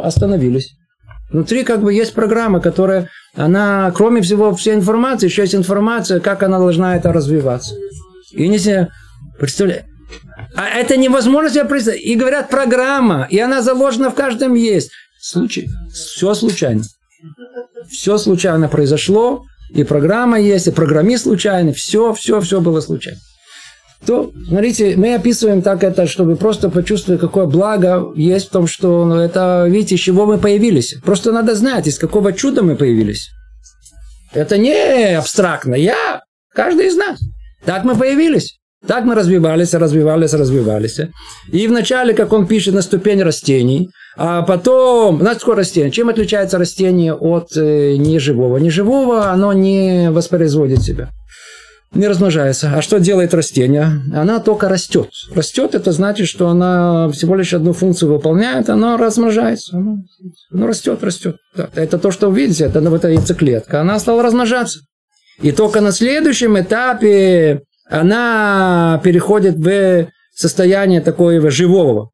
Остановились. 0.02 0.76
Внутри 1.32 1.64
как 1.64 1.82
бы 1.82 1.94
есть 1.94 2.14
программа, 2.14 2.62
которая, 2.62 3.10
она, 3.36 3.92
кроме 3.96 4.22
всего, 4.22 4.56
всей 4.56 4.76
информации, 4.76 5.26
еще 5.26 5.42
есть 5.42 5.56
информация, 5.56 6.20
как 6.20 6.44
она 6.44 6.58
должна 6.58 6.96
это 6.96 7.12
развиваться. 7.12 7.76
И 8.32 8.48
не 8.48 8.60
себе 8.60 8.90
представляю. 9.38 9.84
А 10.56 10.68
это 10.68 10.96
невозможно 10.96 11.50
себе 11.50 11.66
представить. 11.66 12.06
И 12.06 12.16
говорят, 12.16 12.50
программа, 12.50 13.28
и 13.30 13.40
она 13.40 13.62
заложена 13.62 14.12
в 14.12 14.16
каждом 14.16 14.54
есть. 14.54 14.92
Случай. 15.20 15.68
Все 15.92 16.34
случайно. 16.34 16.84
Все 17.90 18.18
случайно 18.18 18.70
произошло, 18.70 19.44
и 19.72 19.84
программа 19.84 20.40
есть, 20.40 20.68
и 20.68 20.72
программист 20.72 21.24
случайный, 21.24 21.74
все, 21.74 22.14
все, 22.14 22.40
все 22.40 22.62
было 22.62 22.80
случайно 22.82 23.20
то, 24.06 24.32
смотрите, 24.48 24.96
мы 24.98 25.16
описываем 25.16 25.62
так 25.62 25.84
это, 25.84 26.08
чтобы 26.08 26.36
просто 26.36 26.70
почувствовать, 26.70 27.22
какое 27.22 27.46
благо 27.46 28.12
есть 28.16 28.48
в 28.48 28.52
том, 28.52 28.68
что 28.68 29.06
ну, 29.06 29.16
это, 29.16 29.66
видите, 29.68 29.96
из 29.96 30.02
чего 30.02 30.26
мы 30.26 30.38
появились. 30.38 30.96
Просто 31.04 31.32
надо 31.32 31.56
знать, 31.56 31.88
из 31.88 31.98
какого 31.98 32.34
чуда 32.34 32.62
мы 32.62 32.76
появились. 32.76 33.30
Это 34.34 34.58
не 34.58 35.16
абстрактно. 35.16 35.76
Я, 35.76 36.22
каждый 36.54 36.88
из 36.88 36.96
нас. 36.96 37.20
Так 37.66 37.84
мы 37.84 37.96
появились. 37.96 38.60
Так 38.86 39.06
мы 39.06 39.16
развивались, 39.16 39.74
развивались, 39.74 40.34
развивались. 40.34 41.00
И 41.52 41.68
вначале, 41.68 42.14
как 42.14 42.34
он 42.34 42.46
пишет, 42.46 42.76
на 42.76 42.84
ступень 42.84 43.24
растений, 43.24 43.90
а 44.16 44.44
потом, 44.44 45.20
знаете, 45.20 45.42
сколько 45.42 45.62
растение? 45.62 45.92
Чем 45.92 46.10
отличается 46.10 46.60
растение 46.60 47.14
от 47.14 47.58
э, 47.58 47.96
неживого? 47.98 48.58
Неживого 48.58 49.32
оно 49.32 49.54
не 49.54 50.12
воспроизводит 50.12 50.84
себя 50.84 51.10
не 51.94 52.08
размножается. 52.08 52.72
А 52.76 52.82
что 52.82 53.00
делает 53.00 53.34
растение? 53.34 54.02
Она 54.14 54.40
только 54.40 54.68
растет. 54.68 55.10
Растет, 55.34 55.76
это 55.76 55.92
значит, 55.92 56.28
что 56.28 56.50
она 56.50 57.10
всего 57.10 57.36
лишь 57.36 57.54
одну 57.54 57.74
функцию 57.74 58.12
выполняет, 58.12 58.70
она 58.70 58.98
размножается. 58.98 59.78
Оно, 59.78 59.98
оно 60.52 60.68
растет, 60.68 61.04
растет. 61.04 61.38
Да. 61.56 61.70
Это 61.76 61.98
то, 61.98 62.12
что 62.12 62.30
вы 62.30 62.42
видите, 62.42 62.66
это 62.66 62.82
вот 62.82 62.98
эта 62.98 63.10
яйцеклетка. 63.10 63.82
Она 63.82 64.00
стала 64.00 64.24
размножаться. 64.24 64.80
И 65.42 65.52
только 65.52 65.82
на 65.82 65.92
следующем 65.92 66.60
этапе 66.60 67.62
она 67.90 69.00
переходит 69.04 69.56
в 69.56 70.08
состояние 70.34 71.02
такого 71.02 71.50
живого, 71.50 72.12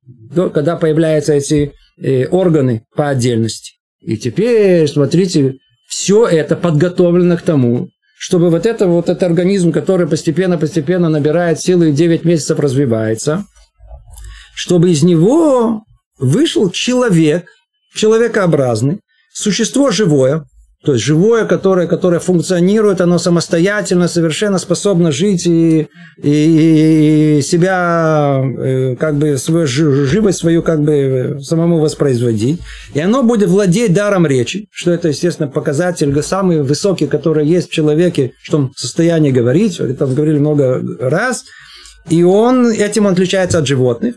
когда 0.53 0.75
появляются 0.75 1.33
эти 1.33 1.73
э, 2.01 2.27
органы 2.27 2.83
по 2.95 3.09
отдельности. 3.09 3.73
И 4.01 4.17
теперь, 4.17 4.87
смотрите, 4.87 5.55
все 5.87 6.25
это 6.25 6.55
подготовлено 6.55 7.37
к 7.37 7.41
тому, 7.41 7.89
чтобы 8.21 8.51
вот 8.51 8.67
это 8.67 8.85
вот 8.85 9.09
этот 9.09 9.23
организм, 9.23 9.71
который 9.71 10.05
постепенно-постепенно 10.05 11.09
набирает 11.09 11.59
силы 11.59 11.89
и 11.89 11.91
9 11.91 12.23
месяцев 12.23 12.59
развивается, 12.59 13.45
чтобы 14.53 14.91
из 14.91 15.01
него 15.01 15.81
вышел 16.19 16.69
человек, 16.69 17.47
человекообразный, 17.95 18.99
существо 19.33 19.89
живое, 19.89 20.45
то 20.83 20.93
есть 20.93 21.05
живое, 21.05 21.45
которое, 21.45 21.85
которое 21.85 22.19
функционирует, 22.19 23.01
оно 23.01 23.19
самостоятельно, 23.19 24.07
совершенно 24.07 24.57
способно 24.57 25.11
жить 25.11 25.45
и, 25.45 25.87
и, 26.17 27.37
и 27.37 27.41
себя, 27.43 28.41
э, 28.43 28.95
как 28.95 29.15
бы, 29.17 29.37
свою 29.37 29.67
живость 29.67 30.39
свою, 30.39 30.63
как 30.63 30.81
бы, 30.81 31.37
самому 31.41 31.79
воспроизводить. 31.79 32.59
И 32.95 32.99
оно 32.99 33.21
будет 33.21 33.49
владеть 33.49 33.93
даром 33.93 34.25
речи, 34.25 34.67
что 34.71 34.89
это, 34.89 35.09
естественно, 35.09 35.47
показатель 35.47 36.19
самый 36.23 36.63
высокий, 36.63 37.05
который 37.05 37.45
есть 37.45 37.69
в 37.69 37.73
человеке, 37.73 38.33
что 38.41 38.57
он 38.57 38.71
в 38.75 38.79
состоянии 38.79 39.29
говорить, 39.29 39.79
это 39.79 40.07
говорили 40.07 40.39
много 40.39 40.81
раз. 40.99 41.43
И 42.09 42.23
он 42.23 42.71
этим 42.71 43.05
отличается 43.05 43.59
от 43.59 43.67
животных. 43.67 44.15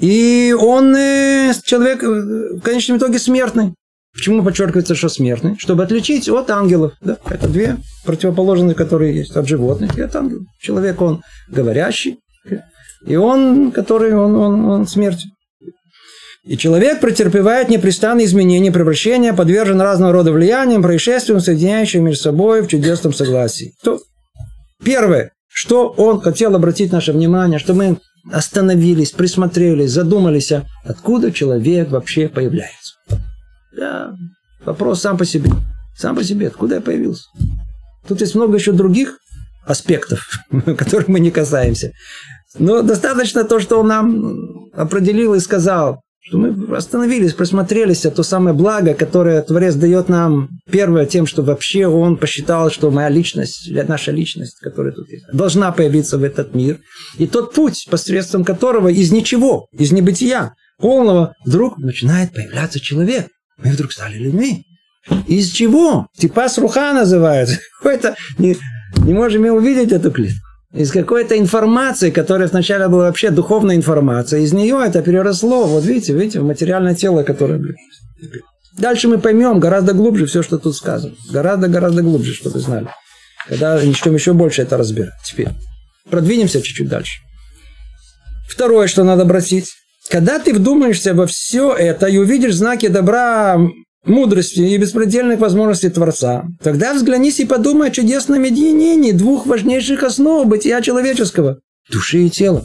И 0.00 0.54
он 0.58 0.94
э, 0.94 1.52
человек 1.64 2.02
э, 2.04 2.06
в 2.06 2.60
конечном 2.60 2.98
итоге 2.98 3.18
смертный. 3.18 3.74
Почему 4.14 4.44
подчеркивается, 4.44 4.94
что 4.94 5.08
смертный? 5.08 5.58
Чтобы 5.58 5.82
отличить 5.82 6.28
от 6.28 6.48
ангелов. 6.50 6.92
Да? 7.00 7.18
Это 7.28 7.48
две 7.48 7.76
противоположные, 8.04 8.74
которые 8.74 9.14
есть 9.14 9.36
от 9.36 9.48
животных 9.48 9.98
и 9.98 10.02
от 10.02 10.14
ангелов. 10.14 10.44
Человек, 10.60 11.02
он 11.02 11.22
говорящий, 11.48 12.20
и 13.06 13.16
он, 13.16 13.72
который, 13.72 14.14
он, 14.14 14.36
он, 14.36 14.64
он 14.66 14.86
смерть. 14.86 15.26
И 16.44 16.56
человек 16.56 17.00
претерпевает 17.00 17.70
непрестанные 17.70 18.26
изменения, 18.26 18.70
превращения, 18.70 19.32
подвержен 19.32 19.80
разного 19.80 20.12
рода 20.12 20.30
влияниям, 20.30 20.82
происшествиям, 20.82 21.40
соединяющим 21.40 22.04
между 22.04 22.22
собой 22.22 22.62
в 22.62 22.68
чудесном 22.68 23.14
согласии. 23.14 23.72
То, 23.82 23.98
первое, 24.84 25.32
что 25.48 25.88
он 25.88 26.20
хотел 26.20 26.54
обратить 26.54 26.92
наше 26.92 27.12
внимание, 27.12 27.58
что 27.58 27.72
мы 27.72 27.96
остановились, 28.30 29.10
присмотрелись, 29.10 29.90
задумались, 29.90 30.52
а 30.52 30.64
откуда 30.84 31.32
человек 31.32 31.90
вообще 31.90 32.28
появляется. 32.28 32.83
Да, 33.84 34.14
вопрос 34.64 35.02
сам 35.02 35.18
по 35.18 35.26
себе. 35.26 35.50
Сам 35.94 36.16
по 36.16 36.24
себе, 36.24 36.48
откуда 36.48 36.76
я 36.76 36.80
появился. 36.80 37.24
Тут 38.08 38.22
есть 38.22 38.34
много 38.34 38.56
еще 38.56 38.72
других 38.72 39.18
аспектов, 39.66 40.26
которых 40.78 41.08
мы 41.08 41.20
не 41.20 41.30
касаемся. 41.30 41.92
Но 42.58 42.80
достаточно 42.80 43.44
то, 43.44 43.60
что 43.60 43.80
он 43.80 43.88
нам 43.88 44.70
определил 44.72 45.34
и 45.34 45.40
сказал, 45.40 46.00
что 46.20 46.38
мы 46.38 46.74
остановились, 46.74 47.34
просмотрелись, 47.34 48.06
а 48.06 48.10
то 48.10 48.22
самое 48.22 48.56
благо, 48.56 48.94
которое 48.94 49.42
Творец 49.42 49.74
дает 49.74 50.08
нам, 50.08 50.48
первое, 50.70 51.04
тем, 51.04 51.26
что 51.26 51.42
вообще 51.42 51.86
он 51.86 52.16
посчитал, 52.16 52.70
что 52.70 52.90
моя 52.90 53.10
личность, 53.10 53.70
наша 53.86 54.12
личность, 54.12 54.58
которая 54.60 54.94
тут 54.94 55.10
есть, 55.10 55.26
должна 55.30 55.70
появиться 55.72 56.16
в 56.16 56.22
этот 56.22 56.54
мир. 56.54 56.78
И 57.18 57.26
тот 57.26 57.52
путь, 57.52 57.86
посредством 57.90 58.44
которого 58.44 58.88
из 58.88 59.12
ничего, 59.12 59.66
из 59.72 59.92
небытия 59.92 60.54
полного, 60.78 61.34
вдруг 61.44 61.78
начинает 61.78 62.32
появляться 62.32 62.80
человек. 62.80 63.26
Мы 63.58 63.70
вдруг 63.72 63.92
стали 63.92 64.16
людьми. 64.16 64.66
Из 65.26 65.50
чего? 65.50 66.08
Типа 66.16 66.48
руха 66.56 66.92
называется. 66.92 67.58
Какой-то 67.78 68.16
не, 68.38 68.56
не 68.98 69.12
можем 69.12 69.44
увидеть 69.44 69.92
эту 69.92 70.10
клетку 70.10 70.44
из 70.74 70.90
какой-то 70.90 71.38
информации, 71.38 72.10
которая 72.10 72.48
вначале 72.48 72.88
была 72.88 73.04
вообще 73.04 73.30
духовная 73.30 73.76
информация, 73.76 74.40
из 74.40 74.52
нее 74.52 74.82
это 74.84 75.02
переросло, 75.02 75.66
вот 75.66 75.84
видите, 75.84 76.12
видите, 76.12 76.40
в 76.40 76.44
материальное 76.44 76.96
тело, 76.96 77.22
которое... 77.22 77.62
Дальше 78.76 79.06
мы 79.06 79.18
поймем 79.18 79.60
гораздо 79.60 79.92
глубже 79.92 80.26
все, 80.26 80.42
что 80.42 80.58
тут 80.58 80.74
сказано. 80.74 81.14
Гораздо-гораздо 81.30 82.02
глубже, 82.02 82.34
чтобы 82.34 82.58
знали. 82.58 82.88
Когда 83.48 83.80
начнем 83.80 84.14
еще 84.14 84.32
больше 84.32 84.62
это 84.62 84.76
разбирать. 84.76 85.12
Теперь 85.24 85.50
продвинемся 86.10 86.60
чуть-чуть 86.60 86.88
дальше. 86.88 87.20
Второе, 88.48 88.88
что 88.88 89.04
надо 89.04 89.22
обратить. 89.22 89.74
Когда 90.10 90.38
ты 90.38 90.52
вдумаешься 90.52 91.14
во 91.14 91.26
все 91.26 91.72
это 91.72 92.06
и 92.06 92.18
увидишь 92.18 92.54
знаки 92.54 92.88
добра 92.88 93.58
мудрости 94.04 94.60
и 94.60 94.76
беспредельных 94.76 95.40
возможностей 95.40 95.88
Творца, 95.88 96.44
тогда 96.62 96.94
взглянись 96.94 97.40
и 97.40 97.46
подумай 97.46 97.88
о 97.88 97.92
чудесном 97.92 98.42
единении 98.42 99.12
двух 99.12 99.46
важнейших 99.46 100.02
основ 100.02 100.46
бытия 100.46 100.82
человеческого– 100.82 101.58
души 101.90 102.26
и 102.26 102.30
тела. 102.30 102.64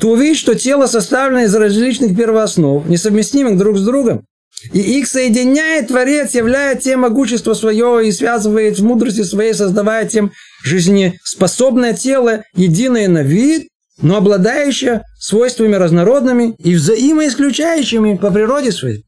Ты 0.00 0.06
увидишь, 0.06 0.38
что 0.38 0.54
тело 0.54 0.86
составлено 0.86 1.44
из 1.44 1.54
различных 1.54 2.16
первооснов, 2.16 2.88
несовместимых 2.88 3.58
друг 3.58 3.76
с 3.78 3.84
другом, 3.84 4.24
и 4.72 4.80
их 4.80 5.06
соединяет 5.06 5.88
Творец, 5.88 6.34
являя 6.34 6.74
тем 6.74 7.00
могущество 7.00 7.54
свое 7.54 8.08
и 8.08 8.12
связывает 8.12 8.78
в 8.78 8.84
мудрости 8.84 9.22
своей, 9.22 9.54
создавая 9.54 10.06
тем 10.08 10.32
жизнеспособное 10.64 11.92
тело, 11.92 12.42
единое 12.56 13.08
на 13.08 13.22
вид, 13.22 13.68
но 14.00 14.16
обладающее 14.16 15.02
свойствами 15.18 15.74
разнородными 15.74 16.54
и 16.58 16.74
взаимоисключающими 16.74 18.16
по 18.16 18.30
природе 18.30 18.72
своей. 18.72 19.04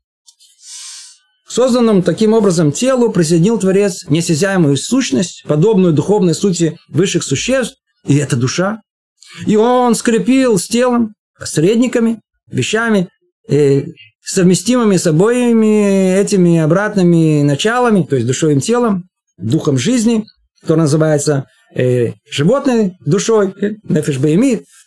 Созданному 1.49 2.03
таким 2.03 2.33
образом 2.33 2.71
телу 2.71 3.11
присоединил 3.11 3.59
Творец 3.59 4.05
несязяемую 4.09 4.77
сущность, 4.77 5.45
подобную 5.49 5.93
духовной 5.93 6.35
сути 6.35 6.79
высших 6.89 7.25
существ, 7.25 7.77
и 8.07 8.17
это 8.17 8.37
душа. 8.37 8.81
И 9.47 9.57
он 9.57 9.95
скрепил 9.97 10.59
с 10.59 10.69
телом, 10.69 11.15
посредниками, 11.39 12.21
вещами, 12.47 13.09
э, 13.49 13.83
совместимыми 14.23 14.97
с 14.97 15.07
обоими 15.07 16.15
этими 16.15 16.59
обратными 16.59 17.43
началами, 17.43 18.05
то 18.05 18.15
есть 18.15 18.29
душой 18.29 18.57
и 18.57 18.61
телом, 18.61 19.09
духом 19.37 19.77
жизни, 19.77 20.27
который 20.61 20.81
называется 20.81 21.47
э, 21.75 22.13
животной 22.31 22.95
душой, 23.05 23.55
э, 23.61 23.73
нефиш 23.85 24.19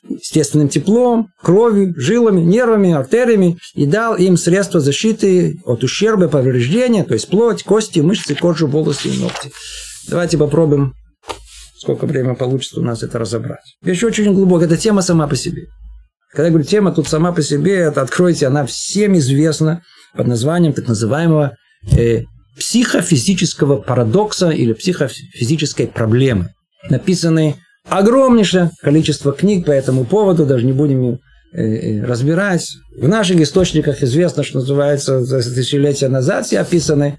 естественным 0.09 0.69
теплом, 0.69 1.29
кровью, 1.41 1.93
жилами, 1.97 2.41
нервами, 2.41 2.91
артериями 2.91 3.57
и 3.73 3.85
дал 3.85 4.15
им 4.15 4.37
средства 4.37 4.79
защиты 4.79 5.59
от 5.65 5.83
ущерба, 5.83 6.27
повреждения, 6.27 7.03
то 7.03 7.13
есть 7.13 7.29
плоть, 7.29 7.63
кости, 7.63 7.99
мышцы, 7.99 8.35
кожу, 8.35 8.67
волосы 8.67 9.09
и 9.09 9.19
ногти. 9.19 9.51
Давайте 10.09 10.37
попробуем, 10.37 10.93
сколько 11.77 12.05
времени 12.05 12.35
получится 12.35 12.79
у 12.79 12.83
нас 12.83 13.01
это 13.03 13.17
разобрать. 13.17 13.77
Вещь 13.81 14.03
очень 14.03 14.33
глубокая, 14.33 14.67
это 14.67 14.77
тема 14.77 15.01
сама 15.01 15.27
по 15.27 15.35
себе. 15.35 15.67
Когда 16.31 16.45
я 16.45 16.49
говорю 16.49 16.65
тема 16.65 16.91
тут 16.91 17.07
сама 17.07 17.31
по 17.31 17.41
себе, 17.41 17.75
это 17.75 18.01
откройте, 18.01 18.47
она 18.47 18.65
всем 18.65 19.15
известна 19.17 19.83
под 20.15 20.27
названием 20.27 20.73
так 20.73 20.87
называемого 20.87 21.55
э, 21.95 22.23
психофизического 22.57 23.77
парадокса 23.77 24.49
или 24.49 24.73
психофизической 24.73 25.87
проблемы, 25.87 26.49
написанной 26.89 27.55
огромнейшее 27.89 28.71
количество 28.81 29.33
книг 29.33 29.65
по 29.65 29.71
этому 29.71 30.05
поводу, 30.05 30.45
даже 30.45 30.65
не 30.65 30.71
будем 30.71 31.19
э, 31.53 31.61
э, 31.61 32.05
разбирать. 32.05 32.67
В 32.97 33.07
наших 33.07 33.39
источниках 33.41 34.03
известно, 34.03 34.43
что 34.43 34.59
называется, 34.59 35.25
тысячелетия 35.25 36.07
назад 36.07 36.45
все 36.45 36.59
описаны. 36.59 37.17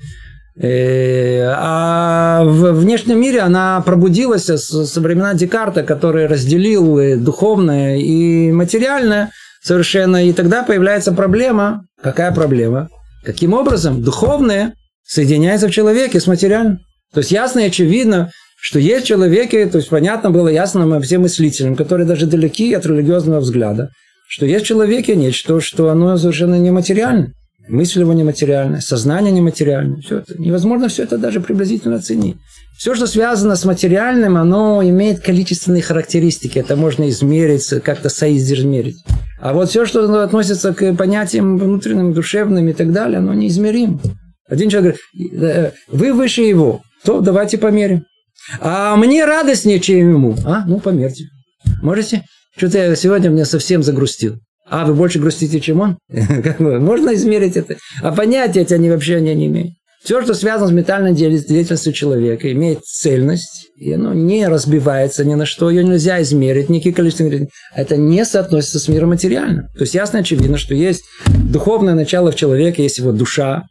Э, 0.56 1.52
а 1.56 2.44
в 2.44 2.72
внешнем 2.72 3.20
мире 3.20 3.40
она 3.40 3.80
пробудилась 3.80 4.44
со 4.44 5.00
времена 5.00 5.34
Декарта, 5.34 5.82
который 5.82 6.26
разделил 6.26 7.18
духовное 7.20 7.96
и 7.96 8.52
материальное 8.52 9.30
совершенно. 9.62 10.24
И 10.24 10.32
тогда 10.32 10.62
появляется 10.62 11.12
проблема. 11.12 11.86
Какая 12.02 12.32
проблема? 12.32 12.88
Каким 13.24 13.54
образом 13.54 14.02
духовное 14.02 14.74
соединяется 15.06 15.68
в 15.68 15.70
человеке 15.70 16.20
с 16.20 16.26
материальным? 16.26 16.80
То 17.12 17.20
есть 17.20 17.30
ясно 17.30 17.60
и 17.60 17.66
очевидно, 17.66 18.30
что 18.60 18.78
есть 18.78 19.06
человеки, 19.06 19.64
то 19.66 19.78
есть 19.78 19.88
понятно 19.90 20.30
было 20.30 20.48
ясно 20.48 20.86
нам 20.86 21.02
всем 21.02 21.22
мыслителям, 21.22 21.76
которые 21.76 22.06
даже 22.06 22.26
далеки 22.26 22.72
от 22.72 22.86
религиозного 22.86 23.40
взгляда, 23.40 23.90
что 24.28 24.46
есть 24.46 24.64
в 24.64 24.68
человеке 24.68 25.14
нечто, 25.14 25.60
что 25.60 25.90
оно 25.90 26.16
совершенно 26.16 26.58
нематериально. 26.58 27.32
Мысль 27.68 28.00
его 28.00 28.12
нематериальная, 28.12 28.80
сознание 28.80 29.32
нематериальное. 29.32 30.00
Все 30.02 30.18
это. 30.18 30.38
Невозможно 30.38 30.88
все 30.88 31.04
это 31.04 31.16
даже 31.16 31.40
приблизительно 31.40 31.96
оценить. 31.96 32.36
Все, 32.76 32.94
что 32.94 33.06
связано 33.06 33.56
с 33.56 33.64
материальным, 33.64 34.36
оно 34.36 34.82
имеет 34.82 35.20
количественные 35.20 35.82
характеристики. 35.82 36.58
Это 36.58 36.76
можно 36.76 37.08
измерить, 37.08 37.66
как-то 37.82 38.10
соизмерить. 38.10 38.96
А 39.40 39.54
вот 39.54 39.70
все, 39.70 39.86
что 39.86 40.22
относится 40.22 40.74
к 40.74 40.94
понятиям 40.94 41.56
внутренним, 41.56 42.12
душевным 42.12 42.68
и 42.68 42.72
так 42.72 42.92
далее, 42.92 43.18
оно 43.18 43.32
неизмеримо. 43.32 44.00
Один 44.48 44.70
человек 44.70 44.96
говорит, 45.14 45.42
«Э, 45.42 45.72
вы 45.88 46.12
выше 46.12 46.42
его, 46.42 46.82
то 47.04 47.20
давайте 47.20 47.58
померим. 47.58 48.04
А 48.60 48.96
мне 48.96 49.24
радостнее, 49.24 49.80
чем 49.80 50.10
ему. 50.10 50.36
А, 50.44 50.64
ну, 50.66 50.80
померьте. 50.80 51.24
Можете? 51.82 52.24
Что-то 52.56 52.78
я 52.78 52.96
сегодня 52.96 53.30
мне 53.30 53.44
совсем 53.44 53.82
загрустил. 53.82 54.36
А, 54.68 54.84
вы 54.84 54.94
больше 54.94 55.18
грустите, 55.18 55.60
чем 55.60 55.80
он? 55.80 55.98
Можно 56.58 57.14
измерить 57.14 57.56
это? 57.56 57.76
А 58.02 58.12
понятия 58.12 58.62
эти 58.62 58.74
они 58.74 58.90
вообще 58.90 59.20
не 59.20 59.46
имеют. 59.46 59.74
Все, 60.04 60.22
что 60.22 60.34
связано 60.34 60.68
с 60.68 60.72
метальной 60.72 61.14
деятельностью 61.14 61.94
человека, 61.94 62.52
имеет 62.52 62.84
цельность, 62.84 63.68
и 63.78 63.90
оно 63.90 64.12
не 64.12 64.46
разбивается 64.46 65.24
ни 65.24 65.32
на 65.32 65.46
что, 65.46 65.70
ее 65.70 65.82
нельзя 65.82 66.20
измерить, 66.20 66.68
никакие 66.68 66.94
количества. 66.94 67.30
Это 67.74 67.96
не 67.96 68.22
соотносится 68.26 68.78
с 68.78 68.88
миром 68.88 69.10
материальным. 69.10 69.68
То 69.74 69.80
есть 69.80 69.94
ясно 69.94 70.18
очевидно, 70.18 70.58
что 70.58 70.74
есть 70.74 71.04
духовное 71.26 71.94
начало 71.94 72.32
в 72.32 72.36
человеке, 72.36 72.82
есть 72.82 72.98
его 72.98 73.12
душа, 73.12 73.62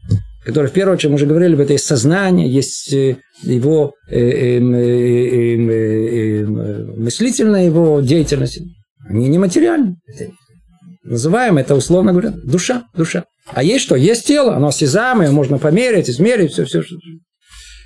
которая, 0.46 0.70
в 0.70 0.74
первую 0.74 0.96
очередь, 0.96 1.12
мы 1.12 1.16
уже 1.16 1.26
говорили, 1.26 1.62
это 1.62 1.74
есть 1.74 1.86
сознание, 1.86 2.50
есть 2.50 2.94
э, 2.94 3.18
его 3.42 3.94
э, 4.10 4.20
э, 4.20 4.60
э, 4.60 5.64
э, 6.42 6.46
мыслительная 6.98 7.66
его 7.66 8.02
деятельность. 8.02 8.60
Они 9.08 9.28
нематериальны. 9.28 9.98
Называем 11.04 11.58
это, 11.58 11.76
условно 11.76 12.12
говоря, 12.12 12.34
душа, 12.44 12.84
душа. 12.96 13.26
А 13.48 13.64
есть 13.64 13.84
что? 13.84 13.96
Есть 13.96 14.26
тело, 14.26 14.56
оно 14.56 14.68
осязаемое, 14.68 15.32
можно 15.32 15.58
померить, 15.58 16.10
измерить, 16.10 16.54
все, 16.54 16.66
все. 16.66 16.84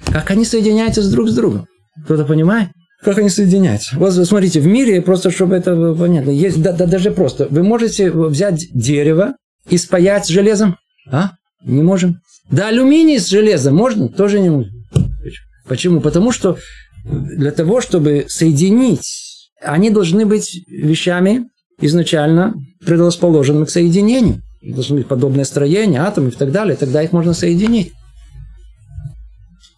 Как 0.05 0.29
они 0.29 0.45
соединяются 0.45 1.09
друг 1.09 1.29
с 1.29 1.35
другом? 1.35 1.65
Кто-то 2.05 2.25
понимает? 2.25 2.69
Как 3.03 3.17
они 3.17 3.29
соединяются? 3.29 3.95
Вот 3.97 4.13
смотрите, 4.13 4.59
в 4.59 4.67
мире, 4.67 5.01
просто 5.01 5.31
чтобы 5.31 5.55
это 5.55 5.93
понятно, 5.93 6.29
есть 6.29 6.61
да, 6.61 6.73
да, 6.73 6.85
даже 6.85 7.11
просто. 7.11 7.47
Вы 7.49 7.63
можете 7.63 8.11
взять 8.11 8.67
дерево 8.73 9.33
и 9.69 9.77
спаять 9.77 10.25
с 10.25 10.29
железом? 10.29 10.77
А? 11.11 11.31
Не 11.63 11.81
можем. 11.81 12.17
Да 12.49 12.67
алюминий 12.67 13.19
с 13.19 13.27
железом 13.27 13.75
можно? 13.75 14.07
Тоже 14.09 14.39
не 14.39 14.49
можем. 14.49 14.71
Почему? 15.67 16.01
Потому 16.01 16.31
что 16.31 16.57
для 17.03 17.51
того, 17.51 17.81
чтобы 17.81 18.25
соединить, 18.27 19.49
они 19.61 19.89
должны 19.89 20.25
быть 20.25 20.63
вещами 20.67 21.45
изначально 21.79 22.53
предрасположенными 22.85 23.65
к 23.65 23.69
соединению. 23.69 24.41
Должны 24.61 24.97
быть 24.97 25.07
подобное 25.07 25.45
строение, 25.45 26.01
атомы 26.01 26.29
и 26.29 26.31
так 26.31 26.51
далее. 26.51 26.75
Тогда 26.75 27.03
их 27.03 27.11
можно 27.11 27.33
соединить. 27.33 27.93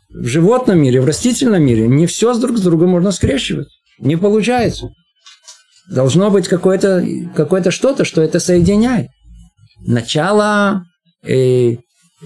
В 0.10 0.26
животном 0.26 0.82
мире, 0.82 1.02
в 1.02 1.06
растительном 1.06 1.62
мире 1.62 1.88
не 1.88 2.08
все 2.08 2.34
друг 2.38 2.58
с 2.58 2.62
другом 2.62 2.90
можно 2.90 3.12
скрещивать. 3.12 3.68
Не 4.00 4.16
получается. 4.16 4.90
Должно 5.90 6.30
быть 6.32 6.48
какое-то 6.48 7.06
какое 7.36 7.70
что-то, 7.70 8.06
что 8.06 8.22
это 8.22 8.40
соединяет. 8.40 9.10
Начало 9.86 10.86
э, 11.24 11.78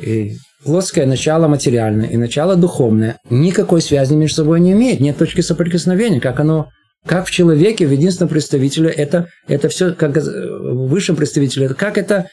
э, 0.01 0.29
плоское 0.63 1.05
начало 1.05 1.47
материальное 1.47 2.07
и 2.07 2.17
начало 2.17 2.55
духовное 2.55 3.17
никакой 3.29 3.81
связи 3.81 4.13
между 4.13 4.37
собой 4.37 4.59
не 4.59 4.73
имеет. 4.73 4.99
Нет 4.99 5.17
точки 5.17 5.41
соприкосновения. 5.41 6.19
Как 6.19 6.39
оно 6.39 6.69
как 7.05 7.27
в 7.27 7.31
человеке, 7.31 7.85
в 7.85 7.91
единственном 7.91 8.29
представителе, 8.29 8.89
это, 8.89 9.27
это 9.47 9.67
все, 9.67 9.93
как 9.93 10.15
в 10.15 10.87
высшем 10.87 11.15
представителе, 11.15 11.69
как 11.69 11.97
это, 11.97 12.27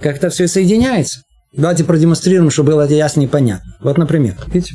как 0.00 0.16
это 0.16 0.28
все 0.28 0.46
соединяется. 0.48 1.22
Давайте 1.54 1.84
продемонстрируем, 1.84 2.50
чтобы 2.50 2.72
было 2.72 2.82
это 2.82 2.94
ясно 2.94 3.22
и 3.22 3.26
понятно. 3.26 3.74
Вот, 3.80 3.98
например, 3.98 4.36
видите, 4.48 4.74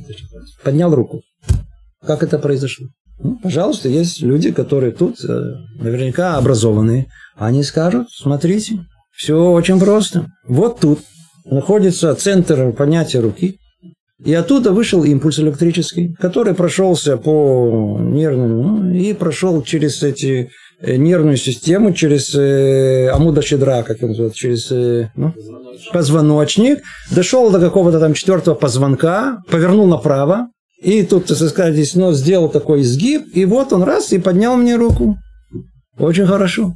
поднял 0.63 0.93
руку. 0.93 1.21
Как 2.05 2.23
это 2.23 2.37
произошло? 2.39 2.87
Ну, 3.19 3.39
пожалуйста, 3.41 3.89
есть 3.89 4.21
люди, 4.21 4.51
которые 4.51 4.91
тут 4.91 5.23
э, 5.23 5.53
наверняка 5.79 6.37
образованные. 6.37 7.07
Они 7.35 7.63
скажут, 7.63 8.07
смотрите, 8.11 8.85
Все 9.11 9.35
очень 9.51 9.79
просто. 9.79 10.27
Вот 10.47 10.79
тут 10.79 10.99
находится 11.49 12.13
центр 12.15 12.71
понятия 12.71 13.19
руки, 13.19 13.57
и 14.23 14.33
оттуда 14.33 14.71
вышел 14.71 15.03
импульс 15.03 15.39
электрический, 15.39 16.15
который 16.19 16.55
прошелся 16.55 17.17
по 17.17 17.97
нервным 17.99 18.61
ну, 18.61 18.93
и 18.93 19.13
прошел 19.13 19.61
через 19.61 20.01
эти 20.01 20.49
э, 20.81 20.95
нервную 20.95 21.37
систему, 21.37 21.93
через 21.93 22.33
э, 22.33 23.09
амуда 23.09 23.43
щедра, 23.43 23.83
как 23.83 24.01
он 24.01 24.09
называется, 24.09 24.39
через 24.39 24.71
э, 24.71 25.11
ну, 25.15 25.33
позвоночник, 25.93 26.79
дошел 27.11 27.51
до 27.51 27.59
какого-то 27.59 27.99
там 27.99 28.15
четвертого 28.15 28.55
позвонка, 28.55 29.37
повернул 29.49 29.85
направо, 29.85 30.47
и 30.81 31.03
тут, 31.03 31.25
так 31.25 31.37
сказать, 31.37 31.73
здесь 31.73 31.93
нос 31.93 32.17
сделал 32.17 32.49
такой 32.49 32.81
изгиб, 32.81 33.27
и 33.33 33.45
вот 33.45 33.71
он 33.71 33.83
раз 33.83 34.13
и 34.13 34.17
поднял 34.17 34.55
мне 34.57 34.75
руку. 34.75 35.17
Очень 35.99 36.25
хорошо. 36.25 36.73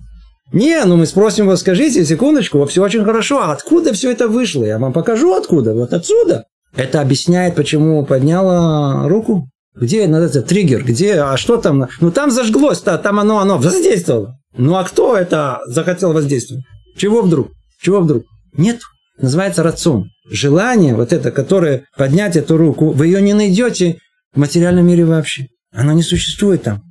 Не, 0.52 0.84
ну 0.84 0.98
мы 0.98 1.06
спросим 1.06 1.48
вас, 1.48 1.62
скажите, 1.62 2.06
секундочку, 2.06 2.66
все 2.66 2.84
очень 2.84 3.06
хорошо, 3.06 3.40
а 3.42 3.54
откуда 3.54 3.94
все 3.94 4.12
это 4.12 4.28
вышло? 4.28 4.66
Я 4.66 4.80
вам 4.80 4.92
покажу 4.92 5.34
откуда, 5.34 5.74
вот 5.74 5.94
отсюда. 5.94 6.46
Это 6.76 7.02
объясняет, 7.02 7.56
почему 7.56 8.06
подняла 8.06 9.08
руку. 9.08 9.48
Где 9.76 10.04
этот 10.06 10.48
триггер? 10.48 10.84
Где? 10.84 11.22
А 11.22 11.38
что 11.38 11.58
там? 11.58 11.88
Ну 12.02 12.12
там 12.12 12.32
зажглось, 12.32 12.84
-то, 12.84 12.98
там 12.98 13.20
оно, 13.20 13.40
оно 13.40 13.58
воздействовало. 13.58 14.38
Ну 14.58 14.76
а 14.76 14.84
кто 14.84 15.16
это 15.16 15.62
захотел 15.68 16.12
воздействовать? 16.12 16.66
Чего 16.98 17.22
вдруг? 17.22 17.52
Чего 17.82 18.02
вдруг? 18.02 18.24
Нет. 18.54 18.82
Называется 19.18 19.64
рацион. 19.64 20.10
Желание, 20.30 20.96
вот 20.96 21.14
это, 21.14 21.32
которое 21.32 21.86
поднять 21.98 22.36
эту 22.36 22.58
руку, 22.58 22.92
вы 22.92 23.08
ее 23.08 23.22
не 23.22 23.34
найдете 23.34 24.00
в 24.34 24.40
материальном 24.40 24.88
мире 24.88 25.06
вообще. 25.06 25.48
Оно 25.74 25.94
не 25.94 26.04
существует 26.04 26.64
там. 26.64 26.82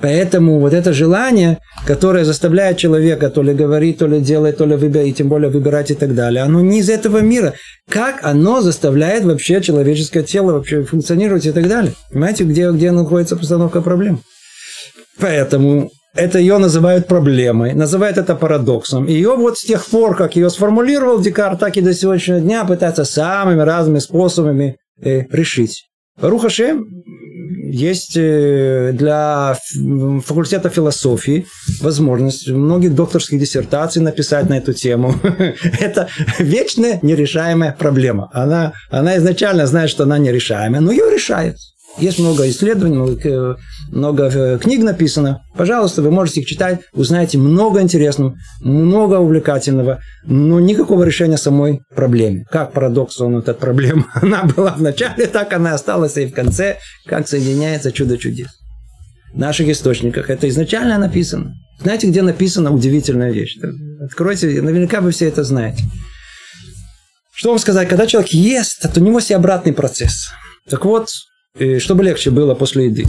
Поэтому 0.00 0.58
вот 0.58 0.72
это 0.72 0.92
желание, 0.92 1.58
которое 1.86 2.24
заставляет 2.24 2.78
человека 2.78 3.30
то 3.30 3.42
ли 3.42 3.54
говорить, 3.54 3.98
то 3.98 4.06
ли 4.06 4.20
делать, 4.20 4.56
то 4.56 4.66
ли 4.66 4.76
выбирать, 4.76 5.08
и 5.08 5.12
тем 5.12 5.28
более 5.28 5.50
выбирать 5.50 5.90
и 5.90 5.94
так 5.94 6.14
далее, 6.14 6.42
оно 6.42 6.60
не 6.60 6.80
из 6.80 6.90
этого 6.90 7.18
мира. 7.18 7.54
Как 7.88 8.24
оно 8.24 8.60
заставляет 8.60 9.24
вообще 9.24 9.60
человеческое 9.60 10.24
тело 10.24 10.52
вообще 10.52 10.82
функционировать 10.82 11.46
и 11.46 11.52
так 11.52 11.68
далее? 11.68 11.92
Понимаете, 12.10 12.44
где, 12.44 12.70
где 12.70 12.90
находится 12.90 13.36
постановка 13.36 13.82
проблем? 13.82 14.20
Поэтому 15.20 15.90
это 16.14 16.38
ее 16.38 16.58
называют 16.58 17.06
проблемой, 17.06 17.74
называют 17.74 18.18
это 18.18 18.34
парадоксом. 18.34 19.06
Ее 19.06 19.36
вот 19.36 19.58
с 19.58 19.64
тех 19.64 19.84
пор, 19.86 20.16
как 20.16 20.36
ее 20.36 20.50
сформулировал 20.50 21.20
Декарт, 21.20 21.58
так 21.60 21.76
и 21.76 21.80
до 21.80 21.94
сегодняшнего 21.94 22.40
дня 22.40 22.64
пытаются 22.64 23.04
самыми 23.04 23.60
разными 23.60 23.98
способами 23.98 24.76
э, 25.02 25.22
решить. 25.30 25.86
Рухашем 26.20 26.86
есть 27.74 28.16
э, 28.16 28.92
для 28.92 29.58
факультета 30.24 30.70
философии 30.70 31.46
возможность 31.80 32.48
многих 32.48 32.94
докторских 32.94 33.40
диссертаций 33.40 34.00
написать 34.00 34.48
на 34.48 34.58
эту 34.58 34.72
тему. 34.72 35.14
Это 35.80 36.08
вечная 36.38 37.00
нерешаемая 37.02 37.74
проблема. 37.78 38.30
Она, 38.32 38.72
она 38.90 39.16
изначально 39.16 39.66
знает, 39.66 39.90
что 39.90 40.04
она 40.04 40.18
нерешаемая, 40.18 40.80
но 40.80 40.92
ее 40.92 41.10
решает. 41.12 41.56
Есть 41.96 42.18
много 42.18 42.48
исследований, 42.48 42.96
много, 42.96 43.58
много 43.90 44.24
э, 44.24 44.58
книг 44.58 44.82
написано. 44.82 45.44
Пожалуйста, 45.56 46.02
вы 46.02 46.10
можете 46.10 46.40
их 46.40 46.46
читать, 46.46 46.80
узнаете 46.92 47.38
много 47.38 47.80
интересного, 47.80 48.34
много 48.60 49.16
увлекательного, 49.16 50.00
но 50.24 50.58
никакого 50.58 51.04
решения 51.04 51.36
самой 51.36 51.82
проблемы. 51.94 52.44
Как 52.50 52.72
парадокс 52.72 53.20
он 53.20 53.38
эта 53.38 53.54
проблема? 53.54 54.06
Она 54.14 54.42
была 54.44 54.72
в 54.72 54.82
начале, 54.82 55.26
так 55.26 55.52
она 55.52 55.74
осталась 55.74 56.16
и 56.16 56.26
в 56.26 56.34
конце, 56.34 56.78
как 57.06 57.28
соединяется 57.28 57.92
чудо 57.92 58.18
чудес. 58.18 58.48
В 59.32 59.38
наших 59.38 59.68
источниках 59.68 60.30
это 60.30 60.48
изначально 60.48 60.98
написано. 60.98 61.54
Знаете, 61.80 62.08
где 62.08 62.22
написана 62.22 62.72
удивительная 62.72 63.30
вещь? 63.30 63.56
Откройте, 64.00 64.62
наверняка 64.62 65.00
вы 65.00 65.12
все 65.12 65.28
это 65.28 65.44
знаете. 65.44 65.84
Что 67.32 67.50
вам 67.50 67.58
сказать, 67.58 67.88
когда 67.88 68.06
человек 68.06 68.30
ест, 68.30 68.80
то 68.82 69.00
у 69.00 69.02
него 69.02 69.18
есть 69.18 69.32
обратный 69.32 69.72
процесс. 69.72 70.28
Так 70.68 70.84
вот, 70.84 71.08
чтобы 71.78 72.04
легче 72.04 72.30
было 72.30 72.54
после 72.54 72.86
еды. 72.86 73.06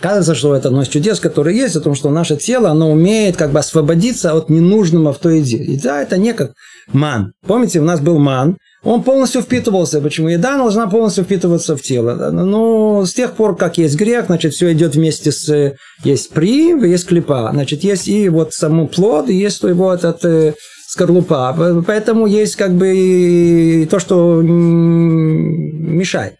Кажется, 0.00 0.34
что 0.34 0.54
это 0.54 0.68
одно 0.68 0.82
из 0.82 0.88
чудес, 0.88 1.20
которые 1.20 1.56
есть, 1.56 1.76
о 1.76 1.80
том, 1.80 1.94
что 1.94 2.10
наше 2.10 2.36
тело, 2.36 2.70
оно 2.70 2.90
умеет 2.90 3.36
как 3.36 3.52
бы 3.52 3.60
освободиться 3.60 4.34
от 4.34 4.50
ненужного 4.50 5.12
в 5.12 5.18
той 5.18 5.38
еде. 5.38 5.58
Еда– 5.58 6.02
это 6.04 6.16
не 6.16 6.32
как 6.34 6.52
ман. 6.92 7.32
Помните, 7.46 7.78
у 7.78 7.84
нас 7.84 8.00
был 8.00 8.18
ман, 8.18 8.56
он 8.82 9.04
полностью 9.04 9.42
впитывался. 9.42 10.00
Почему? 10.00 10.26
Еда 10.28 10.56
должна 10.56 10.88
полностью 10.88 11.22
впитываться 11.22 11.76
в 11.76 11.82
тело. 11.82 12.30
Но 12.32 13.04
с 13.06 13.12
тех 13.14 13.34
пор, 13.34 13.56
как 13.56 13.78
есть 13.78 13.94
грех, 13.94 14.26
значит, 14.26 14.54
все 14.54 14.72
идет 14.72 14.96
вместе 14.96 15.30
с... 15.30 15.74
Есть 16.02 16.30
при, 16.30 16.70
есть 16.90 17.06
клепа. 17.06 17.50
Значит, 17.52 17.84
есть 17.84 18.08
и 18.08 18.28
вот 18.28 18.54
саму 18.54 18.88
плод, 18.88 19.28
и 19.28 19.34
есть 19.34 19.62
его 19.62 19.94
этот 19.94 20.24
э, 20.24 20.54
скорлупа. 20.88 21.84
Поэтому 21.86 22.26
есть 22.26 22.56
как 22.56 22.72
бы 22.72 23.86
то, 23.88 24.00
что 24.00 24.42
мешает. 24.42 26.34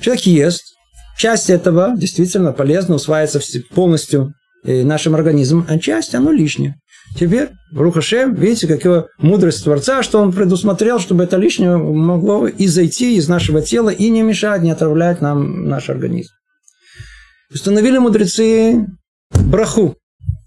Человек 0.00 0.22
ест, 0.24 0.62
часть 1.16 1.50
этого 1.50 1.94
действительно 1.96 2.52
полезно, 2.52 2.96
усваивается 2.96 3.40
полностью 3.74 4.34
э, 4.64 4.82
нашим 4.82 5.14
организмом, 5.14 5.66
а 5.68 5.78
часть, 5.78 6.14
оно 6.14 6.32
лишнее. 6.32 6.76
Теперь, 7.18 7.50
Рухашем, 7.74 8.34
видите, 8.34 8.66
какая 8.66 9.06
мудрость 9.18 9.64
Творца, 9.64 10.02
что 10.02 10.20
он 10.20 10.32
предусмотрел, 10.32 10.98
чтобы 10.98 11.24
это 11.24 11.36
лишнее 11.36 11.76
могло 11.76 12.46
и 12.46 12.66
зайти 12.66 13.16
из 13.16 13.28
нашего 13.28 13.60
тела 13.60 13.90
и 13.90 14.08
не 14.08 14.22
мешать, 14.22 14.62
не 14.62 14.70
отравлять 14.70 15.20
нам 15.20 15.68
наш 15.68 15.90
организм. 15.90 16.30
Установили 17.52 17.98
мудрецы 17.98 18.86
браху, 19.30 19.96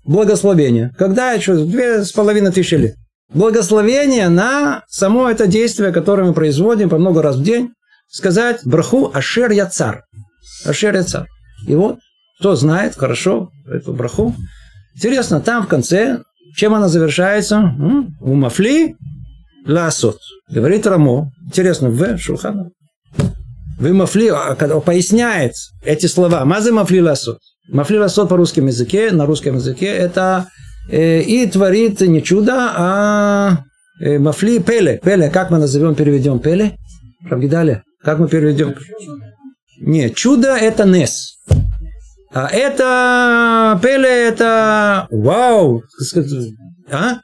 благословение. 0.05 0.91
Когда 0.97 1.33
еще 1.33 1.55
две 1.55 2.03
с 2.03 2.11
половиной 2.11 2.51
тысячи 2.51 2.75
лет. 2.75 2.95
Благословение 3.33 4.29
на 4.29 4.83
само 4.87 5.29
это 5.29 5.47
действие, 5.47 5.91
которое 5.91 6.23
мы 6.23 6.33
производим 6.33 6.89
по 6.89 6.97
много 6.97 7.21
раз 7.21 7.35
в 7.35 7.43
день, 7.43 7.69
сказать 8.07 8.61
браху 8.65 9.11
Ашер 9.13 9.51
Яцар. 9.51 10.01
Ашер 10.01 10.05
Яцар. 10.65 11.27
И 11.67 11.75
вот, 11.75 11.97
кто 12.39 12.55
знает 12.55 12.95
хорошо 12.95 13.49
эту 13.67 13.93
браху. 13.93 14.35
Интересно, 14.95 15.39
там 15.41 15.63
в 15.63 15.67
конце, 15.67 16.19
чем 16.55 16.73
она 16.73 16.87
завершается? 16.87 17.73
У 18.21 18.33
мафли 18.33 18.95
ласот. 19.67 20.17
Говорит 20.49 20.87
Рамо. 20.87 21.31
Интересно, 21.45 21.89
в 21.89 22.17
Шулхана. 22.17 22.69
Вы 23.77 23.93
мафли, 23.93 24.29
а, 24.29 24.55
поясняет 24.79 25.53
эти 25.83 26.05
слова. 26.05 26.45
Мазы 26.45 26.71
мафли 26.71 26.99
ласот. 26.99 27.39
Мафли 27.69 27.97
ласот 27.97 28.29
по 28.29 28.37
русскому 28.37 28.67
языке, 28.67 29.11
на 29.11 29.25
русском 29.25 29.55
языке, 29.55 29.87
это 29.87 30.47
э, 30.89 31.21
и 31.21 31.45
творит 31.47 31.99
не 32.01 32.21
чудо, 32.21 32.53
а 32.75 33.63
э, 33.99 34.19
мафли 34.19 34.59
пеле. 34.59 35.01
Пеле, 35.03 35.29
как 35.29 35.49
мы 35.49 35.57
назовем, 35.57 35.95
переведем 35.95 36.39
пеле? 36.39 36.77
Равгидаля. 37.29 37.83
Как 38.03 38.19
мы 38.19 38.29
переведем? 38.29 38.75
Нет, 39.79 40.15
чудо 40.15 40.55
это 40.55 40.85
Нес. 40.85 41.35
А 42.33 42.49
это 42.49 43.79
Пеле 43.81 44.27
это 44.27 45.07
вау. 45.09 45.83
А? 46.91 47.19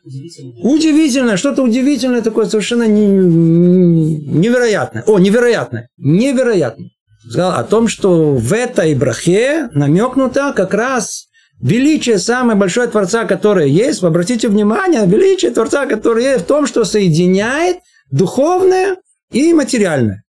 Удивительно, 0.64 1.38
что-то 1.38 1.64
удивительное 1.64 2.22
такое, 2.22 2.46
совершенно 2.46 2.88
не, 2.88 3.06
невероятное. 3.06 5.04
О, 5.06 5.20
невероятное. 5.20 5.90
Невероятное. 5.98 6.90
Сказал 7.30 7.52
о 7.52 7.64
том, 7.64 7.88
что 7.88 8.34
в 8.34 8.54
этой 8.54 8.96
брахе 8.96 9.70
намекнуто 9.74 10.54
как 10.56 10.74
раз 10.74 11.28
величие 11.62 12.18
самое 12.18 12.58
большое 12.58 12.88
Творца, 12.88 13.26
которое 13.26 13.68
есть. 13.68 14.04
Обратите 14.04 14.48
внимание, 14.48 15.06
величие 15.06 15.52
Творца, 15.52 15.86
которое 15.86 16.32
есть 16.34 16.46
в 16.46 16.48
том, 16.48 16.66
что 16.66 16.84
соединяет 16.84 17.78
духовное 18.10 18.98
и 19.32 19.54
материальное 19.54 20.24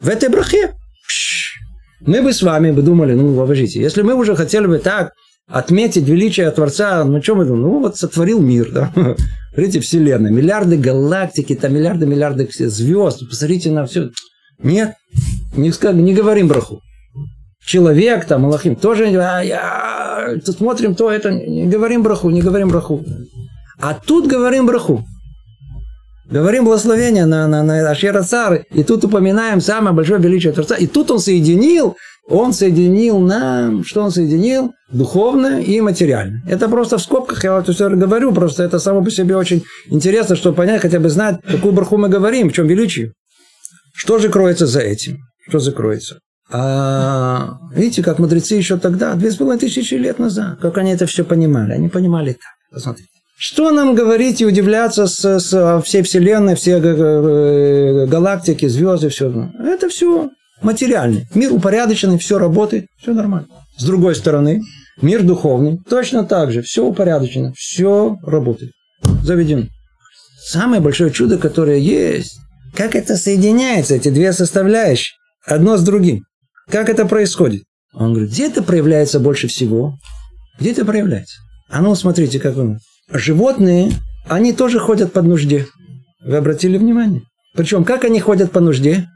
в 0.00 0.08
этой 0.08 0.28
брахе. 0.28 0.74
Мы 2.08 2.22
бы 2.22 2.32
с 2.32 2.40
вами 2.40 2.70
бы 2.70 2.80
думали, 2.80 3.12
ну, 3.12 3.36
подождите, 3.36 3.82
если 3.82 4.00
мы 4.00 4.14
уже 4.14 4.34
хотели 4.34 4.64
бы 4.64 4.78
так 4.78 5.12
отметить 5.46 6.08
величие 6.08 6.50
Творца, 6.50 7.04
ну, 7.04 7.22
что 7.22 7.34
мы 7.34 7.44
думаем? 7.44 7.64
Ну, 7.64 7.80
вот 7.80 7.98
сотворил 7.98 8.40
мир, 8.40 8.70
да. 8.72 8.90
Смотрите, 9.52 9.80
Вселенная, 9.80 10.30
миллиарды 10.30 10.78
галактики, 10.78 11.54
там 11.54 11.74
миллиарды, 11.74 12.06
миллиарды 12.06 12.48
звезд, 12.50 13.28
посмотрите 13.28 13.70
на 13.70 13.84
все. 13.84 14.08
Нет, 14.58 14.94
не, 15.54 15.70
не 16.02 16.14
говорим 16.14 16.48
браху. 16.48 16.80
Человек, 17.62 18.24
там, 18.24 18.46
Аллахим, 18.46 18.74
тоже, 18.76 19.04
а, 19.20 19.42
я, 19.42 20.38
смотрим 20.42 20.94
то, 20.94 21.10
это, 21.10 21.30
не 21.30 21.66
говорим 21.66 22.02
браху, 22.02 22.30
не 22.30 22.40
говорим 22.40 22.70
браху. 22.70 23.04
А 23.78 23.92
тут 23.92 24.26
говорим 24.26 24.64
браху. 24.64 25.04
Говорим 26.30 26.64
благословение 26.64 27.24
на, 27.24 27.46
на, 27.46 27.62
на 27.62 27.90
Ашера 27.90 28.22
Цары, 28.22 28.66
и 28.70 28.82
тут 28.84 29.04
упоминаем 29.04 29.60
самое 29.62 29.96
большое 29.96 30.20
величие 30.20 30.52
Творца. 30.52 30.74
И 30.76 30.86
тут 30.86 31.10
он 31.10 31.20
соединил, 31.20 31.96
он 32.28 32.52
соединил 32.52 33.18
нам, 33.18 33.82
что 33.82 34.02
он 34.02 34.10
соединил? 34.10 34.72
Духовное 34.92 35.60
и 35.60 35.80
материальное. 35.80 36.42
Это 36.46 36.68
просто 36.68 36.98
в 36.98 37.02
скобках, 37.02 37.44
я 37.44 37.56
вот 37.56 37.68
все 37.68 37.88
говорю, 37.88 38.32
просто 38.32 38.62
это 38.62 38.78
само 38.78 39.02
по 39.02 39.10
себе 39.10 39.36
очень 39.36 39.62
интересно, 39.86 40.36
чтобы 40.36 40.56
понять, 40.56 40.82
хотя 40.82 41.00
бы 41.00 41.08
знать, 41.08 41.40
какую 41.46 41.72
браху 41.72 41.96
мы 41.96 42.10
говорим, 42.10 42.50
в 42.50 42.52
чем 42.52 42.66
величие. 42.66 43.12
Что 43.94 44.18
же 44.18 44.28
кроется 44.28 44.66
за 44.66 44.80
этим? 44.80 45.18
Что 45.48 45.60
закроется? 45.60 46.18
А, 46.50 47.58
видите, 47.74 48.02
как 48.02 48.18
мудрецы 48.18 48.54
еще 48.54 48.78
тогда, 48.78 49.14
две 49.14 49.30
с 49.30 49.36
половиной 49.36 49.60
тысячи 49.60 49.94
лет 49.94 50.18
назад, 50.18 50.58
как 50.60 50.76
они 50.78 50.92
это 50.92 51.06
все 51.06 51.24
понимали. 51.24 51.72
Они 51.72 51.88
понимали 51.88 52.32
так. 52.32 52.52
Посмотрите. 52.70 53.17
Что 53.40 53.70
нам 53.70 53.94
говорить 53.94 54.40
и 54.40 54.46
удивляться 54.46 55.06
с, 55.06 55.38
с 55.38 55.82
всей 55.84 56.02
Вселенной, 56.02 56.56
все 56.56 56.80
галактики, 58.06 58.66
звезды, 58.66 59.10
все. 59.10 59.50
Это 59.60 59.88
все 59.88 60.30
материальный. 60.60 61.28
Мир 61.36 61.52
упорядоченный, 61.52 62.18
все 62.18 62.38
работает, 62.38 62.86
все 63.00 63.12
нормально. 63.14 63.46
С 63.76 63.84
другой 63.84 64.16
стороны, 64.16 64.62
мир 65.00 65.22
духовный 65.22 65.78
точно 65.88 66.24
так 66.24 66.50
же, 66.50 66.62
все 66.62 66.84
упорядочено, 66.84 67.52
все 67.56 68.16
работает. 68.22 68.72
Заведено. 69.22 69.66
Самое 70.40 70.80
большое 70.82 71.12
чудо, 71.12 71.38
которое 71.38 71.78
есть, 71.78 72.40
как 72.74 72.96
это 72.96 73.16
соединяется, 73.16 73.94
эти 73.94 74.08
две 74.08 74.32
составляющие, 74.32 75.14
одно 75.46 75.76
с 75.76 75.84
другим. 75.84 76.24
Как 76.68 76.88
это 76.88 77.06
происходит? 77.06 77.62
Он 77.92 78.14
говорит, 78.14 78.32
где 78.32 78.48
это 78.48 78.64
проявляется 78.64 79.20
больше 79.20 79.46
всего? 79.46 79.96
Где 80.58 80.72
это 80.72 80.84
проявляется? 80.84 81.36
А 81.68 81.80
ну, 81.82 81.94
смотрите, 81.94 82.40
как 82.40 82.56
он. 82.56 82.78
Животные, 83.10 83.92
они 84.28 84.52
тоже 84.52 84.78
ходят 84.78 85.12
под 85.12 85.24
нужде. 85.24 85.66
Вы 86.24 86.36
обратили 86.36 86.76
внимание? 86.76 87.22
Причем, 87.54 87.84
как 87.84 88.04
они 88.04 88.20
ходят 88.20 88.52
по 88.52 88.60
нужде? 88.60 89.08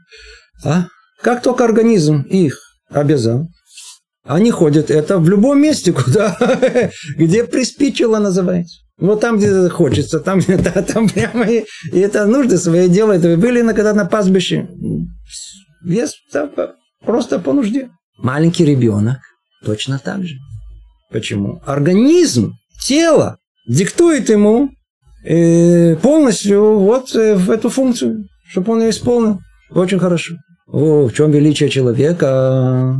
А? 0.63 0.87
Как 1.21 1.41
только 1.41 1.63
организм 1.63 2.21
их 2.21 2.59
обязал, 2.89 3.47
они 4.25 4.51
ходят 4.51 4.89
это 4.89 5.19
в 5.19 5.29
любом 5.29 5.61
месте, 5.61 5.93
куда, 5.93 6.37
где 7.17 7.43
приспичило 7.43 8.19
называется. 8.19 8.79
Вот 8.97 9.21
там, 9.21 9.37
где 9.37 9.69
хочется, 9.69 10.19
там, 10.19 10.41
там 10.93 11.09
прямо 11.09 11.45
и, 11.45 11.65
и 11.91 11.99
это 11.99 12.25
нужды 12.25 12.57
свои 12.57 12.87
делают. 12.87 13.23
Вы 13.23 13.37
были 13.37 13.61
на, 13.61 13.73
когда 13.73 13.93
на 13.93 14.05
пастбище. 14.05 14.67
Вес 15.83 16.13
там, 16.31 16.49
просто 17.05 17.39
по 17.39 17.53
нужде. 17.53 17.89
Маленький 18.17 18.65
ребенок 18.65 19.17
точно 19.65 19.99
так 19.99 20.23
же. 20.23 20.35
Почему? 21.11 21.61
Организм, 21.65 22.53
тело 22.81 23.37
диктует 23.67 24.29
ему 24.29 24.69
э, 25.23 25.95
полностью 25.97 26.79
вот 26.79 27.15
э, 27.15 27.35
в 27.35 27.49
эту 27.49 27.69
функцию, 27.69 28.25
чтобы 28.47 28.73
он 28.73 28.81
ее 28.81 28.89
исполнил. 28.89 29.39
Очень 29.71 29.99
хорошо. 29.99 30.35
О, 30.67 31.07
в 31.07 31.13
чем 31.13 31.31
величие 31.31 31.69
человека? 31.69 32.95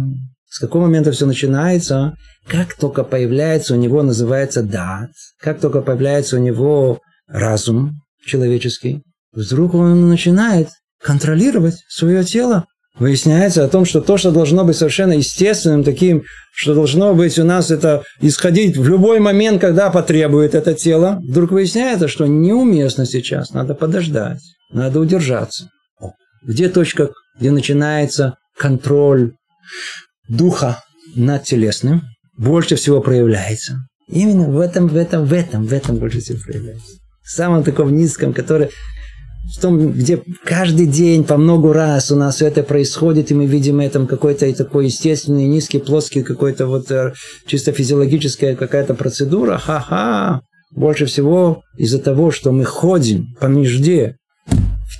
С 0.48 0.60
какого 0.60 0.84
момента 0.84 1.12
все 1.12 1.26
начинается? 1.26 2.16
Как 2.48 2.76
только 2.76 3.04
появляется 3.04 3.74
у 3.74 3.78
него, 3.78 4.04
называется 4.04 4.62
дат, 4.62 5.10
как 5.40 5.60
только 5.60 5.82
появляется 5.82 6.38
у 6.38 6.40
него 6.40 7.00
разум 7.28 8.02
человеческий, 8.26 9.02
вдруг 9.32 9.74
он 9.74 10.10
начинает 10.10 10.70
контролировать 11.02 11.84
свое 11.90 12.24
тело. 12.24 12.66
Выясняется 13.00 13.66
о 13.66 13.68
том, 13.68 13.86
что 13.86 14.02
то, 14.02 14.18
что 14.18 14.32
должно 14.32 14.64
быть 14.64 14.78
совершенно 14.78 15.14
естественным, 15.14 15.84
таким, 15.84 16.24
что 16.54 16.76
должно 16.76 17.16
быть 17.16 17.40
у 17.40 17.44
нас 17.44 17.72
это 17.72 18.04
исходить 18.22 18.78
в 18.78 18.88
любой 18.88 19.20
момент, 19.20 19.62
когда 19.62 19.90
потребует 19.90 20.54
это 20.54 20.76
тело, 20.76 21.20
вдруг 21.28 21.52
выясняется, 21.52 22.08
что 22.08 22.28
неуместно 22.28 23.06
сейчас, 23.06 23.52
надо 23.52 23.74
подождать, 23.74 24.42
надо 24.72 25.00
удержаться. 25.00 25.70
Где 26.44 26.70
точка 26.70 27.10
где 27.40 27.52
начинается 27.52 28.38
контроль 28.58 29.34
духа 30.28 30.84
над 31.16 31.44
телесным, 31.44 32.04
больше 32.38 32.76
всего 32.76 33.02
проявляется. 33.02 33.78
Именно 34.08 34.50
в 34.50 34.60
этом, 34.60 34.88
в 34.88 34.96
этом, 34.96 35.26
в 35.26 35.34
этом, 35.34 35.66
в 35.66 35.74
этом 35.74 35.98
больше 35.98 36.20
всего 36.20 36.40
проявляется. 36.40 36.98
В 37.24 37.30
самом 37.30 37.64
таком 37.64 37.96
низком, 37.96 38.34
который 38.34 38.70
в 39.54 39.62
том, 39.62 39.92
где 39.92 40.22
каждый 40.44 40.88
день 40.88 41.24
по 41.24 41.38
много 41.38 41.74
раз 41.74 42.12
у 42.12 42.16
нас 42.16 42.42
это 42.42 42.64
происходит, 42.64 43.32
и 43.32 43.36
мы 43.36 43.46
видим 43.46 43.80
это 43.80 44.06
какой-то 44.06 44.52
такой 44.54 44.86
естественный, 44.86 45.46
низкий, 45.46 45.80
плоский, 45.80 46.24
какой-то 46.24 46.66
вот 46.66 46.92
э, 46.92 47.14
чисто 47.46 47.72
физиологическая 47.72 48.56
какая-то 48.56 48.96
процедура, 48.96 49.58
ха-ха, 49.58 50.42
больше 50.72 51.06
всего 51.06 51.62
из-за 51.78 52.00
того, 52.00 52.32
что 52.32 52.52
мы 52.52 52.66
ходим 52.66 53.36
по 53.40 53.48
нужде 53.48 54.18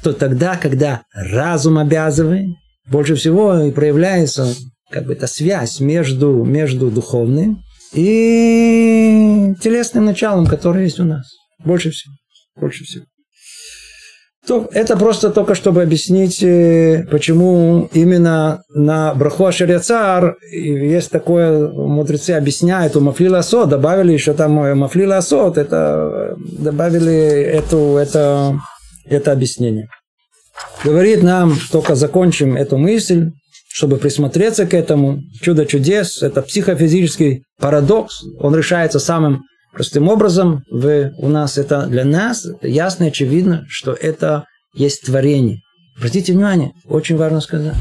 то 0.04 0.14
тогда, 0.14 0.58
когда 0.58 1.04
разум 1.14 1.78
обязывает, 1.78 2.50
больше 2.88 3.16
всего 3.16 3.60
и 3.62 3.72
проявляется 3.72 4.54
как 4.92 5.06
бы 5.06 5.14
эта 5.14 5.28
связь 5.28 5.80
между, 5.80 6.44
между 6.44 6.92
духовным 6.92 7.64
и 7.94 9.54
телесным 9.62 10.06
началом, 10.06 10.46
которое 10.46 10.84
есть 10.84 11.00
у 11.00 11.06
нас. 11.06 11.26
Больше 11.64 11.92
всего. 11.92 12.14
Больше 12.60 12.84
всего. 12.84 13.06
То, 14.46 14.68
это 14.74 14.98
просто 14.98 15.30
только 15.30 15.56
чтобы 15.56 15.84
объяснить, 15.84 16.44
э, 16.44 17.06
почему 17.10 17.90
именно 17.94 18.62
на 18.70 19.14
Браху 19.14 19.46
Ашеряцар 19.46 20.36
есть 20.52 21.12
такое, 21.12 21.70
мудрецы 21.70 22.32
объясняют, 22.32 22.98
у 22.98 23.00
Мафлила 23.00 23.40
Асот 23.40 23.70
добавили 23.70 24.12
еще 24.12 24.34
там 24.34 24.62
э, 24.62 24.76
Мафлила 24.76 25.18
Асот, 25.18 25.58
это 25.58 26.36
добавили 26.38 27.14
эту, 27.14 27.96
это 27.96 28.60
это 29.06 29.32
объяснение. 29.32 29.88
Говорит 30.84 31.24
нам, 31.24 31.56
только 31.72 31.96
закончим 31.96 32.56
эту 32.56 32.78
мысль, 32.78 33.32
чтобы 33.70 33.98
присмотреться 33.98 34.66
к 34.66 34.74
этому. 34.74 35.22
Чудо 35.42 35.66
чудес– 35.66 36.22
это 36.22 36.42
психофизический 36.42 37.44
парадокс. 37.60 38.24
Он 38.40 38.56
решается 38.56 39.00
самым 39.00 39.44
простым 39.74 40.08
образом. 40.08 40.64
Вы, 40.70 41.14
у 41.18 41.28
нас 41.28 41.58
это 41.58 41.88
для 41.88 42.06
нас 42.06 42.46
ясно 42.62 43.06
и 43.06 43.08
очевидно, 43.08 43.66
что 43.68 43.94
это 43.94 44.46
есть 44.74 45.06
творение. 45.06 45.62
Обратите 45.98 46.34
внимание, 46.34 46.72
очень 46.86 47.18
важно 47.18 47.42
сказать. 47.42 47.76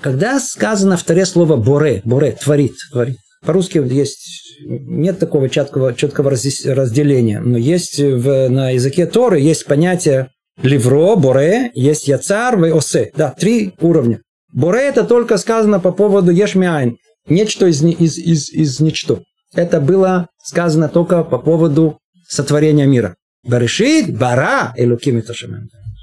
Когда 0.00 0.38
сказано 0.40 0.96
второе 0.96 1.24
слово 1.24 1.56
«боре», 1.56 2.02
«боре»– 2.04 2.36
«творит», 2.42 2.74
«творит», 2.92 3.16
по-русски 3.44 3.78
есть 3.92 4.54
нет 4.66 5.18
такого 5.18 5.48
четкого, 5.48 5.94
четкого 5.94 6.30
разделения, 6.30 7.40
но 7.40 7.58
есть 7.58 7.98
в, 7.98 8.48
на 8.48 8.70
языке 8.70 9.06
Торы 9.06 9.40
есть 9.40 9.66
понятие 9.66 10.28
ливро, 10.62 11.16
боре, 11.16 11.70
есть 11.74 12.08
яцар, 12.08 12.58
осе. 12.74 13.10
Да, 13.16 13.34
три 13.36 13.74
уровня. 13.80 14.20
Боре 14.52 14.82
это 14.82 15.04
только 15.04 15.36
сказано 15.36 15.80
по 15.80 15.90
поводу 15.90 16.30
ешмиайн, 16.30 16.96
нечто 17.28 17.66
из, 17.66 17.82
из, 17.82 18.18
из, 18.18 18.50
из 18.50 18.80
ничто. 18.80 19.20
Это 19.54 19.80
было 19.80 20.28
сказано 20.42 20.88
только 20.88 21.24
по 21.24 21.38
поводу 21.38 21.98
сотворения 22.28 22.86
мира. 22.86 23.14
Баришит, 23.46 24.16
бара, 24.16 24.72
элуким 24.76 25.22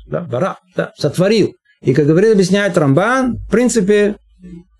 Да, 0.07 0.21
бара, 0.21 0.57
да, 0.75 0.91
сотворил. 0.97 1.53
И, 1.81 1.93
как 1.93 2.05
говорит, 2.05 2.33
объясняет 2.33 2.77
Рамбан, 2.77 3.37
в 3.37 3.51
принципе, 3.51 4.15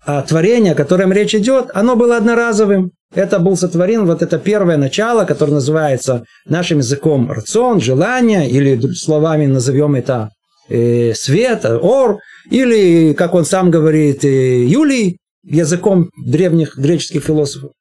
а 0.04 0.22
творение, 0.22 0.72
о 0.72 0.76
котором 0.76 1.12
речь 1.12 1.34
идет, 1.34 1.70
оно 1.74 1.96
было 1.96 2.16
одноразовым. 2.16 2.92
Это 3.14 3.38
был 3.38 3.56
сотворен, 3.56 4.06
вот 4.06 4.22
это 4.22 4.38
первое 4.38 4.76
начало, 4.76 5.24
которое 5.24 5.52
называется 5.52 6.24
нашим 6.46 6.78
языком 6.78 7.30
рацион, 7.30 7.80
желание, 7.80 8.48
или 8.48 8.80
словами 8.94 9.46
назовем 9.46 9.94
это 9.94 10.30
э, 10.68 11.12
свет, 11.14 11.64
ор, 11.64 12.18
или, 12.50 13.12
как 13.12 13.34
он 13.34 13.44
сам 13.44 13.70
говорит, 13.70 14.24
э, 14.24 14.64
Юлий, 14.64 15.18
языком 15.44 16.08
древних 16.16 16.76
греческих 16.76 17.22
философов. 17.22 17.72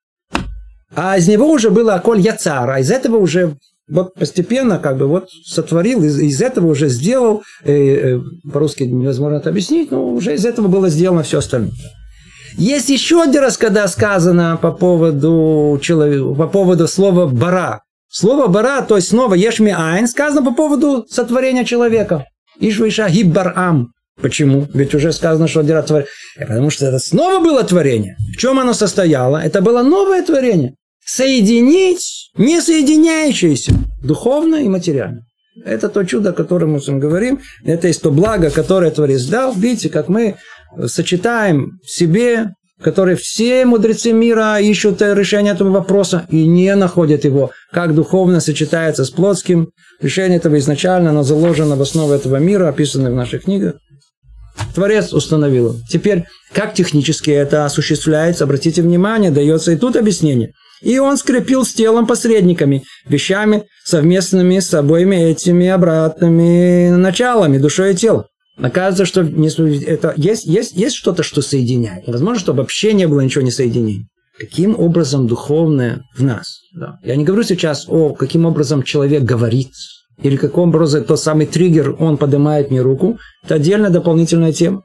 А 0.95 1.17
из 1.17 1.27
него 1.27 1.49
уже 1.49 1.69
было 1.69 1.95
Аколь 1.95 2.19
Яцар, 2.19 2.69
а 2.69 2.79
из 2.79 2.91
этого 2.91 3.17
уже 3.17 3.55
вот 3.89 4.13
постепенно 4.13 4.79
как 4.79 4.97
бы 4.97 5.07
вот 5.07 5.29
сотворил, 5.45 6.03
из, 6.03 6.19
из 6.19 6.41
этого 6.41 6.67
уже 6.67 6.87
сделал, 6.87 7.43
э, 7.63 7.73
э, 7.73 8.19
по-русски 8.51 8.83
невозможно 8.83 9.37
это 9.37 9.49
объяснить, 9.49 9.91
но 9.91 10.05
уже 10.05 10.33
из 10.33 10.45
этого 10.45 10.67
было 10.67 10.89
сделано 10.89 11.23
все 11.23 11.39
остальное. 11.39 11.71
Есть 12.57 12.89
еще 12.89 13.21
один 13.21 13.41
раз, 13.41 13.57
когда 13.57 13.87
сказано 13.87 14.57
по 14.61 14.71
поводу, 14.71 15.79
человека, 15.81 16.33
по 16.33 16.47
поводу 16.47 16.87
слова 16.87 17.27
«бара». 17.27 17.81
Слово 18.09 18.47
«бара», 18.47 18.81
то 18.81 18.97
есть 18.97 19.09
снова 19.09 19.35
«ешми 19.35 19.73
айн», 19.75 20.07
сказано 20.07 20.43
по 20.43 20.53
поводу 20.53 21.05
сотворения 21.09 21.63
человека. 21.63 22.25
Ишвиша 22.59 23.09
гиббарам. 23.09 23.93
Почему? 24.21 24.67
Ведь 24.73 24.93
уже 24.93 25.13
сказано, 25.13 25.47
что 25.47 25.61
один 25.61 25.75
раз 25.75 25.85
творение. 25.85 26.09
Потому 26.37 26.69
что 26.69 26.85
это 26.85 26.99
снова 26.99 27.41
было 27.41 27.63
творение. 27.63 28.17
В 28.35 28.37
чем 28.37 28.59
оно 28.59 28.73
состояло? 28.73 29.37
Это 29.37 29.61
было 29.61 29.81
новое 29.81 30.23
творение. 30.23 30.75
Соединить 31.13 32.31
несоединяющиеся 32.37 33.73
духовно 34.01 34.55
и 34.55 34.69
материально. 34.69 35.25
Это 35.65 35.89
то 35.89 36.05
чудо, 36.05 36.29
о 36.29 36.33
котором 36.33 36.71
мы 36.71 36.79
с 36.79 36.87
вами 36.87 37.01
говорим. 37.01 37.41
Это 37.65 37.89
есть 37.89 38.01
то 38.01 38.11
благо, 38.11 38.49
которое 38.49 38.91
Творец 38.91 39.25
дал. 39.25 39.53
Видите, 39.53 39.89
как 39.89 40.07
мы 40.07 40.37
сочетаем 40.85 41.79
в 41.83 41.91
себе, 41.91 42.51
которые 42.81 43.17
все 43.17 43.65
мудрецы 43.65 44.13
мира 44.13 44.57
ищут 44.61 45.01
решение 45.01 45.51
этого 45.51 45.69
вопроса 45.69 46.25
и 46.29 46.47
не 46.47 46.73
находят 46.75 47.25
его, 47.25 47.51
как 47.73 47.93
духовно 47.93 48.39
сочетается 48.39 49.03
с 49.03 49.09
плотским. 49.09 49.67
Решение 49.99 50.37
этого 50.37 50.57
изначально, 50.59 51.09
оно 51.09 51.23
заложено 51.23 51.75
в 51.75 51.81
основу 51.81 52.13
этого 52.13 52.37
мира, 52.37 52.69
описано 52.69 53.11
в 53.11 53.15
наших 53.15 53.43
книгах. 53.43 53.75
Творец 54.73 55.11
установил. 55.11 55.75
Теперь, 55.89 56.23
как 56.53 56.73
технически 56.73 57.31
это 57.31 57.65
осуществляется, 57.65 58.45
обратите 58.45 58.81
внимание, 58.81 59.29
дается 59.29 59.73
и 59.73 59.75
тут 59.75 59.97
объяснение. 59.97 60.53
И 60.81 60.97
он 60.99 61.17
скрепил 61.17 61.63
с 61.63 61.73
телом 61.73 62.07
посредниками, 62.07 62.83
вещами 63.07 63.63
совместными 63.85 64.59
с 64.59 64.73
обоими 64.73 65.15
этими 65.15 65.67
обратными 65.67 66.89
началами, 66.89 67.57
душой 67.57 67.93
и 67.93 67.95
телом. 67.95 68.25
Оказывается, 68.57 69.05
что 69.05 69.21
это, 69.21 70.13
есть, 70.17 70.45
есть, 70.45 70.73
есть 70.75 70.95
что-то, 70.95 71.23
что 71.23 71.41
соединяет. 71.41 72.07
Невозможно, 72.07 72.39
чтобы 72.39 72.59
вообще 72.59 72.93
не 72.93 73.07
было 73.07 73.21
ничего 73.21 73.43
не 73.43 73.51
соединения. 73.51 74.07
каким 74.39 74.79
образом 74.79 75.27
духовное 75.27 76.03
в 76.15 76.23
нас. 76.23 76.59
Да. 76.73 76.97
Я 77.03 77.15
не 77.15 77.23
говорю 77.23 77.43
сейчас 77.43 77.85
о 77.87 78.13
каким 78.13 78.45
образом 78.45 78.83
человек 78.83 79.23
говорит, 79.23 79.69
или 80.21 80.35
каком 80.35 80.69
образом 80.69 81.03
тот 81.03 81.19
самый 81.19 81.45
триггер, 81.45 81.95
он 81.99 82.17
поднимает 82.17 82.71
мне 82.71 82.81
руку. 82.81 83.17
Это 83.43 83.55
отдельная 83.55 83.89
дополнительная 83.89 84.53
тема. 84.53 84.83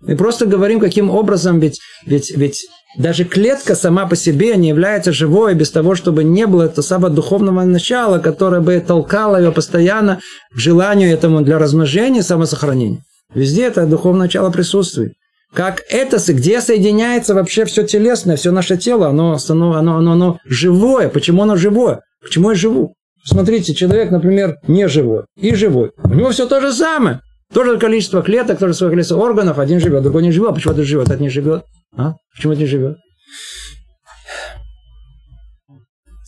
Мы 0.00 0.16
просто 0.16 0.46
говорим, 0.46 0.80
каким 0.80 1.08
образом, 1.10 1.60
ведь, 1.60 1.80
ведь, 2.04 2.30
ведь 2.36 2.66
даже 2.96 3.24
клетка 3.24 3.74
сама 3.74 4.06
по 4.06 4.16
себе 4.16 4.56
не 4.56 4.68
является 4.68 5.12
живой 5.12 5.54
без 5.54 5.70
того, 5.70 5.94
чтобы 5.94 6.22
не 6.22 6.46
было 6.46 6.64
этого 6.64 6.82
самого 6.82 7.10
духовного 7.10 7.62
начала, 7.64 8.18
которое 8.18 8.60
бы 8.60 8.78
толкало 8.80 9.36
ее 9.36 9.52
постоянно 9.52 10.20
к 10.54 10.58
желанию 10.58 11.10
этому 11.10 11.42
для 11.42 11.58
размножения 11.58 12.20
и 12.20 12.22
самосохранения. 12.22 13.00
Везде 13.34 13.64
это 13.64 13.86
духовное 13.86 14.22
начало 14.22 14.50
присутствует. 14.50 15.14
Как 15.52 15.82
это, 15.88 16.18
где 16.32 16.60
соединяется 16.60 17.34
вообще 17.34 17.64
все 17.64 17.84
телесное, 17.84 18.36
все 18.36 18.50
наше 18.50 18.76
тело, 18.76 19.08
оно, 19.08 19.38
оно, 19.48 19.72
оно, 19.74 19.96
оно, 19.96 20.12
оно 20.12 20.38
живое. 20.44 21.08
Почему 21.08 21.42
оно 21.42 21.56
живое? 21.56 22.00
Почему 22.20 22.50
я 22.50 22.56
живу? 22.56 22.94
Смотрите, 23.24 23.74
человек, 23.74 24.10
например, 24.10 24.56
не 24.66 24.88
живой 24.88 25.24
и 25.36 25.54
живой. 25.54 25.92
У 26.02 26.14
него 26.14 26.30
все 26.30 26.46
то 26.46 26.60
же 26.60 26.72
самое. 26.72 27.20
То 27.52 27.64
же 27.64 27.78
количество 27.78 28.22
клеток, 28.22 28.58
то 28.58 28.68
же 28.68 28.90
количество 28.90 29.16
органов. 29.16 29.58
Один 29.58 29.80
живет, 29.80 30.02
другой 30.02 30.22
не 30.22 30.32
живет. 30.32 30.54
Почему 30.54 30.72
этот 30.72 30.86
живет, 30.86 31.08
этот 31.08 31.20
не 31.20 31.28
живет? 31.28 31.64
А? 31.96 32.14
Почему 32.34 32.52
это 32.52 32.62
не 32.62 32.66
живет? 32.66 32.96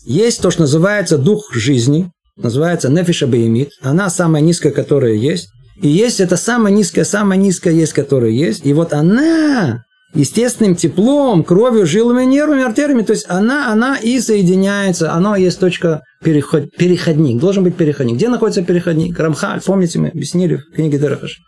Есть 0.05 0.41
то, 0.41 0.51
что 0.51 0.63
называется 0.63 1.19
дух 1.19 1.53
жизни, 1.53 2.11
называется 2.37 2.89
нефиша 2.89 3.27
беймит. 3.27 3.71
Она 3.83 4.09
самая 4.09 4.43
низкая, 4.43 4.73
которая 4.73 5.15
есть. 5.15 5.49
И 5.83 5.89
есть 5.89 6.21
это 6.21 6.37
самая 6.37 6.73
низкая, 6.73 7.05
самая 7.05 7.39
низкая 7.39 7.75
есть, 7.75 7.93
которая 7.93 8.31
есть. 8.31 8.65
И 8.65 8.73
вот 8.73 8.93
она 8.93 9.83
естественным 10.15 10.77
теплом, 10.77 11.45
кровью, 11.45 11.87
жилами, 11.87 12.25
нервами, 12.25 12.65
артериями, 12.65 13.03
то 13.03 13.13
есть 13.13 13.27
она, 13.29 13.73
она 13.73 13.99
и 13.99 14.19
соединяется, 14.21 15.13
оно 15.13 15.37
есть 15.37 15.61
точка 15.61 16.03
переход, 16.23 16.71
переходник, 16.77 17.39
должен 17.39 17.65
быть 17.65 17.77
переходник. 17.77 18.17
Где 18.17 18.29
находится 18.29 18.63
переходник? 18.63 19.19
Рамхаль, 19.19 19.61
помните, 19.61 19.99
мы 19.99 20.09
объяснили 20.09 20.57
в 20.57 20.75
книге 20.75 20.99
Дерахаш. 20.99 21.39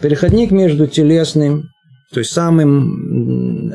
Переходник 0.00 0.50
между 0.50 0.86
телесным, 0.88 1.68
то 2.14 2.20
есть 2.20 2.32
самым 2.32 3.74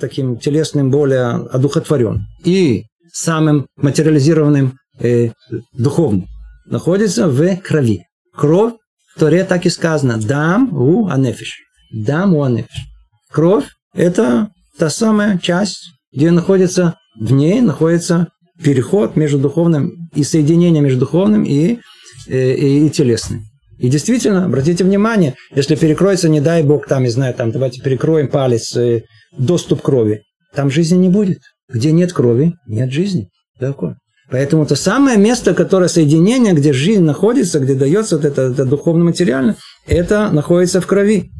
таким 0.00 0.38
телесным 0.38 0.90
более 0.90 1.26
одухотворен, 1.26 2.26
и 2.44 2.84
самым 3.12 3.66
материализированным 3.76 4.78
э, 4.98 5.30
духовным 5.74 6.26
находится 6.66 7.28
в 7.28 7.56
крови. 7.56 8.04
Кровь 8.34 8.74
в 9.14 9.20
Торе 9.20 9.44
так 9.44 9.66
и 9.66 9.70
сказано. 9.70 10.18
Дам 10.18 10.74
у 10.74 11.08
анефиш. 11.08 11.58
Дам 11.92 12.34
у 12.34 12.42
анефиш. 12.42 12.84
Кровь– 13.30 13.66
это 13.94 14.48
та 14.78 14.90
самая 14.90 15.38
часть, 15.38 15.92
где 16.12 16.30
находится, 16.30 16.98
в 17.18 17.32
ней 17.32 17.60
находится 17.60 18.28
переход 18.62 19.16
между 19.16 19.38
духовным 19.38 19.92
и 20.14 20.24
соединение 20.24 20.82
между 20.82 21.00
духовным 21.00 21.44
и, 21.44 21.78
и, 22.26 22.32
э, 22.32 22.56
и 22.86 22.90
телесным. 22.90 23.42
И 23.78 23.88
действительно, 23.88 24.44
обратите 24.44 24.84
внимание, 24.84 25.34
если 25.54 25.74
перекроется, 25.74 26.28
не 26.28 26.40
дай 26.40 26.62
бог, 26.62 26.86
там, 26.86 27.02
не 27.02 27.10
знаю, 27.10 27.34
там, 27.34 27.52
давайте 27.52 27.82
перекроем 27.82 28.28
палец, 28.28 28.74
э, 28.76 29.02
доступ 29.36 29.82
крови, 29.82 30.22
там 30.54 30.70
жизни 30.70 30.96
не 30.96 31.08
будет. 31.08 31.40
Где 31.68 31.92
нет 31.92 32.12
крови, 32.12 32.54
нет 32.66 32.92
жизни. 32.92 33.28
Такое. 33.58 33.98
Поэтому 34.30 34.64
это 34.64 34.76
самое 34.76 35.18
место, 35.18 35.54
которое 35.54 35.88
соединение, 35.88 36.52
где 36.52 36.72
жизнь 36.72 37.02
находится, 37.02 37.60
где 37.60 37.74
дается 37.74 38.16
вот 38.16 38.24
это, 38.24 38.42
это 38.42 38.64
духовно-материально, 38.64 39.56
это 39.86 40.30
находится 40.30 40.80
в 40.80 40.86
крови. 40.86 41.30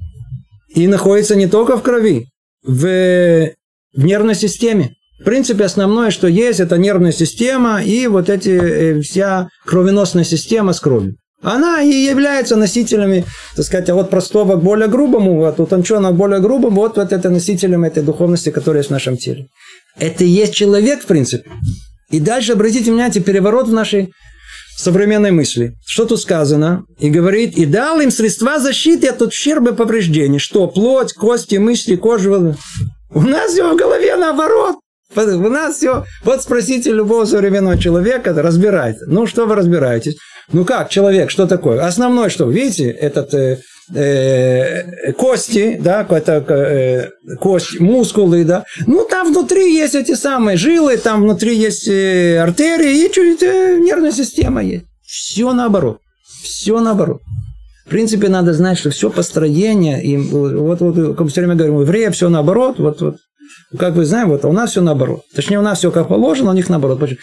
И 0.68 0.86
находится 0.86 1.36
не 1.36 1.46
только 1.46 1.76
в 1.76 1.82
крови, 1.82 2.26
в, 2.64 3.52
в 3.94 4.04
нервной 4.04 4.34
системе. 4.34 4.94
В 5.20 5.24
принципе, 5.24 5.64
основное, 5.64 6.10
что 6.10 6.28
есть, 6.28 6.60
это 6.60 6.76
нервная 6.76 7.12
система 7.12 7.82
и 7.82 8.06
вот 8.06 8.28
эти, 8.28 8.50
э, 8.50 9.00
вся 9.00 9.48
кровеносная 9.64 10.24
система 10.24 10.72
с 10.72 10.80
кровью. 10.80 11.16
Она 11.42 11.82
и 11.82 11.90
является 11.90 12.56
носителями, 12.56 13.24
так 13.54 13.64
сказать, 13.64 13.90
от 13.90 14.10
простого 14.10 14.56
к 14.56 14.62
более 14.62 14.88
грубому, 14.88 15.44
от 15.44 15.60
утонченного 15.60 16.12
к 16.12 16.16
более 16.16 16.40
грубому, 16.40 16.80
вот, 16.80 16.96
вот 16.96 17.12
это 17.12 17.28
носителем 17.28 17.84
этой 17.84 18.02
духовности, 18.02 18.50
которая 18.50 18.80
есть 18.80 18.88
в 18.88 18.92
нашем 18.92 19.16
теле. 19.16 19.46
Это 19.98 20.24
и 20.24 20.28
есть 20.28 20.54
человек, 20.54 21.02
в 21.02 21.06
принципе. 21.06 21.50
И 22.10 22.20
дальше, 22.20 22.52
обратите 22.52 22.90
внимание, 22.90 23.22
переворот 23.22 23.68
в 23.68 23.72
нашей 23.72 24.12
современной 24.76 25.30
мысли. 25.30 25.74
Что 25.86 26.06
тут 26.06 26.20
сказано? 26.20 26.84
И 26.98 27.10
говорит, 27.10 27.56
и 27.56 27.66
дал 27.66 28.00
им 28.00 28.10
средства 28.10 28.58
защиты 28.58 29.08
от 29.08 29.20
ущерба 29.22 29.72
и 29.72 29.74
повреждений. 29.74 30.38
Что? 30.38 30.68
Плоть, 30.68 31.12
кости, 31.14 31.56
мысли, 31.56 31.96
кожа. 31.96 32.56
У 33.10 33.20
нас 33.22 33.52
все 33.52 33.72
в 33.72 33.76
голове 33.76 34.16
наоборот. 34.16 34.76
У 35.14 35.48
нас 35.48 35.76
все... 35.76 36.04
Вот 36.24 36.42
спросите 36.42 36.92
любого 36.92 37.24
современного 37.24 37.78
человека, 37.78 38.34
разбирается. 38.34 39.06
Ну, 39.06 39.26
что 39.26 39.46
вы 39.46 39.54
разбираетесь? 39.54 40.16
Ну 40.52 40.64
как, 40.64 40.90
человек, 40.90 41.30
что 41.30 41.46
такое? 41.46 41.84
Основное 41.84 42.28
что? 42.28 42.48
Видите, 42.48 42.88
этот 42.90 43.34
э, 43.34 43.58
э, 43.94 45.12
кости, 45.12 45.78
да, 45.80 46.04
какая-то 46.04 46.54
э, 46.54 47.36
кость, 47.40 47.80
мускулы, 47.80 48.44
да. 48.44 48.64
Ну, 48.86 49.06
там 49.10 49.28
внутри 49.32 49.74
есть 49.74 49.94
эти 49.94 50.14
самые 50.14 50.56
жилы, 50.56 50.96
там 50.98 51.22
внутри 51.22 51.56
есть 51.56 51.88
э, 51.88 52.38
артерии 52.38 53.06
и 53.06 53.12
чуть 53.12 53.42
э, 53.42 53.78
нервная 53.80 54.12
система 54.12 54.62
есть. 54.62 54.84
Все 55.04 55.52
наоборот. 55.52 55.98
Все 56.42 56.80
наоборот. 56.80 57.22
В 57.86 57.90
принципе, 57.90 58.28
надо 58.28 58.52
знать, 58.52 58.78
что 58.78 58.90
все 58.90 59.10
построение, 59.10 60.02
и 60.02 60.16
вот, 60.16 60.80
вот 60.80 61.16
как 61.16 61.28
все 61.28 61.40
время 61.40 61.54
говорим, 61.54 61.76
у 61.76 61.80
евреев 61.82 62.14
все 62.14 62.28
наоборот, 62.28 62.78
вот, 62.78 63.00
вот, 63.00 63.16
как 63.78 63.94
вы 63.94 64.04
знаете, 64.04 64.30
вот 64.30 64.44
у 64.44 64.52
нас 64.52 64.72
все 64.72 64.80
наоборот. 64.80 65.22
Точнее, 65.34 65.58
у 65.58 65.62
нас 65.62 65.78
все 65.78 65.90
как 65.90 66.08
положено, 66.08 66.50
у 66.50 66.54
них 66.54 66.68
наоборот. 66.68 67.00
Почему? 67.00 67.18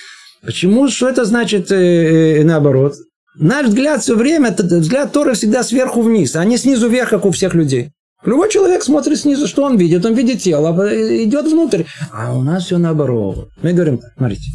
Почему? 0.46 0.90
Что 0.90 1.10
это 1.10 1.26
значит 1.26 1.72
э, 1.72 2.40
э, 2.40 2.44
наоборот? 2.44 2.96
Наш 3.36 3.68
взгляд 3.68 4.02
все 4.02 4.16
время, 4.16 4.50
это 4.50 4.64
взгляд 4.64 5.12
Торы 5.12 5.34
всегда 5.34 5.64
сверху 5.64 6.02
вниз, 6.02 6.36
а 6.36 6.46
не 6.46 6.58
снизу 6.58 6.90
вверх, 6.90 7.10
как 7.10 7.26
у 7.26 7.32
всех 7.32 7.56
людей. 7.56 7.92
Любой 8.26 8.50
человек 8.50 8.84
смотрит 8.84 9.20
снизу, 9.20 9.48
что 9.48 9.64
он 9.64 9.78
видит? 9.78 10.06
Он 10.06 10.14
видит 10.14 10.42
тело, 10.42 10.70
а 10.70 11.24
идет 11.24 11.46
внутрь. 11.46 11.84
А 12.12 12.34
у 12.34 12.42
нас 12.42 12.66
все 12.66 12.78
наоборот. 12.78 13.50
Мы 13.62 13.74
говорим, 13.74 14.02
смотрите, 14.18 14.50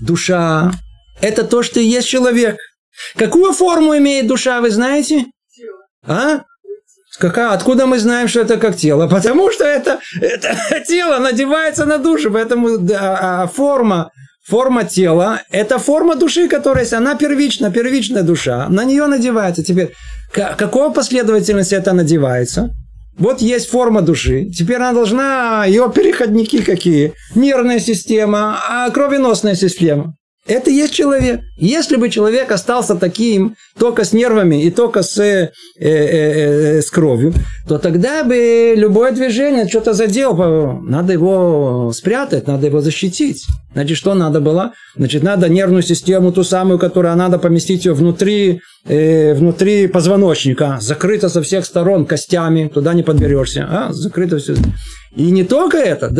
душа– 0.00 0.72
это 1.20 1.44
то, 1.44 1.62
что 1.62 1.80
и 1.80 1.84
есть 1.84 2.08
человек. 2.08 2.56
Какую 3.16 3.52
форму 3.52 3.96
имеет 3.98 4.26
душа, 4.26 4.60
вы 4.60 4.70
знаете? 4.70 5.26
А? 6.06 6.42
Какая? 7.18 7.50
Откуда 7.50 7.86
мы 7.86 7.98
знаем, 7.98 8.28
что 8.28 8.40
это 8.40 8.56
как 8.56 8.76
тело? 8.76 9.08
Потому 9.08 9.50
что 9.50 9.64
это, 9.64 9.98
это 10.20 10.56
тело 10.88 11.18
надевается 11.18 11.84
на 11.84 11.98
душу, 11.98 12.30
поэтому 12.30 12.78
да, 12.78 13.42
а 13.42 13.46
форма 13.46 14.10
форма 14.46 14.84
тела– 14.84 15.42
это 15.50 15.78
форма 15.78 16.16
души, 16.16 16.48
которая 16.48 16.84
есть. 16.84 16.92
Она 16.92 17.14
первична, 17.14 17.70
первичная 17.70 18.22
душа. 18.22 18.68
На 18.68 18.84
нее 18.84 19.06
надевается. 19.06 19.62
Теперь, 19.64 19.92
какой 20.32 20.92
последовательности 20.92 21.74
это 21.74 21.92
надевается? 21.92 22.70
Вот 23.18 23.42
есть 23.42 23.68
форма 23.68 24.02
души. 24.02 24.46
Теперь 24.46 24.76
она 24.76 24.92
должна, 24.92 25.64
ее 25.66 25.92
переходники 25.94 26.62
какие? 26.62 27.12
Нервная 27.34 27.78
система, 27.78 28.58
а 28.68 28.90
кровеносная 28.90 29.54
система. 29.54 30.14
Это 30.50 30.68
есть 30.68 30.92
человек. 30.92 31.42
Если 31.58 31.94
бы 31.94 32.10
человек 32.10 32.50
остался 32.50 32.96
таким 32.96 33.54
только 33.78 34.04
с 34.04 34.12
нервами 34.12 34.64
и 34.64 34.70
только 34.72 35.02
с, 35.02 35.16
э, 35.20 35.52
э, 35.78 35.88
э, 35.88 36.82
с 36.82 36.90
кровью, 36.90 37.32
то 37.68 37.78
тогда 37.78 38.24
бы 38.24 38.74
любое 38.76 39.12
движение 39.12 39.68
что-то 39.68 39.92
задел. 39.92 40.34
Надо 40.82 41.12
его 41.12 41.92
спрятать, 41.94 42.48
надо 42.48 42.66
его 42.66 42.80
защитить. 42.80 43.46
Значит, 43.74 43.96
что 43.96 44.14
надо 44.14 44.40
было? 44.40 44.72
Значит, 44.96 45.22
надо 45.22 45.48
нервную 45.48 45.82
систему, 45.82 46.32
ту 46.32 46.42
самую, 46.42 46.80
которую 46.80 47.14
надо 47.14 47.38
поместить 47.38 47.84
ее 47.84 47.92
внутри, 47.92 48.60
э, 48.88 49.34
внутри 49.34 49.86
позвоночника, 49.86 50.78
закрыто 50.80 51.28
со 51.28 51.42
всех 51.42 51.64
сторон 51.64 52.06
костями, 52.06 52.68
туда 52.74 52.92
не 52.94 53.04
подберешься. 53.04 53.68
А, 53.70 53.92
закрыто 53.92 54.38
все. 54.38 54.56
И 55.14 55.30
не 55.30 55.44
только 55.44 55.78
это, 55.78 56.12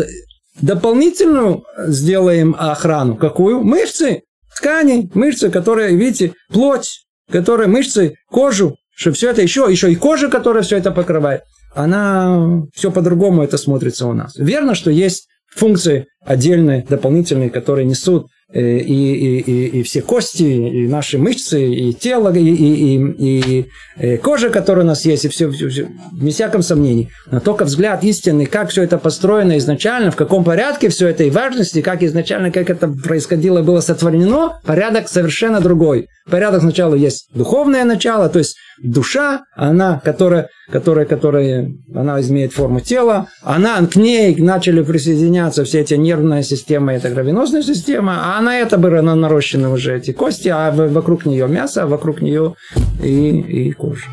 дополнительную 0.59 1.63
сделаем 1.87 2.55
охрану. 2.57 3.15
Какую? 3.15 3.63
Мышцы, 3.63 4.23
ткани, 4.55 5.09
мышцы, 5.13 5.49
которые, 5.49 5.95
видите, 5.95 6.33
плоть, 6.49 7.05
которые 7.31 7.67
мышцы, 7.67 8.15
кожу, 8.29 8.75
что 8.95 9.11
все 9.11 9.29
это 9.29 9.41
еще, 9.41 9.67
еще 9.69 9.91
и 9.91 9.95
кожа, 9.95 10.29
которая 10.29 10.63
все 10.63 10.77
это 10.77 10.91
покрывает. 10.91 11.41
Она 11.73 12.63
все 12.73 12.91
по-другому 12.91 13.43
это 13.43 13.57
смотрится 13.57 14.07
у 14.07 14.13
нас. 14.13 14.35
Верно, 14.35 14.75
что 14.75 14.91
есть 14.91 15.27
функции 15.55 16.07
отдельные, 16.25 16.85
дополнительные, 16.87 17.49
которые 17.49 17.85
несут 17.85 18.27
и, 18.53 18.59
и, 18.59 19.39
и, 19.39 19.79
и 19.79 19.83
все 19.83 20.01
кости, 20.01 20.43
и 20.43 20.87
наши 20.87 21.17
мышцы, 21.17 21.73
и 21.73 21.93
тело, 21.93 22.33
и, 22.35 22.39
и, 22.39 22.97
и, 22.97 23.65
и 23.99 24.17
кожа, 24.17 24.49
которая 24.49 24.83
у 24.83 24.87
нас 24.87 25.05
есть, 25.05 25.25
и 25.25 25.29
все, 25.29 25.49
все, 25.51 25.69
все, 25.69 25.87
без 26.11 26.35
всяком 26.35 26.61
сомнений. 26.61 27.09
Но 27.31 27.39
только 27.39 27.65
взгляд 27.65 28.03
истинный, 28.03 28.45
как 28.45 28.69
все 28.69 28.83
это 28.83 28.97
построено 28.97 29.57
изначально, 29.57 30.11
в 30.11 30.15
каком 30.15 30.43
порядке 30.43 30.89
все 30.89 31.07
это, 31.07 31.23
и 31.23 31.29
важности, 31.29 31.81
как 31.81 32.03
изначально, 32.03 32.51
как 32.51 32.69
это 32.69 32.89
происходило, 32.89 33.61
было 33.61 33.79
сотворено, 33.79 34.59
порядок 34.65 35.07
совершенно 35.07 35.61
другой. 35.61 36.07
Порядок 36.29 36.61
сначала 36.61 36.95
есть 36.95 37.29
духовное 37.33 37.83
начало, 37.83 38.29
то 38.29 38.39
есть 38.39 38.55
душа, 38.83 39.43
она, 39.55 40.01
которая, 40.03 40.49
которая, 40.69 41.05
которая, 41.05 41.71
она 41.93 42.19
имеет 42.21 42.53
форму 42.53 42.79
тела, 42.79 43.27
она, 43.41 43.85
к 43.85 43.95
ней 43.95 44.35
начали 44.35 44.81
присоединяться 44.83 45.63
все 45.63 45.79
эти 45.79 45.95
нервная 46.11 46.43
система, 46.43 46.93
это 46.93 47.09
кровеносная 47.09 47.63
система, 47.63 48.37
а 48.37 48.41
на 48.41 48.57
это 48.57 48.77
были 48.77 48.99
нарощены 48.99 49.69
уже 49.69 49.97
эти 49.97 50.11
кости, 50.11 50.49
а 50.49 50.71
вокруг 50.71 51.25
нее 51.25 51.47
мясо, 51.47 51.83
а 51.83 51.87
вокруг 51.87 52.21
нее 52.21 52.55
и, 53.01 53.39
и 53.39 53.71
кожа. 53.71 54.07